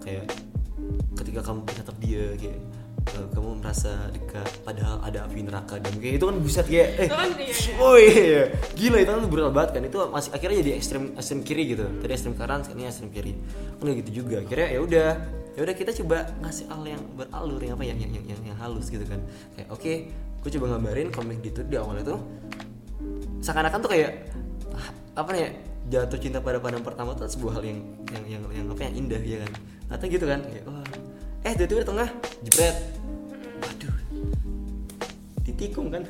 kayak 0.05 0.25
ketika 1.17 1.41
kamu 1.41 1.65
menatap 1.65 1.97
dia 2.05 2.25
kayak 2.37 2.61
eh, 3.17 3.27
kamu 3.33 3.51
merasa 3.65 3.93
dekat 4.13 4.49
padahal 4.63 5.01
ada 5.01 5.25
api 5.25 5.41
neraka. 5.45 5.81
Dan 5.81 5.93
kayak 5.97 6.15
itu 6.21 6.25
kan 6.29 6.37
buset 6.39 6.67
kayak 6.69 6.89
eh 7.01 7.09
kan, 7.09 7.31
iya, 7.41 7.53
iya. 7.53 7.75
oh 7.81 7.97
iya 7.97 8.43
gila 8.77 8.97
itu 9.01 9.11
kan 9.11 9.21
brutal 9.29 9.53
banget 9.53 9.71
kan. 9.79 9.83
Itu 9.89 9.99
masih 10.13 10.31
akhirnya 10.37 10.57
jadi 10.61 10.73
ekstrem 10.77 11.05
ekstrem 11.17 11.41
kiri 11.43 11.65
gitu. 11.73 11.85
Tadi 12.01 12.13
ekstrem 12.13 12.35
kanan 12.37 12.61
sekarang 12.65 12.81
ini 12.81 12.89
ekstrem 12.89 13.11
kiri. 13.11 13.33
Kan 13.81 13.83
nggak 13.89 13.99
gitu 14.05 14.11
juga. 14.25 14.37
Akhirnya 14.45 14.69
ya 14.69 14.81
udah 14.85 15.09
ya 15.59 15.61
udah 15.67 15.75
kita 15.75 15.91
coba 16.05 16.17
ngasih 16.45 16.65
hal 16.71 16.83
yang 16.87 17.03
beralur 17.19 17.61
yang 17.61 17.75
apa 17.75 17.85
yang 17.85 17.99
yang 17.99 18.13
yang, 18.15 18.25
yang, 18.31 18.41
yang 18.55 18.59
halus 18.61 18.87
gitu 18.93 19.03
kan. 19.09 19.21
Kayak 19.59 19.69
oke 19.75 19.93
gue 20.39 20.51
coba 20.55 20.67
ngabarin 20.79 21.11
komik 21.11 21.43
gitu 21.43 21.67
di 21.67 21.75
awal 21.75 21.99
itu 21.99 22.15
seakan-akan 23.43 23.79
tuh 23.83 23.91
kayak 23.91 24.31
ah, 24.71 24.89
apa 25.19 25.35
ya 25.35 25.49
jatuh 25.89 26.21
cinta 26.21 26.39
pada 26.39 26.63
pandang 26.63 26.85
pertama 26.85 27.17
tuh 27.17 27.27
sebuah 27.27 27.59
hal 27.59 27.65
yang 27.67 27.81
yang 28.13 28.25
yang, 28.39 28.43
yang 28.55 28.67
apa 28.71 28.83
yang 28.87 28.95
indah 29.07 29.23
ya 29.23 29.39
kan. 29.43 29.53
Atau 29.89 30.07
gitu 30.07 30.25
kan 30.29 30.41
kayak 30.47 30.65
wah. 30.69 30.85
Eh 31.47 31.53
tiba-tiba 31.55 31.81
di 31.83 31.89
tengah 31.89 32.09
jebret 32.45 32.77
waduh. 33.63 33.97
Ditikung 35.43 35.89
kan? 35.91 36.05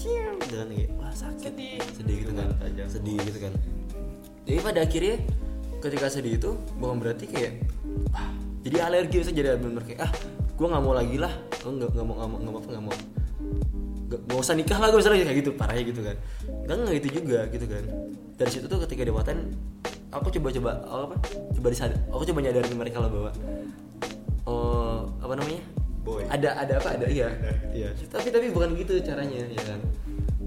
Siang. 0.00 0.40
Dan 0.48 0.72
kayak 0.72 0.90
wah 0.96 1.12
sakit 1.12 1.52
Sedih. 1.52 1.76
sedih 1.92 2.16
gitu 2.24 2.32
kan? 2.32 2.48
Tajam. 2.56 2.88
sedih 2.88 3.16
gitu 3.20 3.38
kan? 3.44 3.52
Jadi 4.48 4.58
pada 4.64 4.80
akhirnya 4.80 5.16
ketika 5.84 6.06
sedih 6.08 6.40
itu 6.40 6.50
bukan 6.80 6.96
berarti 6.96 7.28
kayak 7.28 7.68
wah 8.08 8.32
jadi 8.64 8.88
alergi 8.88 9.20
bisa 9.20 9.32
jadi 9.32 9.60
benar 9.60 9.84
kayak 9.84 10.00
ah 10.08 10.12
gue 10.56 10.66
nggak 10.66 10.80
mau 10.80 10.96
lagi 10.96 11.20
lah. 11.20 11.28
Gue 11.60 11.72
nggak 11.76 11.90
nggak 11.92 12.06
mau 12.08 12.14
nggak 12.16 12.30
mau 12.32 12.38
nggak 12.40 12.52
mau 12.56 12.62
nggak 12.64 12.84
mau 12.88 12.96
nggak 14.10 14.40
usah 14.40 14.56
nikah 14.56 14.78
lah 14.80 14.88
gue 14.88 14.98
misalnya 15.04 15.28
kayak 15.28 15.38
gitu 15.44 15.50
parahnya 15.52 15.84
gitu 15.84 16.00
kan. 16.00 16.16
Kan 16.64 16.76
nggak 16.80 16.96
gitu 17.04 17.08
juga 17.20 17.40
gitu 17.52 17.66
kan. 17.68 17.84
Dari 18.40 18.50
situ 18.56 18.64
tuh 18.72 18.80
ketika 18.88 19.04
dewatan 19.04 19.52
aku 20.08 20.32
coba-coba 20.32 20.80
apa 20.88 21.14
coba 21.60 21.66
disad 21.68 21.92
aku 22.08 22.24
coba 22.24 22.40
nyadarin 22.40 22.72
mereka 22.72 23.04
lah 23.04 23.12
bahwa 23.12 23.30
oh 24.48 25.12
apa 25.20 25.36
namanya. 25.36 25.60
Ada 26.30 26.48
ada 26.56 26.72
apa 26.78 26.88
ada 26.94 27.06
iya 27.10 27.28
iya 27.74 27.90
tapi 28.06 28.30
tapi 28.30 28.54
bukan 28.54 28.78
begitu 28.78 29.02
caranya 29.02 29.44
ya 29.50 29.62
kan 29.66 29.80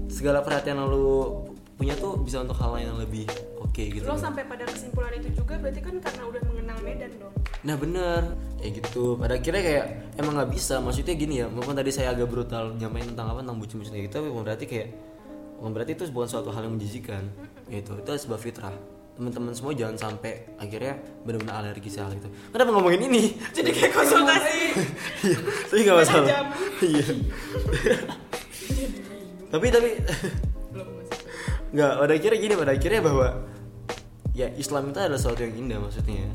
segala 0.08 0.40
perhatian 0.40 0.80
lu 0.80 1.44
punya 1.76 1.92
tuh 1.98 2.16
bisa 2.22 2.40
untuk 2.40 2.56
hal 2.56 2.72
lain 2.74 2.90
yang 2.90 3.00
lebih 3.00 3.26
oke 3.60 3.82
gitu 3.82 4.04
lo 4.06 4.16
sampai 4.16 4.46
pada 4.48 4.64
kesimpulan 4.64 5.12
itu 5.20 5.36
juga 5.36 5.60
berarti 5.60 5.80
kan 5.82 5.94
karena 6.00 6.22
udah 6.26 6.42
mengenal 6.48 6.78
Medan 6.80 7.12
dong 7.20 7.34
Nah 7.64 7.80
bener 7.80 8.36
kayak 8.60 8.72
gitu. 8.84 9.16
Pada 9.16 9.40
akhirnya 9.40 9.62
kayak 9.64 9.86
emang 10.20 10.36
nggak 10.36 10.52
bisa. 10.52 10.78
Maksudnya 10.84 11.16
gini 11.16 11.40
ya. 11.40 11.46
Walaupun 11.48 11.74
tadi 11.74 11.90
saya 11.90 12.12
agak 12.12 12.28
brutal 12.28 12.76
nyamain 12.76 13.08
tentang 13.08 13.32
apa 13.32 13.40
tentang 13.40 13.58
bucin-bucin 13.58 13.92
kayak 13.96 14.04
gitu, 14.12 14.14
tapi 14.20 14.28
berarti 14.30 14.64
kayak 14.68 14.88
berarti 15.64 15.92
itu 15.96 16.04
bukan 16.12 16.28
suatu 16.28 16.52
hal 16.52 16.68
yang 16.68 16.76
menjijikan. 16.76 17.24
Gitu. 17.72 17.92
Itu 18.04 18.08
sebuah 18.12 18.40
fitrah. 18.40 18.76
Teman-teman 19.14 19.54
semua 19.54 19.70
jangan 19.78 19.94
sampai 19.94 20.42
akhirnya 20.58 20.98
benar-benar 21.22 21.62
alergi 21.62 21.86
hal 21.94 22.10
itu. 22.10 22.26
Kenapa 22.50 22.70
ngomongin 22.74 23.06
ini? 23.06 23.38
jadi 23.56 23.70
kayak 23.70 23.92
konsultasi 23.94 24.58
Iya, 25.22 25.38
tapi 25.70 25.80
nggak 25.86 25.96
masalah. 26.02 26.26
Iya. 26.82 27.04
tapi 29.54 29.66
tapi 29.70 29.90
nggak 31.74 31.92
pada 31.94 32.12
akhirnya 32.14 32.38
gini 32.42 32.54
pada 32.58 32.72
akhirnya 32.74 33.00
bahwa 33.02 33.26
ya 34.34 34.50
Islam 34.58 34.90
itu 34.90 34.98
adalah 34.98 35.16
sesuatu 35.16 35.40
yang 35.46 35.54
indah 35.54 35.78
maksudnya. 35.78 36.26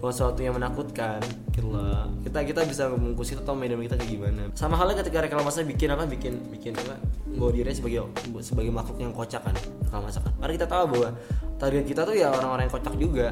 Bukan 0.00 0.14
sesuatu 0.14 0.40
yang 0.40 0.54
menakutkan. 0.56 1.20
Gila. 1.52 2.08
Kita 2.24 2.38
kita 2.46 2.60
bisa 2.64 2.88
membungkus 2.88 3.34
itu 3.34 3.42
tau 3.42 3.58
medan 3.58 3.82
kita 3.82 3.98
kayak 3.98 4.08
gimana. 4.08 4.42
Sama 4.56 4.78
halnya 4.78 5.02
ketika 5.02 5.20
reklamasi 5.20 5.66
bikin 5.66 5.92
apa? 5.92 6.08
Bikin 6.08 6.40
bikin 6.48 6.72
apa? 6.78 6.96
Bahwa 7.36 7.50
dirinya 7.52 7.76
sebagai 7.76 8.08
sebagai 8.40 8.72
makhluk 8.72 8.96
yang 9.02 9.12
kocak 9.12 9.42
kan 9.44 9.52
reklamasi 9.84 10.22
kan. 10.22 10.32
Karena 10.40 10.52
kita 10.56 10.66
tahu 10.70 10.84
bahwa 10.96 11.08
target 11.60 11.84
kita 11.84 12.00
tuh 12.06 12.14
ya 12.16 12.32
orang-orang 12.32 12.64
yang 12.70 12.72
kocak 12.72 12.94
juga. 12.96 13.28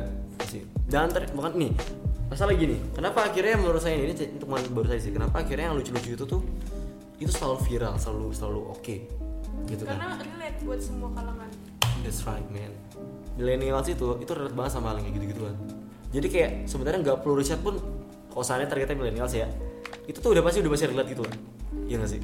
Sih. 0.50 0.66
Dan 0.84 1.08
ter, 1.08 1.30
bukan 1.32 1.56
nih 1.56 1.72
masalah 2.28 2.52
gini. 2.52 2.76
Kenapa 2.92 3.32
akhirnya 3.32 3.56
menurut 3.56 3.80
saya 3.80 3.96
ini 3.96 4.12
untuk 4.12 4.48
baru 4.50 4.86
saya 4.92 5.00
sih 5.00 5.12
kenapa 5.14 5.40
akhirnya 5.40 5.72
yang 5.72 5.76
lucu-lucu 5.78 6.10
itu 6.18 6.24
tuh 6.28 6.42
itu 7.18 7.30
selalu 7.32 7.56
viral 7.64 7.94
selalu 7.96 8.28
selalu 8.34 8.60
oke. 8.76 8.96
Gitu 9.64 9.82
kan. 9.88 9.96
Karena 9.96 10.20
relate 10.20 10.58
buat 10.68 10.80
semua 10.84 11.08
kalangan. 11.16 11.48
That's 12.04 12.28
right 12.28 12.44
man 12.52 12.72
Millennials 13.38 13.86
itu 13.86 14.18
itu 14.18 14.30
relate 14.34 14.56
banget 14.58 14.72
sama 14.74 14.90
hal 14.90 14.98
yang 14.98 15.06
kayak 15.08 15.16
gitu-gituan. 15.22 15.54
Jadi 16.08 16.26
kayak 16.26 16.50
sebenarnya 16.66 16.98
nggak 17.04 17.18
perlu 17.22 17.36
riset 17.38 17.60
pun 17.60 17.76
Kalau 18.28 18.44
seandainya 18.44 18.70
targetnya 18.70 18.96
millennials 18.96 19.34
ya. 19.34 19.46
Itu 20.08 20.24
tuh 20.24 20.32
udah 20.32 20.42
pasti 20.44 20.58
udah 20.64 20.72
pasti 20.72 20.86
relate 20.88 21.10
gitu 21.12 21.22
kan 21.24 21.36
Iya 21.84 21.96
gak 22.00 22.10
sih? 22.16 22.20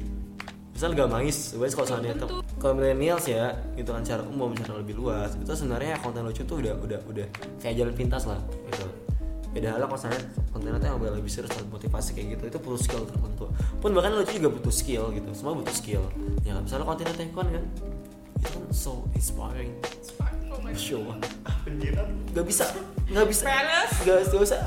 Misal 0.73 0.89
gak 0.97 1.09
mangis 1.09 1.37
Sebenarnya 1.53 1.75
kalau 1.77 1.87
seandainya 1.93 2.15
tuh 2.17 2.29
Kalau 2.57 2.73
millennials 2.73 3.25
ya 3.29 3.53
Gitu 3.77 3.89
kan 3.93 4.01
secara 4.01 4.25
umum 4.25 4.57
secara 4.57 4.81
lebih 4.81 4.97
luas 4.97 5.37
Itu 5.37 5.53
sebenarnya 5.53 6.01
konten 6.01 6.25
lucu 6.25 6.41
tuh 6.41 6.65
udah 6.65 6.73
udah 6.81 6.99
udah 7.05 7.27
Kayak 7.61 7.75
jalan 7.85 7.93
pintas 7.93 8.25
lah 8.25 8.41
gitu. 8.73 8.89
Beda 9.55 9.71
halnya 9.71 9.87
kalau 9.87 10.01
seandainya 10.03 10.27
kontennya 10.51 10.79
tuh 10.83 10.87
yang 10.91 11.15
lebih 11.15 11.31
serius 11.31 11.51
dan 11.55 11.63
motivasi 11.71 12.11
kayak 12.11 12.27
gitu 12.35 12.43
itu 12.51 12.57
perlu 12.59 12.75
skill 12.75 13.07
tertentu 13.07 13.47
pun 13.79 13.95
bahkan 13.95 14.11
lucu 14.11 14.35
juga 14.35 14.51
butuh 14.51 14.73
skill 14.75 15.15
gitu 15.15 15.31
semua 15.31 15.55
butuh 15.55 15.71
skill. 15.71 16.03
Ya 16.43 16.59
kan 16.59 16.67
misalnya 16.67 16.83
kontennya 16.83 17.15
tekon 17.15 17.47
kan 17.47 17.63
itu 18.35 18.47
kan 18.51 18.63
so 18.75 19.07
inspiring 19.15 19.71
show. 20.77 21.01
Nggak 22.31 22.45
bisa. 22.45 22.65
Nggak 23.09 23.27
bisa. 23.27 23.45
Nggak 24.03 24.17
nggak 24.29 24.41
usah. 24.43 24.59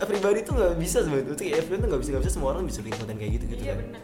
Pribadi 0.00 0.40
tuh 0.42 0.54
nggak 0.56 0.74
bisa 0.80 1.04
sebenarnya. 1.04 1.34
Itu 1.34 1.42
kayak 1.42 1.56
everyone 1.60 1.80
tuh 1.84 1.88
nggak 1.92 2.02
bisa 2.02 2.10
nggak 2.14 2.22
bisa. 2.24 2.32
Semua 2.32 2.48
orang 2.56 2.64
bisa 2.64 2.80
bikin 2.80 2.98
konten 2.98 3.16
kayak 3.20 3.32
gitu 3.38 3.44
gitu 3.52 3.62
iya 3.66 3.74
kan. 3.76 3.84
benar 3.84 4.02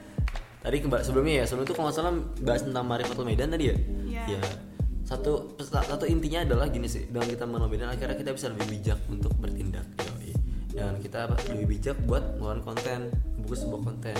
tadi 0.66 0.82
kembali 0.82 1.02
sebelumnya 1.06 1.34
ya 1.38 1.44
sebelum 1.46 1.62
itu 1.62 1.74
kalau 1.78 1.86
nggak 1.86 1.94
salah 2.02 2.12
bahas 2.42 2.62
tentang 2.66 2.84
Marifatul 2.90 3.22
Medan 3.22 3.54
tadi 3.54 3.70
ya? 3.70 3.76
Iya. 4.02 4.22
ya 4.34 4.40
satu 5.06 5.54
satu 5.62 6.02
intinya 6.10 6.42
adalah 6.42 6.66
gini 6.66 6.90
sih. 6.90 7.06
Dengan 7.06 7.30
kita 7.30 7.46
mengenal 7.46 7.70
Medan 7.70 7.88
akhirnya 7.94 8.18
kita 8.18 8.34
bisa 8.34 8.50
lebih 8.50 8.66
bijak 8.74 8.98
untuk 9.06 9.30
bertindak 9.38 9.86
Yoi. 10.02 10.34
dan 10.74 10.98
kita 10.98 11.30
lebih 11.54 11.70
bijak 11.70 11.94
buat 12.10 12.42
ngeluarin 12.42 12.66
konten 12.66 13.14
buku 13.38 13.54
sebuah 13.54 13.80
konten 13.86 14.18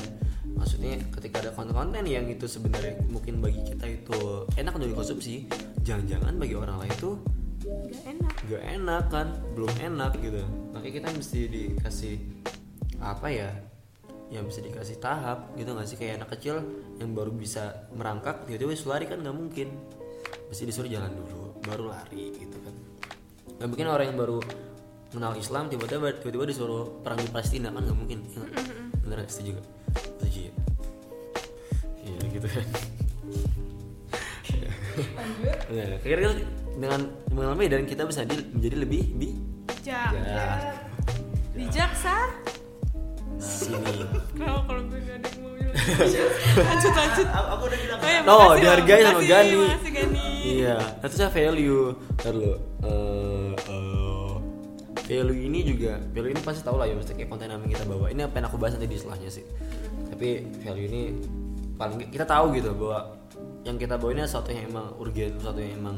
maksudnya 0.57 0.97
ketika 1.21 1.45
ada 1.45 1.51
konten-konten 1.53 2.03
yang 2.09 2.27
itu 2.27 2.49
sebenarnya 2.49 2.97
mungkin 3.13 3.45
bagi 3.45 3.61
kita 3.63 3.87
itu 3.87 4.49
enak 4.57 4.73
untuk 4.73 4.89
dikonsumsi 4.97 5.47
jangan-jangan 5.85 6.35
bagi 6.41 6.57
orang 6.57 6.83
lain 6.83 6.97
tuh 6.97 7.15
nggak 7.67 8.03
enak. 8.07 8.35
gak 8.47 8.65
enak 8.79 9.05
kan? 9.11 9.29
Belum 9.59 9.73
enak 9.83 10.13
gitu. 10.23 10.43
Makanya 10.71 10.95
kita 11.03 11.09
mesti 11.19 11.41
dikasih 11.51 12.17
apa 13.03 13.27
ya 13.29 13.51
yang 14.27 14.43
bisa 14.47 14.59
dikasih 14.59 14.99
tahap 15.03 15.55
gitu 15.59 15.75
nggak 15.75 15.89
sih? 15.89 15.97
Kayak 15.99 16.23
anak 16.23 16.39
kecil 16.39 16.63
yang 17.03 17.11
baru 17.15 17.31
bisa 17.35 17.91
merangkak 17.95 18.47
tiba-tiba 18.47 18.75
disuruh 18.75 18.93
lari 18.99 19.05
kan? 19.11 19.19
Nggak 19.23 19.37
mungkin. 19.37 19.69
Mesti 20.47 20.63
disuruh 20.63 20.91
jalan 20.91 21.11
dulu 21.11 21.59
baru 21.67 21.91
lari 21.91 22.35
gitu 22.39 22.57
kan. 22.63 22.75
Nggak 23.59 23.69
mungkin 23.69 23.87
orang 23.91 24.07
yang 24.15 24.19
baru 24.19 24.39
kenal 25.11 25.33
Islam 25.35 25.67
tiba-tiba 25.67 26.07
tiba-tiba 26.23 26.45
disuruh 26.47 27.03
perang 27.03 27.19
di 27.19 27.31
Palestina 27.31 27.75
kan? 27.75 27.83
Nggak 27.83 27.99
mungkin. 27.99 28.19
Ya, 28.23 28.39
nggak? 28.47 28.87
bener 29.07 29.19
setuju 29.31 29.63
gak? 29.63 29.67
Setuju 29.97 30.41
ya 30.43 30.53
iya 32.03 32.25
gitu 32.29 32.47
kan 32.47 32.67
lanjut 34.97 35.59
Nah, 35.69 36.01
kira-kira 36.01 36.33
dengan 36.75 37.01
mengalami 37.29 37.69
dan 37.69 37.85
kita 37.85 38.03
bisa 38.05 38.25
di- 38.25 38.49
menjadi 38.49 38.77
lebih 38.79 39.03
bi 39.13 39.29
bijak 39.69 40.11
Ya. 40.15 40.73
bijak 41.53 41.93
sah 41.95 42.33
sini. 43.37 43.77
kenapa 44.33 44.65
kalau 44.65 44.83
gue 44.87 44.97
gak 44.99 45.15
ada 45.15 45.29
yang 45.29 45.41
mau 45.43 45.53
bilang 45.53 45.75
lanjut 46.67 46.93
lanjut 46.95 47.27
aku, 47.29 47.49
aku 47.51 47.65
udah 47.67 47.79
bilang 47.79 47.99
Oh, 48.01 48.03
ya, 48.03 48.21
makasih, 48.25 48.57
dihargai 48.59 48.99
sama 48.99 49.13
Makasih, 49.13 49.29
Gani. 49.29 49.57
makasih, 49.61 49.93
Gani. 49.93 50.27
Iya, 50.47 50.77
itu 51.01 51.15
saya 51.15 51.31
value. 51.31 51.85
Ntar 52.17 52.33
dulu. 52.33 52.55
Eh, 52.83 53.53
eh, 53.55 54.33
value 55.07 55.39
ini 55.41 55.59
juga, 55.63 55.93
value 56.09 56.33
ini 56.33 56.41
pasti 56.41 56.61
tau 56.61 56.75
lah 56.75 56.87
ya, 56.87 56.95
maksudnya 56.95 57.17
kayak 57.17 57.31
konten 57.31 57.47
yang 57.47 57.63
kita 57.63 57.85
bawa. 57.85 58.07
Ini 58.09 58.21
apa 58.25 58.35
yang 58.35 58.47
aku 58.47 58.57
bahas 58.57 58.75
nanti 58.75 58.89
di 58.89 58.97
setelahnya 58.97 59.31
sih. 59.31 59.45
Tapi 60.17 60.31
value 60.65 60.87
ini 60.89 61.03
paling 61.77 62.09
kita 62.09 62.25
tahu 62.25 62.57
gitu 62.57 62.73
bahwa 62.73 63.13
yang 63.63 63.77
kita 63.77 63.95
bawa 63.95 64.11
ini 64.11 64.25
sesuatu 64.25 64.49
yang 64.49 64.65
emang 64.67 64.87
urgen, 64.97 65.37
sesuatu 65.37 65.61
yang 65.61 65.77
emang 65.77 65.97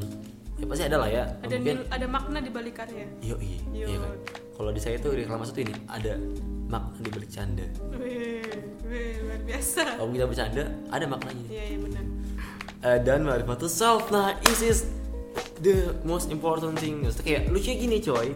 ya 0.59 0.67
pasti 0.67 0.85
ada 0.85 0.97
lah 0.99 1.07
ya. 1.07 1.23
ada 1.39 1.55
nil- 1.55 1.87
ada 1.87 2.07
makna 2.09 2.43
di 2.43 2.51
balik 2.51 2.75
karya 2.75 3.07
Yo, 3.23 3.39
iya, 3.39 3.63
iya 3.71 3.95
kan. 3.95 4.11
Kalau 4.53 4.71
di 4.75 4.81
saya 4.83 4.99
itu 4.99 5.07
reklamasi 5.07 5.55
itu 5.55 5.61
ini 5.63 5.75
ada 5.87 6.19
makna 6.67 6.99
di 6.99 7.11
balik 7.15 7.31
canda. 7.31 7.63
Wih, 7.95 8.43
wih, 8.83 9.23
luar 9.23 9.39
biasa 9.47 9.83
Kalau 9.95 10.11
kita 10.11 10.27
bercanda, 10.27 10.65
ada 10.91 11.05
maknanya. 11.07 11.47
iya 11.47 11.65
iya 11.69 11.79
benar 11.79 12.05
Eh, 12.81 12.99
dan 13.01 13.23
marifatul 13.23 13.67
self 13.67 14.07
nah 14.09 14.35
this 14.41 14.59
is 14.59 14.79
the 15.61 15.75
most 16.03 16.27
important 16.29 16.75
thing 16.75 17.03
Maksudnya 17.03 17.23
kayak 17.25 17.43
lucunya 17.51 17.75
gini 17.77 17.99
coy 17.99 18.29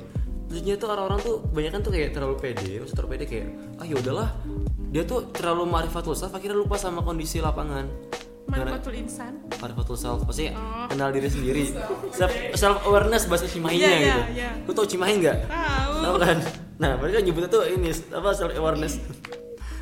lucunya 0.46 0.74
tuh 0.76 0.88
orang-orang 0.90 1.20
tuh 1.20 1.36
banyak 1.48 1.70
kan 1.70 1.80
tuh 1.80 1.90
kayak 1.90 2.10
terlalu 2.10 2.36
pede 2.36 2.82
terlalu 2.84 3.08
pede 3.08 3.24
kayak 3.24 3.48
ah 3.78 3.86
yaudahlah 3.88 4.30
dia 4.92 5.02
tuh 5.02 5.32
terlalu 5.32 5.64
marifatul 5.66 6.12
self 6.12 6.30
akhirnya 6.30 6.54
lupa 6.54 6.76
sama 6.76 7.00
kondisi 7.00 7.40
lapangan. 7.40 7.88
Marifatul 8.44 8.92
insan. 8.94 9.40
Marifatul 9.56 9.96
self 9.96 10.20
pasti 10.22 10.52
Oh. 10.52 10.84
kenal 10.84 11.08
diri 11.08 11.24
sendiri. 11.26 11.72
Self, 12.12 12.28
self 12.52 12.84
awareness 12.84 13.24
bahasa 13.24 13.48
Cimahinya 13.48 13.80
Iya, 13.82 13.96
iya, 13.96 14.04
gitu. 14.04 14.22
iya. 14.34 14.50
lu 14.60 14.70
tau 14.70 14.84
Cimahi 14.84 15.14
nggak? 15.16 15.38
Tahu. 15.48 15.92
Tahu 15.98 16.16
kan? 16.20 16.36
Nah 16.76 16.90
mereka 16.98 17.18
nyebutnya 17.18 17.48
tuh 17.48 17.62
ini 17.64 17.88
apa 18.12 18.30
self 18.32 18.52
awareness 18.52 19.00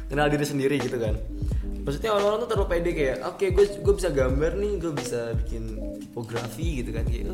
kenal 0.07 0.31
diri 0.31 0.47
sendiri 0.47 0.79
gitu 0.79 0.95
kan. 0.95 1.19
Maksudnya 1.81 2.13
orang-orang 2.13 2.39
tuh 2.39 2.49
terlalu 2.49 2.69
pede 2.69 2.91
kayak 2.93 3.17
oke 3.27 3.45
gue 3.51 3.65
gue 3.83 3.95
bisa 3.97 4.09
gambar 4.13 4.53
nih 4.55 4.73
gue 4.79 4.93
bisa 4.95 5.21
bikin 5.35 5.63
tipografi 5.99 6.85
gitu 6.85 6.95
kan. 6.95 7.03
Kayak 7.03 7.27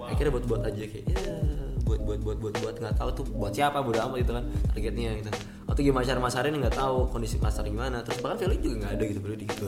wah 0.00 0.08
akhirnya 0.08 0.32
buat 0.32 0.44
buat 0.48 0.62
aja 0.64 0.80
kayak 0.80 1.04
ya 1.04 1.20
buat 1.92 2.00
buat 2.08 2.20
buat 2.24 2.38
buat 2.40 2.54
buat 2.64 2.74
nggak 2.80 2.96
tahu 2.96 3.10
tuh 3.12 3.24
buat 3.36 3.52
siapa 3.52 3.84
bodo 3.84 4.00
amat 4.00 4.24
gitu 4.24 4.32
kan 4.32 4.44
targetnya 4.72 5.10
gitu. 5.20 5.30
Atau 5.68 5.80
gimana 5.84 6.04
cara 6.08 6.20
masarin 6.24 6.56
nggak 6.56 6.76
tahu 6.80 6.96
kondisi 7.12 7.36
pasar 7.36 7.68
gimana 7.68 8.00
terus 8.00 8.24
bahkan 8.24 8.48
value 8.48 8.60
juga 8.64 8.74
nggak 8.88 8.92
ada 8.96 9.04
gitu 9.04 9.18
di 9.36 9.44
gitu 9.44 9.66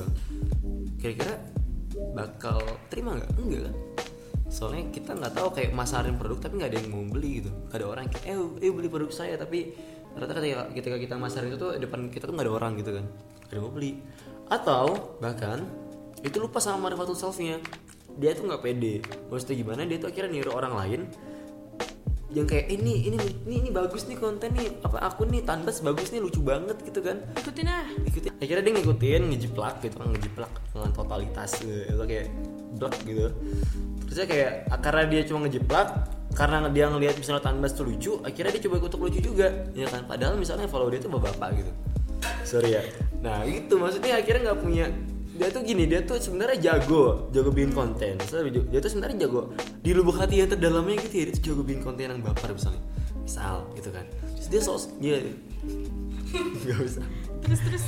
kira-kira 1.05 1.35
bakal 2.17 2.59
terima 2.89 3.21
nggak? 3.21 3.31
Enggak 3.37 3.63
kan? 3.69 3.75
Soalnya 4.49 4.85
kita 4.89 5.11
nggak 5.13 5.33
tahu 5.37 5.49
kayak 5.53 5.71
masarin 5.77 6.17
produk 6.17 6.49
tapi 6.49 6.55
nggak 6.65 6.71
ada 6.73 6.79
yang 6.81 6.89
mau 6.89 7.05
beli 7.05 7.31
gitu. 7.45 7.51
Nggak 7.53 7.77
ada 7.77 7.87
orang 7.87 8.05
kayak 8.09 8.25
eh, 8.33 8.39
eh 8.65 8.73
beli 8.73 8.89
produk 8.89 9.11
saya 9.13 9.35
tapi 9.37 9.77
ternyata 10.15 10.33
ketika, 10.41 10.63
ketika 10.73 10.97
kita 10.97 11.15
masarin 11.21 11.53
itu 11.53 11.59
tuh 11.61 11.71
depan 11.77 12.09
kita 12.09 12.25
tuh 12.25 12.35
nggak 12.39 12.47
ada 12.49 12.55
orang 12.57 12.73
gitu 12.81 12.91
kan. 12.97 13.05
Nggak 13.05 13.53
ada 13.53 13.61
mau 13.61 13.73
beli. 13.73 13.93
Atau 14.49 14.85
bahkan 15.21 15.59
itu 16.25 16.37
lupa 16.41 16.57
sama 16.57 16.89
marifatul 16.89 17.19
selfnya 17.19 17.61
dia 18.15 18.33
tuh 18.33 18.47
nggak 18.47 18.63
pede. 18.63 19.03
Maksudnya 19.29 19.57
gimana? 19.59 19.81
Dia 19.85 19.99
tuh 19.99 20.09
akhirnya 20.09 20.31
niru 20.31 20.51
orang 20.55 20.75
lain 20.79 21.01
yang 22.35 22.51
kayak 22.51 22.67
ini 22.67 23.07
ini 23.07 23.17
ini 23.47 23.55
ini 23.63 23.71
bagus 23.71 24.11
nih 24.11 24.19
konten 24.19 24.51
nih 24.59 24.83
apa 24.83 24.99
aku 25.07 25.23
nih 25.31 25.47
tanbas 25.47 25.79
bagus 25.87 26.11
nih 26.11 26.19
lucu 26.19 26.43
banget 26.43 26.75
gitu 26.83 26.99
kan. 26.99 27.23
Ikutin 27.39 27.71
ah. 27.71 27.87
Ikutin 28.03 28.35
akhirnya 28.43 28.63
dia 28.67 28.73
ngikutin 28.75 29.23
ngejiplak 29.31 29.75
gitu 29.87 29.97
kan 30.03 30.11
ngejiplak 30.11 30.51
dengan 30.75 30.91
totalitas 30.91 31.51
gitu. 31.63 31.73
itu 31.95 32.05
kayak 32.11 32.27
blak 32.75 32.95
gitu. 33.07 33.31
Terusnya 34.11 34.27
kayak 34.27 34.51
karena 34.83 35.03
dia 35.07 35.21
cuma 35.31 35.39
ngejiplak 35.47 35.89
karena 36.35 36.67
dia 36.75 36.91
ngelihat 36.91 37.15
misalnya 37.15 37.43
tanbas 37.47 37.73
tuh 37.79 37.87
lucu 37.87 38.19
akhirnya 38.27 38.51
dia 38.59 38.63
coba 38.67 38.75
ikut 38.83 38.93
lucu 38.99 39.21
juga. 39.23 39.49
Ya 39.71 39.87
kan 39.87 40.03
padahal 40.11 40.35
misalnya 40.35 40.67
follow 40.67 40.91
dia 40.91 40.99
tuh 40.99 41.15
bapak-bapak 41.15 41.63
gitu. 41.63 41.73
Sorry 42.43 42.75
ya. 42.75 42.83
Nah 43.23 43.47
itu 43.47 43.79
maksudnya 43.79 44.19
akhirnya 44.19 44.51
nggak 44.51 44.59
punya 44.59 44.91
dia 45.35 45.51
tuh 45.51 45.63
gini 45.67 45.91
dia 45.91 46.01
tuh 46.07 46.23
sebenarnya 46.23 46.59
jago 46.63 47.27
jago 47.35 47.51
bikin 47.51 47.75
konten. 47.75 48.15
Dia 48.71 48.79
tuh 48.79 48.91
sebenarnya 48.91 49.27
jago 49.27 49.51
di 49.83 49.91
lubuk 49.91 50.15
hati 50.15 50.39
yang 50.39 50.51
terdalamnya 50.51 51.03
gitu 51.03 51.15
ya 51.19 51.25
dia 51.27 51.35
tuh 51.35 51.45
jago 51.51 51.63
bikin 51.67 51.83
konten 51.83 52.07
yang 52.07 52.23
baper 52.23 52.55
misalnya. 52.55 52.83
Misal 53.27 53.67
gitu 53.75 53.91
kan. 53.91 54.07
Terus 54.39 54.49
dia 54.49 54.61
sos 54.63 54.83
dia 55.03 55.19
nggak 56.63 56.79
bisa. 56.87 57.03
Terus 57.43 57.61
terus. 57.67 57.85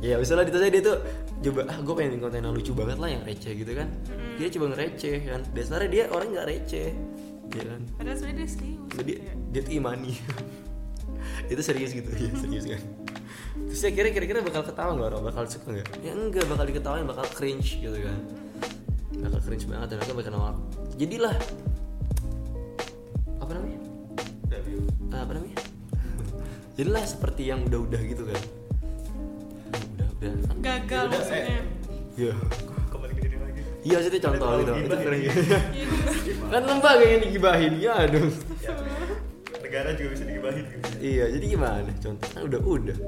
Ya 0.00 0.16
misalnya 0.20 0.48
ditanya 0.52 0.70
dia 0.72 0.82
tuh 0.84 0.96
coba 1.40 1.60
ah 1.72 1.78
gue 1.80 1.94
pengen 1.96 2.10
bikin 2.12 2.22
konten 2.28 2.40
yang 2.44 2.52
lucu 2.52 2.72
banget 2.76 2.98
lah 3.00 3.08
yang 3.08 3.22
receh 3.24 3.52
gitu 3.56 3.72
kan. 3.72 3.88
Dia 4.36 4.48
coba 4.52 4.64
ngereceh 4.76 5.16
kan. 5.24 5.40
Dasarnya 5.56 5.88
dia 5.88 6.04
orang 6.12 6.28
nggak 6.36 6.46
receh. 6.48 6.90
Ya 7.56 7.62
kan. 7.64 7.80
Padahal 7.96 8.16
sebenarnya 8.20 8.36
dia 8.44 8.48
serius 8.52 8.80
jadi 9.00 9.12
ya. 9.16 9.32
dia 9.48 9.60
tuh 9.64 9.72
imani. 9.72 10.12
Itu 11.52 11.62
serius 11.64 11.90
gitu 11.96 12.06
ya 12.14 12.30
serius 12.38 12.64
kan 12.68 12.82
terus 13.68 13.80
ya 13.82 13.90
kira 13.90 14.08
kira 14.10 14.40
bakal 14.40 14.62
ketawa 14.62 14.90
nggak 14.96 15.08
orang 15.12 15.22
bakal 15.26 15.42
suka 15.44 15.66
nggak? 15.74 15.88
Ya 16.00 16.12
enggak 16.14 16.44
bakal 16.48 16.64
diketawain 16.66 17.06
bakal 17.06 17.26
cringe 17.34 17.78
gitu 17.78 17.98
kan. 18.00 18.18
Bakal 19.20 19.40
cringe 19.44 19.66
banget 19.68 19.86
dan 19.90 19.96
mereka 20.00 20.12
bakal 20.16 20.32
nolak. 20.32 20.56
Jadilah. 20.96 21.34
Apa 23.38 23.50
namanya? 23.56 23.78
W. 24.50 24.66
Ah, 25.10 25.20
apa 25.24 25.32
namanya? 25.36 25.58
Jadilah 26.74 27.04
seperti 27.04 27.42
yang 27.46 27.60
udah-udah 27.66 28.00
gitu 28.04 28.22
kan. 28.24 28.42
Udah 29.96 30.08
udah 30.18 30.30
kan 30.48 30.58
gagal 30.60 31.04
Udah, 31.06 31.18
maksudnya. 31.20 31.60
Iya. 32.16 32.34
Kembali 32.90 33.12
ke 33.12 33.20
diri 33.24 33.36
lagi. 33.38 33.60
iya 33.80 33.96
sih 34.00 34.10
itu 34.12 34.18
contoh 34.20 34.48
gitu 34.60 34.72
itu 34.76 34.96
keren. 34.96 35.18
Iya, 35.20 35.32
gitu. 36.26 36.44
kan 36.48 36.62
lembaga 36.64 37.04
yang 37.04 37.22
digibahin. 37.22 37.72
Ya 37.78 37.92
aduh. 37.96 38.28
Ya. 38.60 38.72
Negara 39.60 39.88
juga 39.94 40.08
bisa 40.18 40.24
digibahin 40.26 40.64
gitu. 40.66 40.86
iya 40.98 41.24
jadi 41.30 41.44
gimana? 41.46 41.90
Contoh 42.02 42.26
kan 42.28 42.40
udah 42.44 42.60
udah 42.60 42.98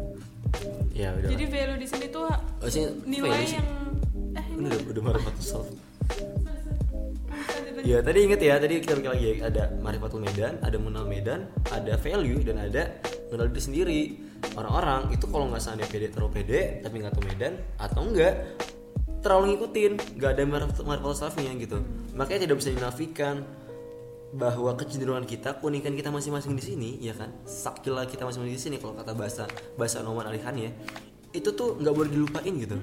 ya 0.92 1.08
udah 1.16 1.28
jadi 1.32 1.44
value 1.48 1.78
di 1.80 1.88
sini 1.88 2.06
tuh 2.12 2.28
Oh, 2.62 2.70
sih, 2.70 2.86
nilai 3.08 3.42
yang 3.48 3.68
eh 4.38 4.44
ini 4.54 4.66
udah 4.70 4.80
udah 4.92 5.02
marifatul 5.02 5.42
self 5.44 5.68
ya 7.82 7.98
tadi 7.98 8.18
inget 8.30 8.38
ya 8.38 8.62
tadi 8.62 8.78
kita 8.78 8.94
bikin 8.94 9.10
lagi 9.10 9.26
ya 9.26 9.50
ada 9.50 9.62
marifatul 9.82 10.22
medan 10.22 10.54
ada 10.62 10.76
mengenal 10.78 11.02
medan 11.10 11.50
ada 11.74 11.98
value 11.98 12.38
dan 12.46 12.62
ada 12.62 13.02
mengenal 13.32 13.48
diri 13.48 13.62
sendiri. 13.64 14.00
Orang-orang 14.52 15.16
itu 15.16 15.24
kalau 15.24 15.48
nggak 15.48 15.62
seandainya 15.64 15.88
pede 15.88 16.06
terlalu 16.12 16.30
pede 16.36 16.60
tapi 16.84 16.94
nggak 17.00 17.12
tahu 17.16 17.24
medan 17.24 17.52
atau 17.80 18.00
enggak 18.04 18.34
terlalu 19.24 19.56
ngikutin. 19.56 19.92
Nggak 20.20 20.30
ada 20.36 20.42
marifatul 20.44 20.84
marifatul 20.84 21.16
selfnya 21.16 21.52
gitu. 21.56 21.78
Makanya 22.12 22.40
tidak 22.44 22.56
bisa 22.60 22.70
dinafikan 22.76 23.34
bahwa 24.32 24.72
kecenderungan 24.72 25.28
kita 25.28 25.60
keunikan 25.60 25.92
kita 25.92 26.08
masing-masing 26.08 26.56
di 26.56 26.64
sini 26.64 26.90
ya 27.04 27.12
kan? 27.12 27.28
Sakila 27.44 28.08
kita 28.08 28.24
masing-masing 28.24 28.56
di 28.56 28.62
sini 28.62 28.76
kalau 28.80 28.96
kata 28.96 29.12
bahasa 29.12 29.44
bahasa 29.76 30.00
Noman 30.00 30.24
Alihan 30.24 30.56
ya 30.56 30.70
itu 31.36 31.52
tuh 31.52 31.76
nggak 31.76 31.94
boleh 31.94 32.10
dilupain 32.10 32.52
gitu. 32.56 32.76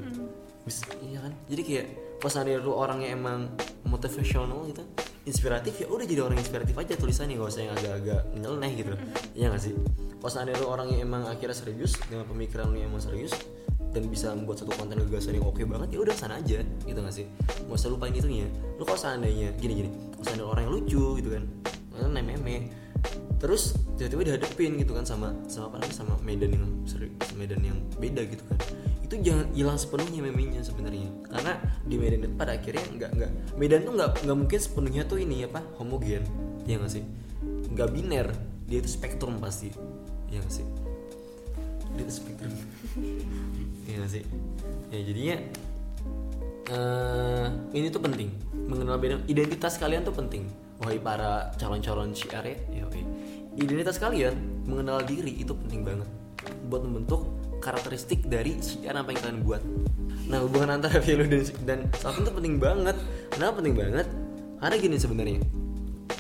Bis- 0.65 0.85
iya 1.01 1.25
kan? 1.25 1.33
Jadi 1.49 1.61
kayak 1.65 1.85
pas 2.21 2.33
ada 2.37 2.53
lu 2.61 2.75
orangnya 2.75 3.15
emang 3.15 3.49
motivational 3.87 4.67
gitu 4.69 4.83
inspiratif 5.23 5.77
ya 5.77 5.87
udah 5.87 6.05
jadi 6.09 6.21
orang 6.25 6.37
inspiratif 6.41 6.75
aja 6.75 6.93
tulisannya 6.97 7.37
nggak 7.37 7.51
usah 7.53 7.61
yang 7.65 7.73
agak-agak 7.77 8.21
nyeleneh 8.37 8.71
gitu. 8.77 8.93
Iya 9.33 9.45
nggak 9.53 9.61
sih? 9.61 9.73
Pas 10.19 10.33
ada 10.37 10.51
lu 10.53 10.65
orangnya 10.69 11.01
emang 11.01 11.25
akhirnya 11.25 11.55
serius 11.57 11.97
dengan 12.05 12.25
pemikiran 12.29 12.69
lu 12.69 12.77
yang 12.81 12.91
emang 12.93 13.01
serius 13.01 13.33
dan 13.89 14.05
bisa 14.05 14.33
membuat 14.37 14.61
satu 14.61 14.69
konten 14.77 15.01
gagasan 15.01 15.41
yang 15.41 15.49
oke 15.49 15.65
banget 15.65 15.97
ya 15.97 15.99
udah 16.05 16.13
sana 16.13 16.37
aja 16.37 16.61
gitu 16.61 16.99
gak 17.01 17.15
sih? 17.15 17.25
Nggak 17.65 17.77
usah 17.77 17.89
lupain 17.89 18.13
itunya. 18.13 18.45
Lu 18.77 18.85
kalau 18.85 18.99
seandainya 19.01 19.49
gini 19.57 19.73
gini 19.85 19.89
kalau 20.19 20.27
seandainya 20.27 20.51
orang 20.51 20.63
yang 20.67 20.73
lucu 20.75 21.03
gitu 21.23 21.29
kan. 21.31 21.43
Kan 21.95 22.11
meme 22.11 22.75
terus 23.39 23.71
tiba-tiba 23.95 24.35
dihadapin 24.35 24.75
gitu 24.75 24.91
kan 24.91 25.07
sama 25.07 25.31
sama 25.47 25.71
apa 25.71 25.75
namanya? 25.79 25.95
Sama 25.95 26.13
medan 26.19 26.51
yang 26.51 26.65
seri- 26.83 27.15
medan 27.39 27.63
yang 27.63 27.79
beda 27.95 28.27
gitu 28.27 28.43
kan. 28.43 28.59
Itu 28.99 29.15
jangan 29.23 29.47
hilang 29.55 29.79
sepenuhnya 29.79 30.19
memenya 30.27 30.59
sebenarnya. 30.59 31.07
Karena 31.23 31.55
di 31.87 31.95
medan 31.95 32.27
itu 32.27 32.35
pada 32.35 32.59
akhirnya 32.59 32.83
nggak 32.99 33.11
nggak 33.15 33.31
medan 33.55 33.79
tuh 33.87 33.93
nggak 33.95 34.09
nggak 34.27 34.37
mungkin 34.37 34.59
sepenuhnya 34.59 35.03
tuh 35.07 35.23
ini 35.23 35.47
apa? 35.47 35.63
Homogen. 35.79 36.27
Ya 36.67 36.75
nggak 36.75 36.91
sih? 36.91 37.03
Nggak 37.71 37.89
biner. 37.95 38.27
Dia 38.67 38.83
itu 38.83 38.91
spektrum 38.91 39.39
pasti. 39.39 39.71
Ya 40.27 40.43
nggak 40.43 40.53
sih? 40.53 40.65
Dia 41.95 42.03
itu 42.03 42.13
spektrum. 42.13 42.51
Ya 43.87 43.95
nggak 44.03 44.11
sih? 44.11 44.23
Ya 44.91 44.99
jadinya 44.99 45.35
eh 46.69 47.45
ini 47.73 47.89
tuh 47.89 48.01
penting. 48.01 48.29
Mengenal 48.69 49.01
beda 49.01 49.25
identitas 49.25 49.81
kalian 49.81 50.05
tuh 50.05 50.13
penting. 50.13 50.45
Wahai 50.79 51.01
para 51.01 51.51
calon-calon 51.59 52.15
syiar 52.15 52.45
ya 52.47 52.85
oke. 52.87 53.01
identitas 53.59 53.99
kalian 53.99 54.63
mengenal 54.63 55.03
diri 55.03 55.41
itu 55.41 55.51
penting 55.51 55.83
banget. 55.83 56.07
Buat 56.71 56.87
membentuk 56.87 57.27
karakteristik 57.59 58.23
dari 58.29 58.55
syiar 58.61 58.95
apa 58.95 59.11
yang 59.11 59.19
kalian 59.19 59.39
buat. 59.43 59.61
Nah 60.29 60.39
hubungan 60.45 60.79
antara 60.79 61.01
value 61.05 61.27
dan 61.27 61.43
dan 61.65 61.79
self 61.97 62.15
itu 62.21 62.31
penting 62.31 62.55
banget. 62.61 62.95
Kenapa 63.33 63.59
penting 63.59 63.75
banget? 63.75 64.07
Karena 64.61 64.75
gini 64.77 64.97
sebenarnya. 65.01 65.41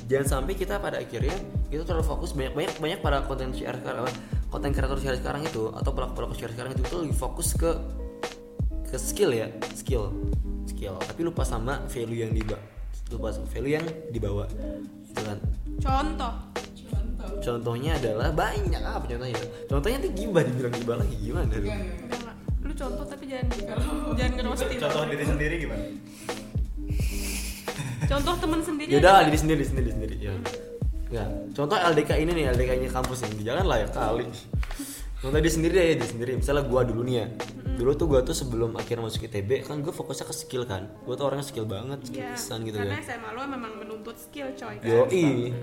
Jangan 0.09 0.27
sampai 0.41 0.53
kita 0.57 0.81
pada 0.81 0.97
akhirnya 0.97 1.37
itu 1.69 1.85
terlalu 1.85 2.05
fokus 2.05 2.33
banyak 2.33 2.57
banyak 2.57 2.73
banyak 2.81 2.99
para 2.99 3.21
konten 3.29 3.53
syiar 3.53 3.77
sekarang 3.77 4.09
konten 4.49 4.73
kreator 4.73 4.97
syiar 4.97 5.15
sekarang 5.21 5.45
itu 5.45 5.69
atau 5.69 5.93
pelaku 5.93 6.13
pelaku 6.17 6.33
syiar 6.33 6.51
sekarang 6.57 6.73
itu 6.73 6.81
tuh 6.89 6.99
lebih 7.05 7.13
fokus 7.13 7.53
ke 7.53 7.69
ke 8.89 8.97
skill 8.97 9.31
ya 9.31 9.47
skill 9.77 10.09
skill. 10.65 10.97
Tapi 10.97 11.21
lupa 11.21 11.45
sama 11.45 11.85
value 11.87 12.25
yang 12.25 12.33
dibawa 12.33 12.59
lupa 13.09 13.33
sama 13.33 13.47
value 13.49 13.73
yang 13.77 13.85
dibawa 14.13 14.45
itu 15.09 15.21
kan. 15.21 15.37
Contoh. 15.81 16.33
Contohnya 17.39 17.95
adalah 17.97 18.33
banyak 18.33 18.81
apa 18.81 19.05
contohnya? 19.05 19.37
Contohnya 19.69 19.97
tuh 20.01 20.11
gibah 20.13 20.41
dibilang 20.45 20.73
gibah 20.73 20.95
lagi? 20.97 21.15
Gimana 21.21 21.53
lu 21.57 21.69
lu 22.69 22.73
contoh 22.75 23.05
tapi 23.07 23.25
jangan 23.25 23.47
jangan 24.19 24.31
ngerosting 24.35 24.77
Contoh 24.77 25.03
diri 25.09 25.25
sendiri 25.25 25.55
gimana? 25.57 25.83
contoh 28.09 28.33
temen 28.41 28.59
sendiri 28.65 28.89
ya 28.89 28.97
aja. 28.97 29.01
udah 29.05 29.17
diri 29.29 29.37
sendiri 29.37 29.63
sendiri 29.65 29.89
sendiri 29.93 30.15
ya. 30.17 30.33
Ya 31.09 31.25
contoh 31.53 31.77
LDK 31.77 32.11
ini 32.21 32.31
nih 32.33 32.45
LDK 32.53 32.71
nya 32.81 32.89
kampus 32.89 33.25
ini. 33.25 33.41
Jangan 33.45 33.65
lah 33.65 33.77
ya 33.85 33.87
kali. 33.89 34.25
Contoh 35.19 35.39
dia 35.41 35.51
sendiri 35.51 35.73
deh 35.77 35.85
dia 35.97 36.07
sendiri. 36.09 36.31
Misalnya 36.37 36.65
gua 36.65 36.81
dulu 36.85 37.05
nih 37.05 37.15
ya 37.21 37.25
dulu 37.79 37.91
tuh 37.95 38.05
gua 38.05 38.19
tuh 38.19 38.35
sebelum 38.35 38.75
akhirnya 38.75 39.07
masuk 39.07 39.23
ITB 39.23 39.63
kan 39.63 39.79
gue 39.79 39.89
fokusnya 39.89 40.27
ke 40.27 40.35
skill 40.35 40.63
kan 40.63 40.91
gua 41.01 41.15
tuh 41.15 41.25
orangnya 41.25 41.47
skill 41.47 41.63
banget 41.63 42.03
skill 42.03 42.21
Ya, 42.21 42.35
pisan 42.35 42.59
gitu 42.61 42.75
karena 42.75 42.99
kan 42.99 43.07
SMA 43.07 43.29
lu 43.31 43.41
memang 43.47 43.71
menuntut 43.79 44.15
skill 44.15 44.51
coy 44.53 44.75
Yo 44.81 45.07
i, 45.07 45.55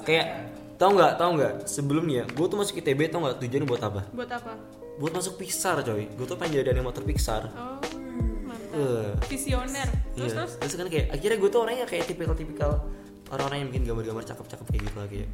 kayak 0.00 0.26
tau 0.74 0.90
nggak 0.90 1.12
tau 1.14 1.30
nggak 1.32 1.52
sebelumnya 1.64 2.24
gue 2.26 2.42
tuh 2.42 2.56
masuk 2.56 2.80
ITB 2.80 3.06
tau 3.06 3.20
nggak 3.20 3.36
tujuan 3.38 3.62
buat 3.62 3.82
apa? 3.84 4.00
buat 4.10 4.32
apa 4.32 4.52
Buat 4.92 5.12
masuk 5.14 5.36
Pixar 5.36 5.80
coy. 5.80 6.04
Gue 6.06 6.26
tuh 6.26 6.36
pengen 6.36 6.60
jadi 6.60 6.72
animator 6.72 7.00
Pixar. 7.02 7.48
oh 7.48 7.80
mantap 8.42 8.72
Eh, 8.72 9.10
visioner 9.26 9.88
terus 10.12 10.32
iya. 10.32 10.36
terus 10.38 10.52
Terus 10.58 10.74
kan 10.74 10.88
kayak 10.88 11.06
akhirnya 11.10 11.38
gue 11.38 11.48
tuh 11.48 11.60
orangnya 11.60 11.86
kayak 11.86 12.04
tipikal-tipikal 12.06 12.72
orang-orang 13.28 13.58
yang 13.58 13.68
bikin 13.68 13.82
gambar-gambar 13.86 14.24
cakep-cakep 14.26 14.66
kayak 14.68 14.82
gitu 14.82 14.96
lah 14.98 15.08
kayak. 15.08 15.28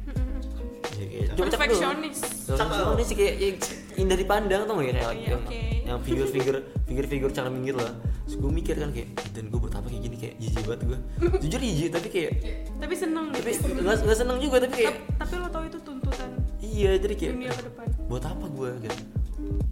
Iya, 0.99 1.31
kayak 1.31 1.47
perfeksionis. 1.49 2.17
Perfeksionis 2.45 3.05
sih 3.07 3.15
kayak 3.15 3.33
ya, 3.35 3.49
indah 3.95 4.17
dipandang 4.19 4.61
tau 4.67 4.75
gak 4.75 4.85
ya 4.85 4.93
kayak 4.93 5.13
Iya, 5.15 5.27
yang, 5.29 5.41
oke. 5.41 5.59
yang 5.87 5.99
figur-figur 6.03 6.55
figur-figur 6.83 7.29
cara 7.31 7.47
minggir 7.47 7.73
lah. 7.73 7.95
Terus 8.27 8.35
gue 8.37 8.51
mikir 8.51 8.75
kan 8.75 8.91
kayak 8.91 9.09
dan 9.31 9.43
gue 9.47 9.57
buat 9.57 9.73
apa 9.73 9.87
kayak 9.87 10.01
gini? 10.03 10.15
Kayak 10.15 10.33
jijik 10.37 10.63
banget 10.67 10.81
gue. 10.85 10.99
Jujur 11.47 11.59
jijik 11.59 11.89
tapi 11.89 12.07
kayak 12.09 12.31
tapi 12.75 12.93
seneng 12.93 13.25
tapi 13.31 13.49
gitu. 13.49 13.67
nggak 13.75 13.95
nggak 14.03 14.17
seneng 14.17 14.37
juga 14.37 14.55
tapi 14.59 14.73
kayak 14.75 14.93
Tap- 14.93 15.17
tapi 15.19 15.33
lo 15.35 15.47
tau 15.47 15.63
itu 15.63 15.79
tuntutan 15.79 16.29
iya 16.59 16.91
jadi 16.95 17.13
kayak 17.15 17.31
dunia 17.33 17.51
ke 17.51 17.63
depan. 17.65 17.85
Buat 18.05 18.23
apa 18.27 18.45
gue 18.47 18.69
gitu. 18.83 18.97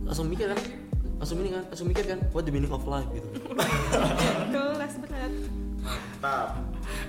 Langsung 0.02 0.26
mikir 0.28 0.48
kan. 0.48 0.60
Langsung 1.18 1.38
ini 1.42 1.50
kan 1.50 1.64
langsung 1.66 1.88
mikir 1.90 2.06
kan 2.06 2.20
what 2.32 2.46
the 2.46 2.54
meaning 2.54 2.72
of 2.72 2.86
life? 2.86 3.10
Gitu. 3.12 3.28
Kelas 4.56 4.94
berat 5.02 5.34
Mantap. 5.88 6.60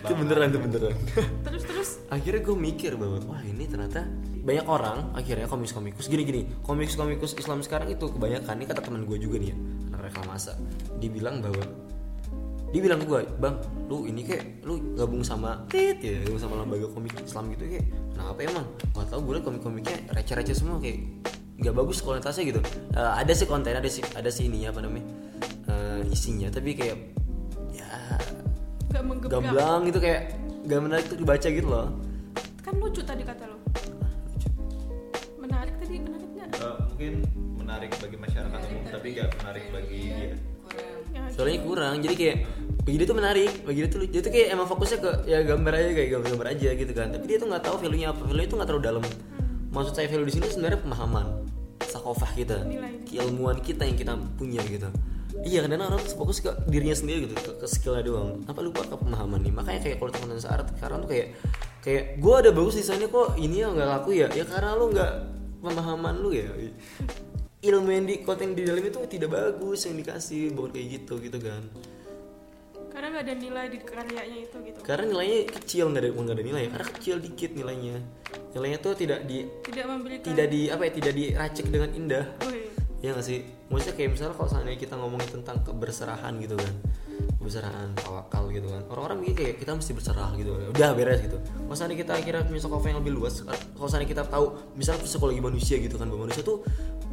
itu 0.07 0.13
beneran 0.15 0.47
itu 0.55 0.59
beneran. 0.63 0.95
Terus 1.47 1.63
terus? 1.67 1.91
Akhirnya 2.07 2.41
gue 2.47 2.57
mikir 2.57 2.95
bahwa 2.95 3.19
wah 3.27 3.43
ini 3.43 3.67
ternyata 3.67 4.07
banyak 4.47 4.65
orang 4.65 5.13
akhirnya 5.13 5.45
komikus 5.45 5.77
komikus 5.77 6.07
gini 6.09 6.25
gini 6.25 6.43
komikus 6.65 6.97
komikus 6.97 7.37
Islam 7.37 7.61
sekarang 7.61 7.93
itu 7.93 8.09
kebanyakan 8.09 8.57
ini 8.57 8.65
kata 8.65 8.81
teman 8.81 9.05
gue 9.05 9.21
juga 9.21 9.37
nih 9.37 9.53
ya 9.53 9.57
anak 9.93 10.09
reklamasa 10.09 10.57
dibilang 10.97 11.45
bahwa 11.45 11.61
dia 12.69 12.81
bilang 12.85 13.01
ke 13.01 13.07
gue 13.09 13.21
bang 13.41 13.57
lu 13.89 14.05
ini 14.05 14.25
kayak 14.25 14.65
lu 14.65 14.97
gabung 14.97 15.25
sama 15.25 15.65
tit 15.73 16.01
ya 16.05 16.21
gabung 16.25 16.41
sama 16.41 16.65
lembaga 16.65 16.89
komik 16.93 17.17
Islam 17.17 17.49
gitu 17.57 17.65
kayak 17.65 17.87
kenapa 18.13 18.39
emang? 18.45 18.67
Gak 18.93 19.07
tau 19.09 19.21
gue 19.25 19.33
liat 19.37 19.45
komik-komiknya 19.45 19.97
receh-receh 20.13 20.57
semua 20.57 20.77
kayak 20.77 21.01
nggak 21.59 21.75
bagus 21.75 21.99
kualitasnya 22.05 22.45
gitu. 22.55 22.61
Eh, 22.93 23.13
ada 23.25 23.33
sih 23.33 23.47
konten 23.49 23.73
ada 23.73 23.89
sih 23.89 24.05
ada 24.13 24.29
sih 24.29 24.53
ininya 24.53 24.69
apa 24.71 24.81
namanya 24.85 25.07
eh, 25.65 26.13
isinya 26.13 26.53
tapi 26.53 26.77
kayak 26.77 26.97
ya 27.73 27.89
gak 28.89 29.03
menggebrak. 29.05 29.35
Gamblang 29.37 29.81
gitu 29.89 29.99
kayak 30.01 30.23
gak 30.69 30.81
menarik 30.81 31.05
tuh 31.09 31.17
dibaca 31.21 31.49
gitu 31.49 31.69
loh. 31.69 31.89
Kan 32.65 32.75
lucu 32.81 33.01
tadi 33.05 33.23
kata 33.25 33.45
lo. 33.49 33.57
Menarik 35.41 35.75
tadi 35.81 35.95
menarik 36.01 36.29
nggak 36.37 36.49
Eh, 36.59 36.77
mungkin 36.93 37.13
menarik 37.61 37.91
bagi 38.01 38.17
masyarakat 38.17 38.61
umum 38.69 38.85
tapi 38.89 39.07
gak 39.17 39.29
menarik 39.41 39.65
bagi 39.73 40.01
dia. 40.13 40.29
Kurang. 40.65 41.01
Ya, 41.09 41.23
soalnya 41.33 41.59
kurang 41.65 41.95
jadi 42.05 42.15
kayak 42.15 42.37
bagi 42.85 42.97
dia 42.97 43.07
tuh 43.09 43.17
menarik 43.17 43.53
bagi 43.65 43.79
dia 43.85 43.91
tuh 43.93 43.99
lucu. 44.01 44.13
dia 44.13 44.23
tuh 44.25 44.33
kayak 44.33 44.49
emang 44.57 44.67
fokusnya 44.69 44.99
ke 45.01 45.11
ya 45.29 45.39
gambar 45.45 45.73
aja 45.77 45.91
kayak 45.93 46.09
gambar-gambar 46.17 46.49
aja 46.57 46.69
gitu 46.77 46.93
kan. 46.97 47.09
Tapi 47.13 47.25
dia 47.25 47.37
tuh 47.41 47.49
nggak 47.49 47.63
tahu 47.65 47.77
value 47.81 48.01
nya 48.01 48.09
apa 48.13 48.23
value 48.25 48.49
tuh 48.49 48.57
nggak 48.57 48.69
terlalu 48.69 48.85
dalam. 48.85 49.05
Maksud 49.69 49.93
saya 49.93 50.09
value 50.09 50.29
di 50.29 50.35
sini 50.35 50.47
sebenarnya 50.49 50.81
pemahaman 50.81 51.27
sakofah 51.89 52.31
kita 52.37 52.57
Nilai. 52.69 53.01
keilmuan 53.09 53.57
kita 53.65 53.89
yang 53.89 53.97
kita 53.97 54.13
punya 54.37 54.61
gitu 54.69 54.89
iya 55.47 55.63
kadang 55.63 55.87
orang 55.87 56.03
fokus 56.03 56.43
ke 56.43 56.51
dirinya 56.67 56.97
sendiri 56.97 57.29
gitu 57.29 57.35
ke, 57.39 57.51
ke 57.63 57.67
skillnya 57.69 58.03
doang. 58.03 58.43
Apa 58.49 58.61
lupa 58.65 58.83
ke 58.87 58.95
pemahaman 58.99 59.43
nih? 59.43 59.53
Makanya 59.55 59.81
kayak 59.85 59.97
kalau 60.03 60.13
teman 60.15 60.39
saat 60.41 60.67
sekarang 60.75 61.05
tuh 61.05 61.11
kayak 61.11 61.29
kayak 61.85 62.05
gue 62.19 62.35
ada 62.35 62.51
bagus 62.51 62.75
desainnya 62.79 63.09
kok 63.09 63.39
ini 63.39 63.63
ya 63.63 63.69
nggak 63.71 63.89
laku 63.89 64.11
ya. 64.17 64.29
Ya 64.35 64.45
karena 64.45 64.75
lu 64.75 64.91
nggak 64.91 65.13
pemahaman 65.63 66.15
lu 66.19 66.31
ya. 66.35 66.49
Ilmu 67.59 67.91
yang 67.91 68.07
di 68.07 68.23
konten 68.23 68.55
di 68.55 68.63
dalam 68.63 68.83
itu 68.83 68.99
tidak 69.11 69.31
bagus 69.35 69.87
yang 69.91 69.99
dikasih 69.99 70.55
bukan 70.55 70.71
kayak 70.75 70.87
gitu 71.03 71.15
gitu 71.19 71.39
kan. 71.43 71.63
Karena 72.89 73.15
nggak 73.15 73.25
ada 73.31 73.35
nilai 73.39 73.67
di 73.71 73.79
karyanya 73.79 74.39
itu 74.43 74.57
gitu. 74.63 74.79
Karena 74.83 75.05
nilainya 75.07 75.39
kecil 75.55 75.85
nggak 75.91 76.03
ada 76.03 76.11
nggak 76.15 76.37
ada 76.39 76.45
nilai. 76.47 76.65
Karena 76.71 76.87
kecil 76.99 77.15
dikit 77.23 77.51
nilainya. 77.55 77.97
Nilainya 78.55 78.79
tuh 78.83 78.93
tidak 78.99 79.23
di 79.27 79.47
tidak 79.71 79.87
memberikan 79.87 80.27
tidak 80.27 80.47
di 80.51 80.61
apa 80.67 80.83
ya 80.87 80.93
tidak 80.95 81.15
diracik 81.15 81.67
dengan 81.71 81.91
indah. 81.95 82.25
Wih, 82.47 82.78
ya 82.99 83.15
nggak 83.15 83.27
sih? 83.27 83.47
Maksudnya 83.71 83.95
kayak 83.95 84.11
misalnya 84.15 84.35
kalau 84.35 84.49
seandainya 84.51 84.81
kita 84.81 84.95
ngomongin 84.99 85.29
tentang 85.41 85.63
keberserahan 85.63 86.35
gitu 86.43 86.59
kan 86.59 86.75
keberserahan 87.39 87.95
tawakal 87.95 88.51
gitu 88.51 88.67
kan 88.69 88.83
orang-orang 88.91 89.25
mikir 89.25 89.35
kayak 89.41 89.57
kita 89.63 89.73
mesti 89.73 89.93
berserah 89.95 90.31
gitu. 90.35 90.53
Udah 90.75 90.91
beres 90.93 91.23
gitu. 91.23 91.39
Kalau 91.39 91.95
kita 91.95 92.13
akhirnya 92.19 92.43
punya 92.45 92.61
scope 92.61 92.87
yang 92.91 92.99
lebih 92.99 93.15
luas 93.15 93.41
kalau 93.47 93.89
seandainya 93.89 94.11
kita 94.19 94.25
tahu 94.27 94.59
misalnya 94.75 95.07
psikologi 95.07 95.41
manusia 95.41 95.77
gitu 95.79 95.97
kan 95.97 96.11
bahwa 96.11 96.27
manusia 96.29 96.43
tuh 96.43 96.67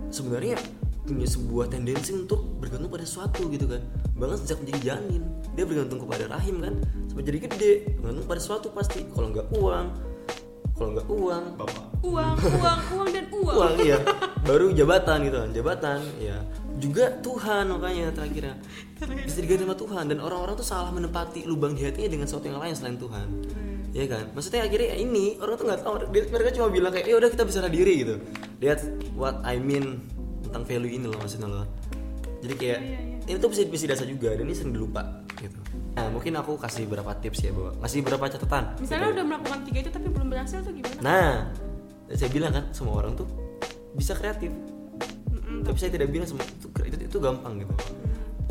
sebenarnya 0.10 0.58
punya 1.06 1.30
sebuah 1.30 1.70
tendensi 1.70 2.18
untuk 2.18 2.42
bergantung 2.58 2.90
pada 2.90 3.06
sesuatu 3.06 3.46
gitu 3.54 3.70
kan. 3.70 3.82
Bahkan 4.18 4.38
sejak 4.42 4.58
menjadi 4.66 4.80
janin 4.82 5.22
dia 5.54 5.66
bergantung 5.70 6.02
kepada 6.02 6.26
rahim 6.34 6.56
kan. 6.60 6.74
Sampai 7.06 7.24
jadi 7.24 7.38
gede 7.46 7.72
bergantung 8.02 8.26
pada 8.26 8.42
sesuatu 8.42 8.74
pasti. 8.74 9.06
Kalau 9.14 9.30
nggak 9.30 9.48
uang 9.54 9.88
kalau 10.76 10.90
nggak 10.92 11.08
uang. 11.08 11.44
bapak. 11.56 11.84
Uang 12.06 12.36
uang 12.60 12.80
uang 12.94 13.10
dan 13.10 13.26
uang, 13.32 13.56
uang 13.56 13.74
iya. 13.82 13.98
Baru 14.50 14.70
jabatan 14.76 15.18
gitu 15.26 15.38
kan 15.42 15.50
jabatan 15.56 16.00
ya 16.22 16.38
juga 16.76 17.08
Tuhan 17.24 17.72
makanya 17.72 18.12
terakhirnya. 18.12 18.56
Bisa 19.00 19.40
diganti 19.40 19.64
sama 19.64 19.76
Tuhan 19.80 20.04
dan 20.12 20.20
orang-orang 20.20 20.56
tuh 20.60 20.68
salah 20.68 20.92
menempati 20.92 21.48
lubang 21.48 21.72
di 21.72 21.88
hatinya 21.88 22.12
dengan 22.12 22.28
sesuatu 22.28 22.52
yang 22.52 22.60
lain 22.60 22.76
selain 22.76 23.00
Tuhan. 23.00 23.28
Ya 23.96 24.06
kan? 24.12 24.28
Maksudnya 24.36 24.68
akhirnya 24.68 24.92
ya 24.92 24.98
ini 25.00 25.40
orang 25.40 25.56
tuh 25.56 25.66
nggak 25.72 25.80
tahu. 25.88 25.94
Mereka 26.12 26.50
cuma 26.60 26.68
bilang 26.68 26.92
kayak 26.92 27.08
ya 27.08 27.16
udah 27.16 27.30
kita 27.32 27.48
berserah 27.48 27.72
diri 27.72 28.04
gitu. 28.04 28.16
Lihat 28.60 28.80
what 29.16 29.40
I 29.48 29.56
mean 29.56 30.04
tentang 30.44 30.68
value 30.68 30.94
ini 31.00 31.08
loh 31.08 31.20
maksudnya 31.20 31.52
loh 31.52 31.68
jadi 32.46 32.56
kayak 32.56 32.80
ini 33.26 33.38
tuh 33.42 33.50
bisa 33.50 33.62
bisa 33.66 33.86
dasar 33.90 34.06
juga 34.06 34.38
dan 34.38 34.46
ini 34.46 34.56
sering 34.56 34.74
dilupa 34.78 35.02
gitu 35.42 35.58
nah 35.96 36.12
mungkin 36.12 36.38
aku 36.38 36.60
kasih 36.62 36.86
beberapa 36.86 37.18
tips 37.18 37.40
ya 37.42 37.52
bahwa 37.56 37.72
kasih 37.82 38.00
beberapa 38.06 38.26
catatan 38.30 38.64
misalnya 38.78 39.08
udah 39.16 39.24
melakukan 39.26 39.60
tiga 39.66 39.80
itu 39.82 39.92
tapi 39.92 40.08
belum 40.14 40.28
berhasil 40.30 40.60
tuh 40.62 40.74
gimana 40.76 41.00
Nah, 42.06 42.14
saya 42.14 42.30
bilang 42.30 42.54
kan 42.54 42.70
semua 42.70 43.02
orang 43.02 43.18
tuh 43.18 43.26
bisa 43.98 44.14
kreatif. 44.14 44.54
Tapi 45.66 45.78
saya 45.82 45.90
tidak 45.90 46.14
bilang 46.14 46.28
semua 46.30 46.46
itu, 46.46 46.68
itu, 46.86 46.98
itu 47.10 47.18
gampang 47.18 47.66
gitu. 47.66 47.74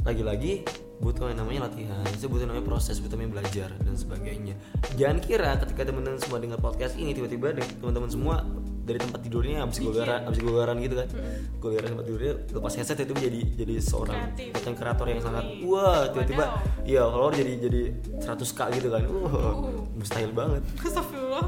Lagi-lagi 0.03 0.67
butuh 0.99 1.31
yang 1.31 1.39
namanya 1.43 1.71
latihan, 1.71 2.07
saya 2.17 2.31
butuh 2.31 2.47
namanya 2.49 2.67
proses, 2.67 2.99
butuh 2.99 3.15
yang 3.15 3.31
namanya 3.31 3.47
belajar 3.47 3.69
dan 3.83 3.95
sebagainya. 3.95 4.55
Jangan 4.99 5.19
kira 5.23 5.51
ketika 5.63 5.83
teman-teman 5.87 6.19
semua 6.19 6.39
dengar 6.43 6.59
podcast 6.59 6.95
ini 6.99 7.15
tiba-tiba 7.15 7.55
teman-teman 7.79 8.11
semua 8.11 8.37
dari 8.85 9.01
tempat 9.01 9.21
tidurnya 9.21 9.65
habis 9.65 9.81
gogaran 9.81 10.21
habis 10.25 10.41
gogaran 10.41 10.77
gitu 10.79 10.95
kan. 10.95 11.09
Gogaran 11.57 11.89
tempat 11.97 12.05
tidurnya 12.05 12.33
lepas 12.53 12.73
headset 12.77 13.01
itu 13.01 13.13
jadi 13.17 13.41
jadi 13.57 13.75
seorang 13.81 14.17
konten 14.53 14.75
kreator 14.77 15.07
yang 15.09 15.21
sangat 15.21 15.45
wah 15.65 16.05
tiba-tiba 16.09 16.45
iya 16.85 17.03
kalau 17.03 17.29
jadi 17.29 17.53
jadi 17.59 17.83
100k 18.21 18.61
gitu 18.77 18.89
kan. 18.89 19.03
Wah 19.09 19.55
mustahil 19.95 20.31
banget. 20.31 20.63
Astagfirullah. 20.79 21.45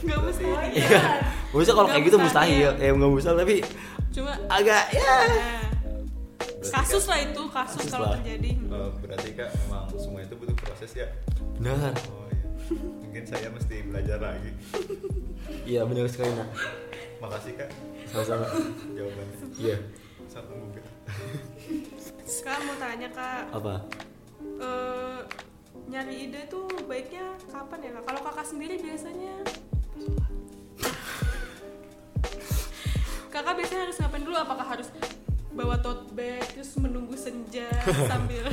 Nggak 0.00 0.18
mustahil. 0.18 0.56
Iya. 0.80 1.00
Maksudnya 1.50 1.74
kalau 1.74 1.88
kayak 1.88 2.04
gitu 2.06 2.16
mustahil. 2.16 2.70
ya 2.74 2.90
nggak 2.90 3.10
mustahil 3.10 3.36
tapi 3.36 3.56
cuma 4.10 4.32
agak 4.48 4.82
ya. 4.90 5.06
nah, 5.06 5.62
kasus 6.60 7.04
lah 7.06 7.18
itu 7.20 7.42
kasus 7.48 7.78
Kasus 7.78 7.92
kalau 7.92 8.06
lah. 8.10 8.18
terjadi. 8.18 8.50
Eh, 8.58 8.90
berarti 9.00 9.28
kak 9.32 9.48
emang 9.68 9.84
semua 9.94 10.20
itu 10.20 10.34
butuh 10.34 10.56
proses 10.56 10.90
ya? 10.94 11.06
Benar. 11.56 11.92
Mungkin 12.70 13.24
saya 13.26 13.48
mesti 13.50 13.76
belajar 13.86 14.18
lagi. 14.22 14.50
Iya 15.66 15.82
benar 15.86 16.06
sekali 16.06 16.30
nak. 16.34 16.48
makasih 17.20 17.52
kak. 17.58 17.70
Sama-sama. 18.08 18.46
jawabannya. 18.96 19.36
Iya. 19.58 19.76
sangat 20.30 20.46
membuka 20.54 20.80
kak 22.40 22.58
mau 22.64 22.76
tanya 22.78 23.08
kak. 23.12 23.44
Apa? 23.52 23.74
eh, 24.40 25.20
nyari 25.90 26.30
ide 26.30 26.42
tuh 26.48 26.66
baiknya 26.86 27.36
kapan 27.50 27.78
ya 27.84 27.90
kak? 28.00 28.04
Kalau 28.08 28.20
kakak 28.24 28.46
sendiri 28.46 28.74
biasanya? 28.80 29.34
Kakak 33.30 33.54
biasanya 33.54 33.82
harus 33.86 33.96
ngapain 34.02 34.24
dulu? 34.26 34.36
Apakah 34.38 34.66
harus 34.66 34.88
bawa 35.50 35.76
tote 35.78 36.14
bag 36.14 36.42
terus 36.54 36.72
menunggu 36.78 37.14
senja 37.14 37.66
sambil 38.10 38.46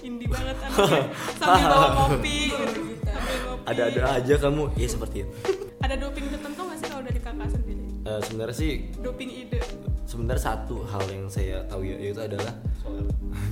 indie 0.00 0.28
banget 0.28 0.56
anaknya 0.60 1.02
sambil 1.40 1.64
bawa 1.66 1.88
kopi 2.06 2.38
gitu 2.52 2.80
sambil 3.04 3.36
ngopi 3.46 3.64
Ada-ada 3.70 4.00
aja 4.18 4.34
kamu. 4.36 4.62
Iya 4.74 4.88
seperti 4.88 5.16
itu. 5.24 5.32
ada 5.80 5.94
doping 5.96 6.26
tertentu 6.28 6.60
nggak 6.60 6.78
sih 6.78 6.86
kalau 6.88 7.02
dari 7.02 7.20
kakak 7.20 7.48
sendiri 7.50 7.84
Eh, 8.00 8.20
sebenarnya 8.24 8.56
sih 8.56 8.72
doping 8.96 9.28
ide 9.28 9.60
sebenarnya 10.08 10.40
satu 10.40 10.88
hal 10.88 11.04
yang 11.12 11.28
saya 11.28 11.60
tahu 11.68 11.84
ya 11.84 12.00
yaitu 12.00 12.16
adalah 12.18 12.48
soal 12.80 12.96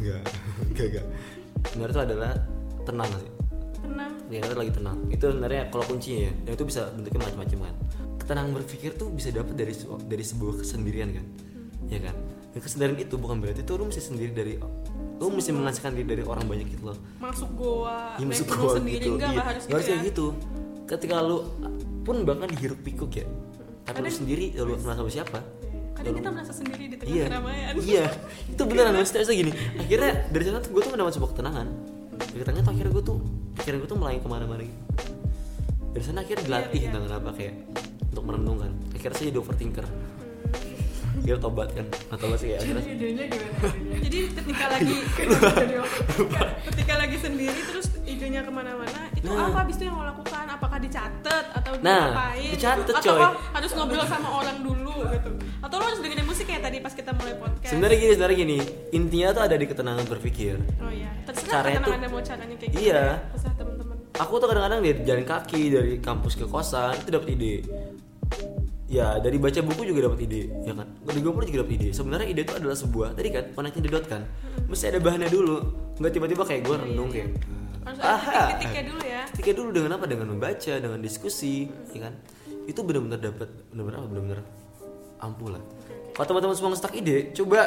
enggak 0.00 0.24
enggak 0.72 0.86
enggak. 0.88 1.06
Sebenarnya 1.68 1.92
itu 1.92 2.02
adalah 2.08 2.32
tenang 2.82 3.10
sih. 3.12 3.30
tenang 3.78 4.12
Ya 4.32 4.40
lagi 4.40 4.72
tenang. 4.72 4.98
Itu 5.12 5.24
sebenarnya 5.30 5.62
kalau 5.68 5.84
kuncinya 5.84 6.20
ya, 6.26 6.32
dan 6.48 6.52
itu 6.56 6.64
bisa 6.64 6.80
bentuknya 6.96 7.20
macam-macam 7.28 7.58
kan. 7.68 7.74
Ketenangan 8.24 8.52
berpikir 8.56 8.90
tuh 8.96 9.08
bisa 9.12 9.28
dapat 9.28 9.54
dari 9.54 9.74
dari 10.08 10.24
sebuah 10.24 10.54
kesendirian 10.64 11.08
kan. 11.12 11.24
Ya 11.92 12.00
kan? 12.00 12.16
Dan 12.59 12.66
kesendirian 12.66 12.98
itu 12.98 13.14
bukan 13.14 13.38
berarti 13.38 13.62
tuh 13.62 13.78
lu 13.78 13.86
mesti 13.86 14.02
sendiri 14.02 14.34
dari 14.34 14.59
lu 15.14 15.30
mesti 15.30 15.54
mengasihkan 15.54 15.94
diri 15.94 16.11
dari 16.11 16.24
orang 16.26 16.42
banyak 16.42 16.66
gitu 16.66 16.90
loh. 16.90 16.98
masuk 17.22 17.46
goa 17.54 18.18
Ya, 18.18 18.26
masuk 18.26 18.50
gua 18.50 18.74
sendiri 18.74 18.98
gitu. 18.98 19.14
enggak 19.14 19.30
Iya, 19.30 19.42
harus 19.46 19.62
gitu 19.62 19.70
ya 19.70 19.78
kayak 19.78 20.00
gitu. 20.11 20.26
Ketika 20.82 21.16
lu 21.22 21.38
pun 22.02 22.26
bahkan 22.26 22.50
dihirup 22.50 22.82
pikuk 22.82 23.14
ya. 23.14 23.26
Tapi 23.86 24.02
lu 24.02 24.11
sendiri 24.11 24.50
ya 24.50 24.66
lu 24.66 24.74
kenal 24.74 24.98
sama 24.98 25.06
siapa? 25.06 25.38
kadang 25.94 26.14
kita 26.14 26.30
merasa 26.30 26.50
sendiri 26.50 26.82
di 26.84 26.96
tengah 26.98 27.14
Iya, 27.14 27.24
keramaian 27.26 27.74
iya, 27.78 28.04
itu 28.54 28.62
beneran 28.64 28.90
maksudnya 28.92 29.22
saya 29.22 29.34
gini. 29.36 29.50
Akhirnya 29.76 30.11
dari 30.30 30.42
sana 30.42 30.59
tuh 30.59 30.70
gue 30.70 30.82
tuh 30.82 30.90
mendapat 30.90 31.12
sebuah 31.14 31.30
ketenangan. 31.30 31.66
Dari 32.16 32.38
ketenangan 32.38 32.62
tuh 32.62 32.72
akhirnya 32.74 32.92
gue 32.92 33.04
tuh 33.04 33.18
pikiran 33.54 33.76
gue 33.78 33.88
tuh 33.88 33.98
melayang 33.98 34.22
ke 34.22 34.28
mana-mana 34.28 34.62
gitu. 34.62 34.78
Dari 35.90 36.04
sana 36.04 36.18
akhirnya 36.22 36.42
dilatih 36.44 36.74
Iya, 36.76 36.86
iya. 36.86 36.90
dengan 36.92 37.11
apa 37.14 37.30
kayak 37.34 37.54
untuk 38.09 38.22
merenungkan. 38.24 38.70
Akhirnya 38.94 39.14
saya 39.14 39.26
jadi 39.30 39.38
overthinker. 39.38 39.86
Dia 41.29 41.37
tobat 41.37 41.68
kan, 41.70 41.85
atau 42.09 42.24
tobat 42.24 42.39
sih 42.39 42.49
ya 42.49 42.59
akhirnya. 42.59 42.81
idenya 42.89 43.24
gimana 43.26 43.68
jadi 44.05 44.18
ketika 44.33 44.64
lagi 44.70 44.97
ketika 46.68 46.95
lagi 46.97 47.16
sendiri 47.18 47.61
terus 47.62 47.87
idenya 48.03 48.41
ke 48.41 48.51
mana-mana 48.51 49.12
itu 49.12 49.26
Nah. 49.29 49.45
apa 49.47 49.59
abis 49.62 49.76
itu 49.76 49.85
yang 49.85 49.97
lo 49.97 50.05
lakukan 50.07 50.47
apakah 50.49 50.79
dicatat 50.79 51.45
atau 51.53 51.72
Nah, 51.79 52.07
diapain 52.09 52.49
dicatat, 52.51 52.95
atau 52.97 53.12
coy. 53.12 53.29
harus 53.53 53.70
ngobrol 53.72 54.07
sama 54.07 54.29
orang 54.33 54.57
dulu 54.59 54.95
gitu 55.07 55.31
atau 55.61 55.74
lo 55.74 55.85
harus 55.85 56.01
dengerin 56.01 56.24
musik 56.24 56.45
kayak 56.45 56.62
tadi 56.62 56.76
pas 56.79 56.93
kita 56.93 57.11
mulai 57.12 57.35
podcast 57.37 57.68
Sebenarnya 57.68 57.99
gini, 57.99 58.11
sebenarnya 58.11 58.39
gini. 58.39 58.59
Intinya 58.91 59.29
tuh 59.31 59.43
ada 59.43 59.55
di 59.55 59.66
ketenangan 59.66 60.07
berpikir. 60.07 60.55
oh 60.79 60.89
iya 60.89 61.11
terserah 61.24 61.53
Caranya 61.61 61.79
tuh- 61.83 61.93
anda 61.93 62.09
mau 62.09 62.22
caranya 62.22 62.57
kayak 62.57 62.70
gitu 62.70 62.81
Iya. 62.81 62.97
ya. 62.97 63.09
terserah 63.29 63.55
teman-teman 63.55 63.97
aku 64.14 64.33
tuh 64.35 64.47
kadang-kadang 64.49 64.81
dari 64.81 65.01
jalan 65.05 65.24
kaki 65.26 65.62
dari 65.68 65.93
kampus 65.99 66.33
ke 66.35 66.47
kosan 66.47 66.97
itu 66.97 67.11
dapat 67.11 67.29
ide 67.31 67.55
ya 68.89 69.20
dari 69.20 69.36
baca 69.36 69.61
buku 69.61 69.84
juga 69.84 70.09
dapat 70.09 70.24
ide 70.24 70.49
ya 70.64 70.72
kan? 70.72 70.89
Dari 71.05 71.20
gombor 71.20 71.45
juga 71.45 71.62
dapat 71.62 71.72
ide. 71.76 71.89
Sebenarnya 71.93 72.26
ide 72.32 72.43
itu 72.43 72.55
adalah 72.57 72.76
sebuah 72.76 73.09
tadi 73.12 73.28
kan 73.28 73.45
connecting 73.53 73.84
the 73.84 73.93
dot 73.93 74.05
kan? 74.09 74.24
Mesti 74.64 74.84
ada 74.91 74.99
bahannya 74.99 75.28
dulu 75.28 75.57
nggak 76.01 76.12
tiba-tiba 76.16 76.43
kayak 76.49 76.62
gue 76.64 76.76
renung 76.89 77.11
kayak 77.12 77.28
harus 77.84 77.99
harus 78.01 78.01
ada 78.05 78.12
Aha. 78.16 78.32
titik-titiknya 78.32 78.82
dulu 78.89 79.03
ya. 79.05 79.22
Ketika 79.32 79.51
dulu 79.55 79.68
dengan 79.72 79.91
apa? 80.01 80.05
Dengan 80.09 80.26
membaca 80.32 80.72
dengan 80.80 80.99
diskusi 81.05 81.68
ya 81.93 82.01
kan? 82.09 82.14
Itu 82.64 82.80
benar-benar 82.84 83.20
dapat 83.20 83.49
benar-benar 83.72 83.97
apa? 84.01 84.09
Benar-benar 84.09 84.39
ampuh 85.20 85.49
lah. 85.53 85.62
Kalau 86.16 86.26
teman-teman 86.34 86.55
semua 86.57 86.70
ngestak 86.72 86.95
ide 86.97 87.16
coba 87.36 87.61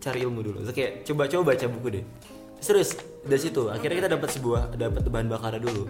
cari 0.00 0.18
ilmu 0.24 0.40
dulu. 0.40 0.58
Terus 0.64 0.74
kayak 0.74 0.92
coba-coba 1.04 1.42
baca 1.52 1.64
buku 1.68 1.88
deh. 2.00 2.04
Serius 2.58 2.98
dari 3.22 3.38
situ. 3.38 3.70
Akhirnya 3.70 3.96
kita 4.06 4.10
dapat 4.16 4.30
sebuah 4.34 4.74
dapat 4.74 5.02
bahan 5.06 5.28
bakar 5.28 5.54
dulu. 5.60 5.84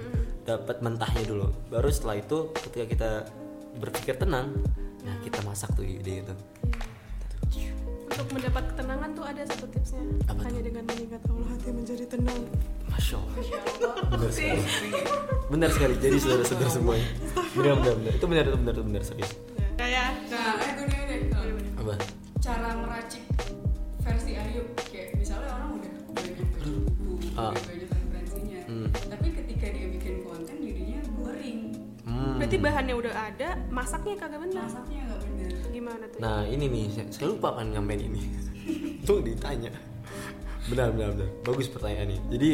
Dapat 0.45 0.77
mentahnya 0.83 1.23
dulu. 1.25 1.47
Baru 1.71 1.89
setelah 1.89 2.19
itu 2.19 2.53
ketika 2.57 2.85
kita 2.89 3.11
berpikir 3.79 4.19
tenang. 4.19 4.53
Nah 5.07 5.15
kita 5.25 5.41
masak 5.47 5.73
tuh 5.79 5.87
ide 5.87 6.27
itu. 6.27 6.35
Untuk 8.09 8.29
mendapat 8.35 8.75
ketenangan 8.75 9.11
tuh 9.15 9.25
ada 9.25 9.43
satu 9.47 9.67
tipsnya. 9.71 10.03
Apa 10.27 10.51
hanya 10.51 10.61
dengan 10.67 10.83
mengingat 10.91 11.23
Allah 11.31 11.49
hati 11.55 11.71
menjadi 11.71 12.05
tenang. 12.11 12.41
Masya 12.91 13.17
Allah. 13.23 13.37
Benar 14.11 14.31
sekali. 14.35 14.63
Benar 15.49 15.71
sekali. 15.71 15.95
Jadi 16.03 16.17
saudara-saudara 16.19 16.71
semuanya. 16.71 17.09
Benar 17.55 17.75
benar 17.79 17.95
benar. 17.95 18.13
Itu 18.19 18.27
benar 18.27 18.45
itu 18.51 18.59
benar 18.59 18.75
itu 18.75 18.85
benar 18.85 19.03
serius. 19.07 19.31
Kayak 19.79 20.19
berarti 32.49 32.65
bahannya 32.65 32.95
udah 32.97 33.13
ada 33.13 33.49
masaknya 33.69 34.17
kagak 34.17 34.41
benar 34.41 34.65
Masaknya 34.65 35.01
nggak 35.05 35.21
bener. 35.21 35.51
gimana 35.69 36.05
tuh 36.09 36.19
Nah 36.25 36.39
ini 36.49 36.65
nih, 36.65 36.85
saya, 36.97 37.07
saya 37.13 37.27
lupa 37.29 37.49
kan 37.61 37.67
nyampein 37.69 38.01
ini. 38.09 38.23
Tuh 39.07 39.21
ditanya. 39.21 39.69
Benar, 40.65 40.97
benar, 40.97 41.13
benar. 41.13 41.29
Bagus 41.45 41.69
pertanyaannya. 41.69 42.17
Jadi 42.33 42.51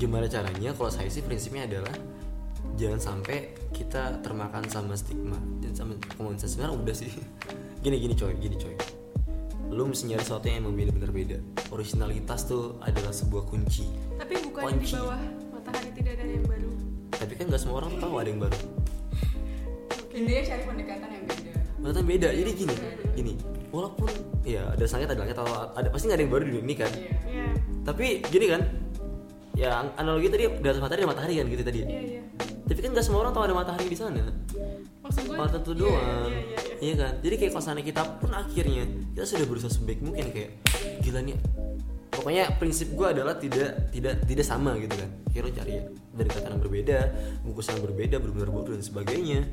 gimana 0.00 0.24
caranya? 0.24 0.72
Kalau 0.72 0.88
saya 0.88 1.04
sih 1.12 1.20
prinsipnya 1.20 1.68
adalah 1.68 1.92
jangan 2.80 2.96
sampai 2.96 3.52
kita 3.76 4.24
termakan 4.24 4.64
sama 4.72 4.96
stigma 4.96 5.36
dan 5.60 5.76
sama 5.76 5.92
komunitas 6.16 6.56
sebenarnya 6.56 6.72
udah 6.72 6.96
sih. 6.96 7.12
Gini 7.84 8.00
gini 8.00 8.16
coy, 8.16 8.32
gini 8.40 8.56
coy. 8.56 8.72
Lu 9.68 9.84
mesti 9.84 10.08
nyari 10.08 10.24
sesuatu 10.24 10.48
yang 10.48 10.64
emang 10.64 10.80
bener-bener 10.80 11.12
beda. 11.12 11.38
Originalitas 11.68 12.48
tuh 12.48 12.80
adalah 12.80 13.12
sebuah 13.12 13.44
kunci. 13.52 13.84
tapi 14.16 14.40
bukan 14.40 14.80
di 14.80 14.88
Kunci. 14.88 14.96
bawah 14.96 15.20
matahari 15.52 15.90
tidak 15.92 16.16
ada 16.16 16.24
yang 16.24 16.44
baru 16.48 16.71
Tapi 17.32 17.40
kan 17.40 17.46
nggak 17.48 17.62
semua 17.64 17.80
orang 17.80 17.96
tahu 17.96 18.12
ada 18.20 18.28
yang 18.28 18.40
baru. 18.44 18.58
Intinya 20.12 20.42
cari 20.44 20.62
pendekatan 20.68 21.08
yang 21.08 21.24
beda. 21.24 21.52
Ternyata 21.56 22.00
beda. 22.04 22.28
Jadi 22.36 22.50
gini, 22.52 22.76
gini. 23.16 23.32
Walaupun 23.72 24.10
ya 24.44 24.68
ada 24.76 24.84
sangat 24.84 25.16
ada 25.16 25.24
langit 25.24 25.32
atau 25.40 25.48
ada 25.72 25.88
pasti 25.88 26.12
nggak 26.12 26.18
ada 26.20 26.24
yang 26.28 26.32
baru 26.36 26.44
di 26.44 26.50
dunia 26.52 26.64
ini 26.68 26.76
kan. 26.76 26.92
Iya. 26.92 27.16
iya 27.24 27.52
tapi 27.82 28.22
gini 28.30 28.46
kan 28.46 28.62
ya 29.58 29.82
an- 29.82 29.94
analogi 29.98 30.30
tadi 30.30 30.44
di 30.48 30.66
atas 30.66 30.80
matahari 30.80 31.02
ada 31.04 31.10
matahari 31.10 31.34
kan 31.42 31.46
gitu 31.50 31.62
tadi 31.66 31.80
iya 31.84 32.00
iya 32.00 32.22
tapi 32.62 32.78
kan 32.78 32.90
gak 32.94 33.04
semua 33.04 33.20
orang 33.26 33.34
tahu 33.34 33.44
ada 33.44 33.54
matahari 33.58 33.86
di 33.90 33.98
sana 33.98 34.22
maksud 35.02 35.22
gue 35.28 35.36
tuh 35.36 35.74
iya, 35.74 35.80
doang 35.82 36.30
iya, 36.30 36.40
iya, 36.40 36.56
iya. 36.56 36.74
iya 36.80 36.94
kan 36.96 37.12
jadi 37.20 37.34
kayak 37.36 37.52
sana 37.58 37.80
kita 37.82 38.02
pun 38.22 38.30
akhirnya 38.32 38.86
kita 39.12 39.26
sudah 39.26 39.46
berusaha 39.50 39.72
sebaik 39.74 40.00
mungkin 40.00 40.30
kayak 40.30 40.50
gila 41.02 41.20
nih 41.20 41.36
pokoknya 42.12 42.44
prinsip 42.60 42.92
gue 42.92 43.08
adalah 43.08 43.40
tidak 43.40 43.88
tidak 43.88 44.20
tidak 44.28 44.44
sama 44.44 44.76
gitu 44.76 44.92
kan. 44.92 45.10
Kira 45.32 45.48
cari 45.48 45.80
dari 46.12 46.28
kata 46.28 46.46
yang 46.52 46.60
berbeda 46.60 46.98
bungkus 47.40 47.72
yang 47.72 47.80
berbeda 47.80 48.16
benar-benar 48.20 48.50
bodoh 48.52 48.76
dan 48.76 48.84
sebagainya. 48.84 49.48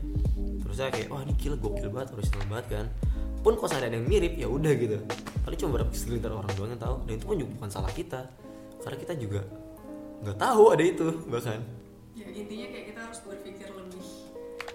Terus 0.59 0.75
saya 0.75 0.91
kayak 0.91 1.07
wah 1.07 1.23
ini 1.23 1.33
gila 1.39 1.55
gokil 1.55 1.87
banget 1.89 2.13
original 2.13 2.45
banget 2.51 2.67
kan. 2.67 2.85
Pun 3.39 3.55
kalau 3.55 3.71
ada 3.71 3.87
yang 3.87 4.03
mirip 4.03 4.35
ya 4.35 4.51
udah 4.51 4.73
gitu. 4.75 4.99
Paling 5.47 5.57
cuma 5.57 5.71
berapa 5.79 5.91
segelintir 5.95 6.29
orang 6.35 6.51
doang 6.59 6.75
yang 6.75 6.81
tahu. 6.83 6.95
Dan 7.07 7.13
itu 7.15 7.25
pun 7.25 7.35
juga 7.39 7.51
bukan 7.55 7.69
salah 7.71 7.91
kita. 7.95 8.21
Karena 8.83 8.97
kita 8.99 9.13
juga 9.15 9.41
nggak 10.19 10.35
tahu 10.35 10.63
ada 10.75 10.83
itu 10.83 11.07
bahkan 11.31 11.63
Ya 12.11 12.27
intinya 12.35 12.67
kayak 12.67 12.85
kita 12.91 12.99
harus 12.99 13.19
berpikir 13.23 13.71
lebih 13.71 14.07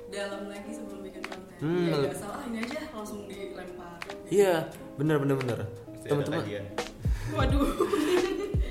dalam 0.09 0.49
lagi 0.49 0.71
sebelum 0.73 1.05
bikin 1.05 1.23
konten. 1.29 1.57
Hmm, 1.61 1.93
ya 1.93 1.95
nggak 2.01 2.17
salah 2.17 2.41
ini 2.49 2.59
aja 2.65 2.81
langsung 2.97 3.29
dilempar. 3.29 4.01
iya 4.33 4.73
bener 4.97 5.21
bener 5.21 5.37
bener 5.37 5.59
Pasti 5.69 6.07
ada 6.09 6.25
teman-teman. 6.25 6.94
Waduh 7.33 7.69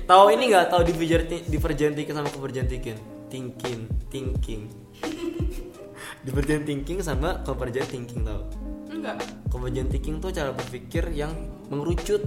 Tahu 0.04 0.36
ini 0.36 0.52
nggak 0.52 0.68
tahu 0.68 0.84
divergent 0.84 1.48
divergent 1.48 1.96
thinking 1.96 2.12
sama 2.12 2.28
convergent 2.28 2.68
thinking? 2.68 2.98
Thinking, 3.32 3.88
thinking. 4.12 4.62
divergent 6.28 6.68
thinking 6.68 6.98
sama 7.00 7.40
convergent 7.40 7.88
thinking 7.88 8.20
tahu? 8.20 8.44
enggak 8.92 9.16
Convergent 9.48 9.88
thinking 9.88 10.20
tuh 10.20 10.28
cara 10.28 10.52
berpikir 10.52 11.08
yang 11.08 11.32
mengerucut 11.72 12.20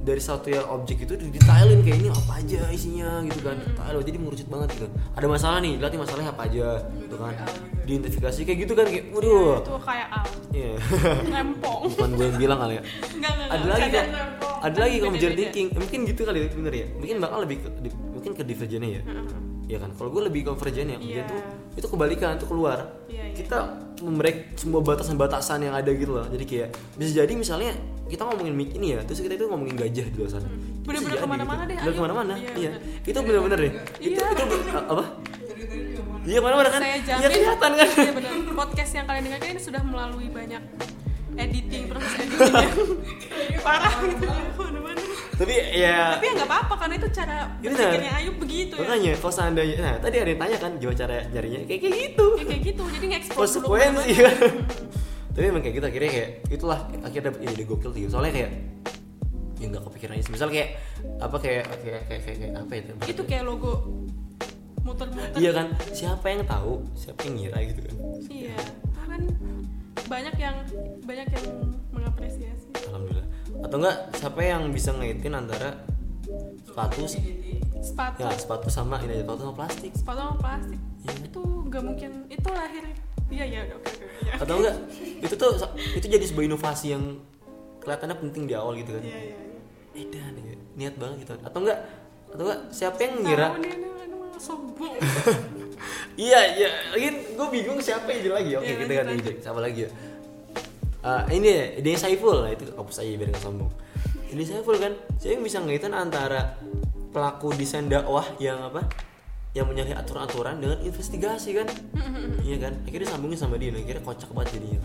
dari 0.00 0.16
satu 0.18 0.48
yang 0.48 0.64
objek 0.66 1.04
itu 1.04 1.12
didetailin 1.12 1.80
kayak 1.80 1.98
ini 1.98 2.08
apa 2.08 2.32
aja 2.36 2.60
isinya 2.68 3.20
gitu 3.22 3.40
kan. 3.42 3.56
Detail 3.58 4.00
jadi 4.00 4.16
mengerucut 4.16 4.48
banget 4.48 4.68
gitu. 4.74 4.86
Ada 5.12 5.26
masalah 5.26 5.58
nih 5.58 5.76
lihat 5.76 5.90
nih 5.90 6.00
masalahnya 6.00 6.30
apa 6.30 6.42
aja 6.44 6.66
gitu 6.96 7.16
kan. 7.16 7.32
Diidentifikasi 7.80 8.40
kayak 8.42 8.58
gitu 8.60 8.72
kan 8.72 8.86
kayak 8.86 9.04
waduh. 9.10 9.60
itu 9.60 9.74
kayak 9.78 10.06
al 10.08 10.24
Iya. 10.50 10.72
rempong 11.22 11.82
bukan 11.90 12.10
gue 12.12 12.26
yang 12.26 12.38
bilang 12.38 12.58
kali 12.58 12.74
ya. 12.74 12.82
Enggak 13.10 13.30
enggak 13.30 13.48
ada 13.50 13.66
lagi 13.66 13.88
kan 13.88 14.06
ada 14.60 14.78
lagi 14.78 14.90
Beda-beda. 14.92 15.04
convergent 15.06 15.34
thinking. 15.36 15.68
Mungkin 15.72 15.98
gitu 16.06 16.20
kali 16.22 16.38
bener 16.48 16.72
ya. 16.74 16.86
Mungkin 16.92 17.16
bakal 17.18 17.38
lebih 17.44 17.56
ke, 17.58 17.68
di- 17.80 17.96
mungkin 18.10 18.32
ke 18.32 18.42
divergentnya 18.42 18.90
ya. 18.90 19.02
Iya 19.66 19.78
kan? 19.78 19.90
Kalau 19.94 20.10
gue 20.10 20.22
lebih 20.24 20.40
convergent 20.44 20.88
ya 20.88 20.96
convergent 20.96 21.22
Iya. 21.22 21.30
tuh 21.30 21.40
itu 21.76 21.86
kebalikan 21.86 22.34
tuh 22.36 22.48
keluar. 22.48 22.78
Iya, 23.06 23.22
iya. 23.22 23.34
kita 23.36 23.58
membreak 24.00 24.36
semua 24.54 24.80
batasan-batasan 24.80 25.60
yang 25.62 25.74
ada 25.74 25.90
gitu 25.90 26.12
loh. 26.12 26.26
Jadi 26.26 26.44
kayak 26.44 26.68
bisa 26.94 27.10
jadi 27.16 27.32
misalnya 27.32 27.72
kita 28.10 28.22
ngomongin 28.26 28.52
mic 28.52 28.70
ini 28.74 28.86
ya 28.92 29.00
terus 29.06 29.22
kita 29.22 29.34
itu 29.34 29.46
ngomongin 29.46 29.78
gajah 29.78 30.06
di 30.06 30.16
luar 30.18 30.30
sana. 30.30 30.46
Hmm. 30.46 30.82
Bener-bener 30.82 31.14
jadi 31.14 31.22
ke 31.22 31.28
mana-mana 31.30 31.62
gitu. 31.62 31.70
deh, 31.70 31.76
Bener 31.80 31.94
ke 31.94 32.02
mana-mana. 32.02 32.34
Iya, 32.34 32.50
iya. 32.58 32.70
itu 33.06 33.18
bener-bener 33.22 33.58
deh 33.58 33.72
itu 34.02 34.18
Iya. 34.18 34.26
itu 34.34 34.44
apa? 34.76 35.04
Iya 36.20 36.38
mana-mana 36.40 36.68
kan? 36.68 36.80
Saya 36.82 36.96
iya 36.96 37.02
jamin 37.06 37.30
kelihatan 37.30 37.70
kan? 37.72 37.88
Iya 37.96 38.12
benar 38.12 38.30
podcast 38.52 38.92
yang 38.92 39.06
kalian 39.06 39.22
dengarkan 39.24 39.48
ini 39.48 39.62
sudah 39.62 39.82
melalui 39.82 40.28
banyak 40.28 40.62
editing 41.32 41.84
proses 41.88 42.12
editingnya 42.18 42.68
parah 43.66 43.94
gitu. 44.02 44.26
Ke 44.28 44.60
mana-mana. 44.60 45.00
Tapi 45.40 45.52
ya. 45.72 46.20
Tapi 46.20 46.24
ya 46.26 46.32
nggak 46.36 46.50
apa-apa 46.50 46.74
karena 46.76 46.94
itu 47.00 47.08
cara 47.08 47.36
berpikirnya. 47.56 48.12
Ayub 48.18 48.36
begitu 48.36 48.74
ya. 48.76 48.82
Makanya 48.84 49.12
kalau 49.16 49.32
seandainya 49.32 49.76
nah 49.80 49.94
tadi 49.96 50.16
ada 50.18 50.28
yang 50.28 50.40
tanya 50.42 50.56
kan 50.58 50.70
gimana 50.76 50.96
cara 50.98 51.16
nyarinya? 51.30 51.60
Kayak 51.64 51.80
kayak 51.80 51.94
gitu. 51.96 52.26
Ya, 52.36 52.44
kayak 52.44 52.62
gitu. 52.66 52.82
Jadi 52.84 53.06
nge-explore 53.08 53.36
dulu 53.36 53.40
konsekuensi 53.40 54.10
ke 54.10 54.20
mana-mana. 54.20 55.08
Tapi 55.30 55.44
emang 55.46 55.62
kayak 55.62 55.74
gitu 55.78 55.86
akhirnya 55.86 56.10
kayak 56.10 56.30
itulah 56.50 56.78
akhirnya 57.06 57.26
dapet 57.30 57.40
ide 57.46 57.64
gokil 57.64 57.90
sih. 57.94 58.02
Soalnya 58.10 58.32
kayak 58.34 58.50
ya 59.60 59.66
nggak 59.68 59.84
kepikiran 59.86 60.16
aja 60.16 60.30
misal 60.32 60.48
kayak 60.48 60.68
apa 61.20 61.36
kayak 61.36 61.64
kayak 61.84 62.02
kayak, 62.08 62.22
kayak, 62.24 62.36
kayak 62.40 62.52
apa 62.56 62.72
itu? 62.74 62.92
Itu 63.12 63.22
kayak 63.28 63.44
logo 63.46 63.72
muter-muter. 64.82 65.36
Iya 65.36 65.50
kan? 65.52 65.66
Siapa 65.92 66.26
yang 66.32 66.42
tahu? 66.48 66.72
Siapa 66.96 67.20
yang 67.28 67.34
ngira 67.36 67.58
gitu 67.68 67.80
kan? 67.84 67.94
Iya. 68.26 68.58
Kan 69.06 69.22
banyak 70.08 70.34
yang 70.40 70.56
banyak 71.04 71.28
yang 71.30 71.46
mengapresiasi. 71.94 72.70
Alhamdulillah. 72.90 73.28
Atau 73.60 73.76
enggak 73.78 73.96
siapa 74.16 74.40
yang 74.42 74.62
bisa 74.72 74.90
ngaitin 74.96 75.34
antara 75.36 75.84
sepatu 76.64 77.06
sepatu. 77.80 78.18
Ya 78.22 78.30
sepatu 78.34 78.68
sama 78.72 78.98
ini 79.04 79.20
aja 79.20 79.24
sepatu 79.24 79.40
sama 79.46 79.54
plastik. 79.54 79.92
Sepatu 79.94 80.18
sama 80.18 80.36
plastik. 80.40 80.80
Iya. 81.00 81.16
itu 81.32 81.40
nggak 81.40 81.82
mungkin 81.84 82.10
itu 82.28 82.48
lahir 82.52 82.84
iya 83.30 83.44
iya 83.46 83.60
oke 83.72 83.86
oke 83.86 84.10
atau 84.40 84.54
enggak 84.62 84.76
itu 85.22 85.34
tuh 85.34 85.50
itu 85.96 86.06
jadi 86.06 86.24
sebuah 86.26 86.44
inovasi 86.50 86.86
yang 86.94 87.04
kelihatannya 87.80 88.16
penting 88.20 88.42
di 88.44 88.54
awal 88.54 88.76
gitu 88.76 88.92
kan. 88.94 89.02
Iya 89.02 89.18
iya 89.18 89.38
iya. 89.40 90.00
edan 90.04 90.34
ya 90.36 90.54
niat 90.76 90.94
banget 91.00 91.16
gitu. 91.26 91.32
Atau 91.40 91.58
enggak 91.64 91.78
atau 92.30 92.42
enggak 92.46 92.60
siapa 92.70 92.98
yang 93.00 93.14
ngira? 93.24 93.48
Sombong. 94.40 94.94
Iya 96.20 96.40
iya. 96.60 96.68
Lagi 96.92 97.08
gue 97.32 97.48
bingung 97.48 97.80
siapa 97.80 98.12
ide 98.12 98.28
lagi. 98.28 98.52
Oke 98.52 98.68
Iya, 98.68 98.84
kita 98.84 98.92
ganti 98.92 99.12
ide. 99.16 99.16
Lanjut. 99.16 99.36
siapa 99.40 99.60
lagi 99.64 99.80
ya? 99.88 99.90
Ah, 101.00 101.24
ini 101.32 101.48
ya 101.48 101.64
ide 101.80 101.90
Saiful. 101.96 102.44
Nah 102.44 102.52
itu 102.52 102.68
hapus 102.76 103.00
aja 103.00 103.10
biar 103.16 103.28
nggak 103.32 103.40
sombong. 103.40 103.72
Ini 104.28 104.42
Saiful 104.44 104.76
kan 104.76 104.92
saya 105.16 105.40
yang 105.40 105.44
bisa 105.48 105.64
ngaitin 105.64 105.96
antara 105.96 106.60
pelaku 107.16 107.56
desain 107.56 107.88
dakwah 107.88 108.28
yang 108.36 108.60
apa 108.60 108.84
yang 109.50 109.66
menyalahi 109.66 109.98
aturan-aturan 109.98 110.62
dengan 110.62 110.78
investigasi 110.80 111.50
kan? 111.58 111.66
Iya 112.46 112.56
kan? 112.56 112.72
Akhirnya 112.86 113.08
sambungin 113.10 113.38
sama 113.38 113.60
dia 113.60 113.70
nah, 113.70 113.82
akhirnya 113.82 114.02
kocak 114.02 114.30
banget 114.32 114.50
jadinya. 114.58 114.80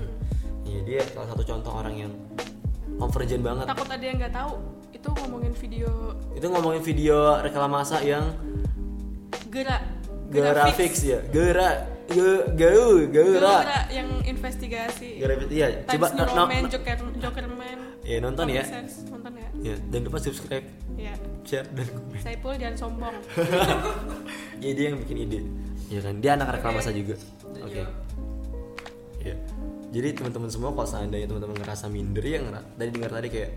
Iya 0.66 0.80
dia 0.84 1.00
salah 1.14 1.28
satu 1.32 1.44
contoh 1.46 1.72
orang 1.72 1.96
yang 1.96 2.12
convergent 2.98 3.42
banget. 3.42 3.66
Takut 3.70 3.88
ada 3.88 4.04
yang 4.04 4.18
nggak 4.18 4.34
tahu 4.34 4.52
itu 4.92 5.08
ngomongin 5.24 5.54
video. 5.56 5.90
Itu 6.34 6.48
ngomongin 6.50 6.82
video 6.82 7.18
reklamasa 7.40 8.02
yang 8.02 8.34
gerak 9.50 9.82
Gera 10.26 10.68
fix 10.74 11.06
ya. 11.06 11.22
Gera 11.30 11.86
Ge- 12.10 12.46
Gau 12.58 13.08
Gera. 13.08 13.56
Gerak 13.62 13.86
yang 13.94 14.10
investigasi. 14.26 15.22
Gera 15.22 15.34
Iya. 15.48 15.68
Coba 15.86 16.10
Times 16.10 16.12
New 16.12 16.26
no, 16.26 16.34
Roman 16.36 16.62
no- 16.66 16.72
Joker 16.74 16.98
Jokerman 17.22 17.80
Ya 18.06 18.18
nonton 18.22 18.46
ya. 18.54 18.62
Sense, 18.62 19.02
nonton 19.10 19.34
ya? 19.34 19.50
Ya 19.74 19.76
dan 19.90 20.00
lupa 20.06 20.18
subscribe. 20.22 20.66
Ya 20.98 21.14
Share 21.46 21.66
dan 21.74 21.88
komen. 21.90 22.20
Saipul 22.22 22.54
jangan 22.58 22.78
sombong 22.78 23.16
Ya 24.60 24.72
dia 24.72 24.86
yang 24.92 25.00
bikin 25.00 25.18
ide. 25.20 25.40
Ya 25.88 26.00
kan? 26.02 26.20
Dia 26.20 26.32
anak 26.34 26.60
reklamasa 26.60 26.90
juga. 26.92 27.16
Oke. 27.62 27.82
Ya 29.22 29.36
Jadi 29.90 30.12
teman-teman 30.12 30.52
semua 30.52 30.70
kalau 30.70 30.84
seandainya 30.84 31.26
teman-teman 31.26 31.56
ngerasa 31.56 31.88
minder 31.88 32.20
ya 32.22 32.44
ngera- 32.44 32.68
tadi 32.76 32.90
dengar 32.92 33.12
tadi 33.16 33.28
kayak 33.32 33.52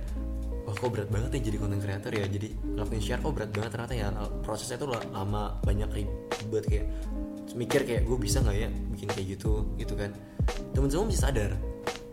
wah 0.62 0.76
kok 0.76 0.90
berat 0.94 1.08
banget 1.10 1.30
ya 1.34 1.40
jadi 1.50 1.56
content 1.58 1.82
creator 1.82 2.12
ya? 2.14 2.24
Jadi 2.24 2.48
ngelakuin 2.78 3.02
share 3.02 3.20
kok 3.20 3.32
berat 3.34 3.50
banget 3.50 3.70
ternyata 3.74 3.94
ya. 3.94 4.06
Prosesnya 4.40 4.78
tuh 4.78 4.88
la- 4.88 5.08
lama 5.10 5.58
banyak 5.60 5.90
ribet 5.90 6.64
kayak 6.64 6.86
mikir 7.58 7.82
kayak 7.82 8.06
gue 8.06 8.18
bisa 8.20 8.38
nggak 8.38 8.54
ya 8.54 8.68
bikin 8.94 9.08
kayak 9.10 9.26
gitu? 9.34 9.66
Gitu 9.74 9.94
kan. 9.98 10.14
Teman-teman 10.76 11.10
bisa 11.10 11.26
sadar 11.26 11.58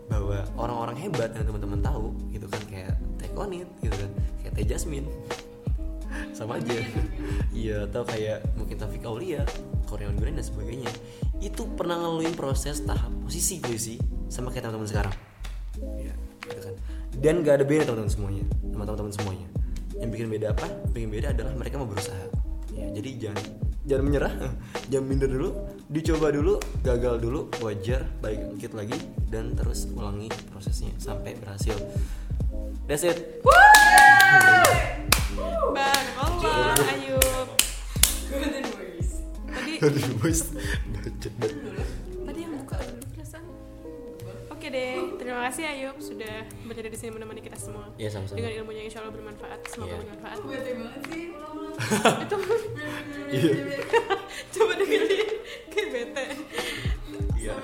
bahwa 0.06 0.42
orang-orang 0.54 0.96
hebat 1.02 1.30
yang 1.34 1.46
teman-teman 1.46 1.80
tahu 1.82 2.14
gitu 2.30 2.46
kan 2.46 2.62
kayak 2.70 2.94
Teh 3.18 3.30
Konit 3.34 3.66
gitu 3.82 3.94
kan 3.94 4.10
kayak 4.38 4.52
Teh 4.54 4.66
Jasmine 4.66 5.06
sama 6.36 6.60
aja. 6.60 6.76
Iya 7.56 7.88
atau 7.88 8.04
kayak 8.04 8.44
mungkin 8.60 8.76
Taufik 8.76 9.04
Aulia 9.08 9.42
Korean 9.88 10.18
Grand 10.18 10.36
dan 10.36 10.44
sebagainya. 10.44 10.90
Itu 11.40 11.70
pernah 11.72 11.96
ngeluin 11.96 12.36
proses 12.36 12.84
tahap 12.84 13.10
posisi 13.24 13.62
puisi 13.62 13.96
sama 14.28 14.52
kayak 14.52 14.68
teman-teman 14.68 14.88
sekarang. 14.88 15.14
Ya 15.96 16.14
gitu 16.46 16.60
kan. 16.60 16.74
Dan 17.16 17.40
gak 17.40 17.62
ada 17.62 17.64
beda 17.64 17.82
teman-teman 17.88 18.12
semuanya 18.12 18.44
sama 18.76 18.84
teman-teman 18.84 19.12
semuanya. 19.14 19.48
Yang 19.96 20.10
bikin 20.12 20.28
beda 20.28 20.46
apa? 20.52 20.66
Bikin 20.92 21.08
beda 21.08 21.26
adalah 21.32 21.52
mereka 21.56 21.74
mau 21.80 21.88
berusaha. 21.88 22.28
Ya 22.76 22.86
jadi 22.92 23.10
jangan 23.28 23.44
jangan 23.86 24.04
menyerah. 24.04 24.32
Jangan 24.90 25.06
minder 25.10 25.30
dulu. 25.30 25.50
Dicoba 25.90 26.30
dulu 26.30 26.62
gagal 26.82 27.18
dulu 27.18 27.50
wajar 27.62 28.06
baik 28.22 28.54
dikit 28.54 28.78
lagi 28.78 28.94
dan 29.30 29.54
terus 29.58 29.90
ulangi 29.90 30.30
prosesnya 30.50 30.94
sampai 30.98 31.34
berhasil. 31.38 31.74
That's 32.86 33.02
it. 33.02 33.42
Bang, 33.42 34.62
Allah, 35.74 35.95
Tadi 39.76 40.00
boys 40.16 40.40
yang 42.26 42.52
buka 42.60 42.76
perasaan. 43.12 43.44
Oke 44.48 44.66
deh, 44.68 44.94
terima 45.16 45.40
kasih 45.48 45.64
Ayub 45.66 45.96
sudah 45.98 46.34
berada 46.64 46.88
di 46.88 46.98
sini 46.98 47.10
menemani 47.12 47.40
kita 47.40 47.56
semua. 47.56 47.88
Iya, 47.96 48.08
sama-sama. 48.10 48.36
Dengan 48.36 48.52
ilmunya 48.56 48.82
insya 48.84 49.00
Allah 49.00 49.12
bermanfaat, 49.12 49.60
semoga 49.68 49.92
Iya. 49.92 50.00
bermanfaat. 50.04 50.38
Bete 50.42 50.70
banget 50.76 51.02
sih. 51.06 51.24
Itu 52.24 52.36
Iya. 53.26 53.50
coba 54.50 54.72
dengerin 54.76 55.28
kayak 55.70 55.88
bete. 55.92 56.24
Iya. 57.36 57.54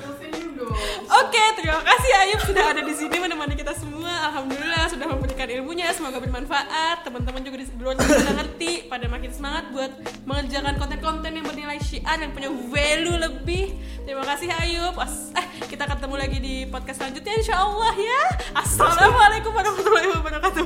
Oke, 1.32 1.64
terima 1.64 1.80
kasih 1.80 2.12
Ayub 2.12 2.44
sudah 2.44 2.64
ada 2.76 2.84
di 2.84 2.92
sini 2.92 3.16
menemani 3.16 3.56
kita 3.56 3.72
semua. 3.72 4.28
Alhamdulillah 4.28 4.84
sudah 4.92 5.08
memberikan 5.16 5.48
ilmunya, 5.48 5.88
semoga 5.96 6.20
bermanfaat. 6.20 7.08
Teman-teman 7.08 7.40
juga 7.40 7.56
di 7.56 7.64
luar 7.80 7.96
sudah 7.96 8.36
ngerti, 8.36 8.84
pada 8.84 9.08
makin 9.08 9.32
semangat 9.32 9.64
buat 9.72 9.88
mengerjakan 10.28 10.76
konten-konten 10.76 11.32
yang 11.32 11.48
bernilai 11.48 11.80
syiar 11.80 12.20
yang 12.20 12.36
punya 12.36 12.52
value 12.52 13.16
lebih. 13.16 13.80
Terima 14.04 14.28
kasih 14.28 14.52
Ayub. 14.52 14.92
As- 15.00 15.32
eh, 15.32 15.64
kita 15.72 15.88
ketemu 15.88 16.14
lagi 16.20 16.36
di 16.36 16.54
podcast 16.68 17.00
selanjutnya 17.00 17.32
insya 17.32 17.64
Allah 17.64 17.96
ya. 17.96 18.22
Assalamualaikum 18.52 19.56
warahmatullahi 19.56 20.12
wabarakatuh. 20.12 20.64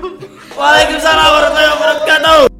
Waalaikumsalam 0.50 1.26
warahmatullahi 1.30 1.70
wabarakatuh 1.78 2.55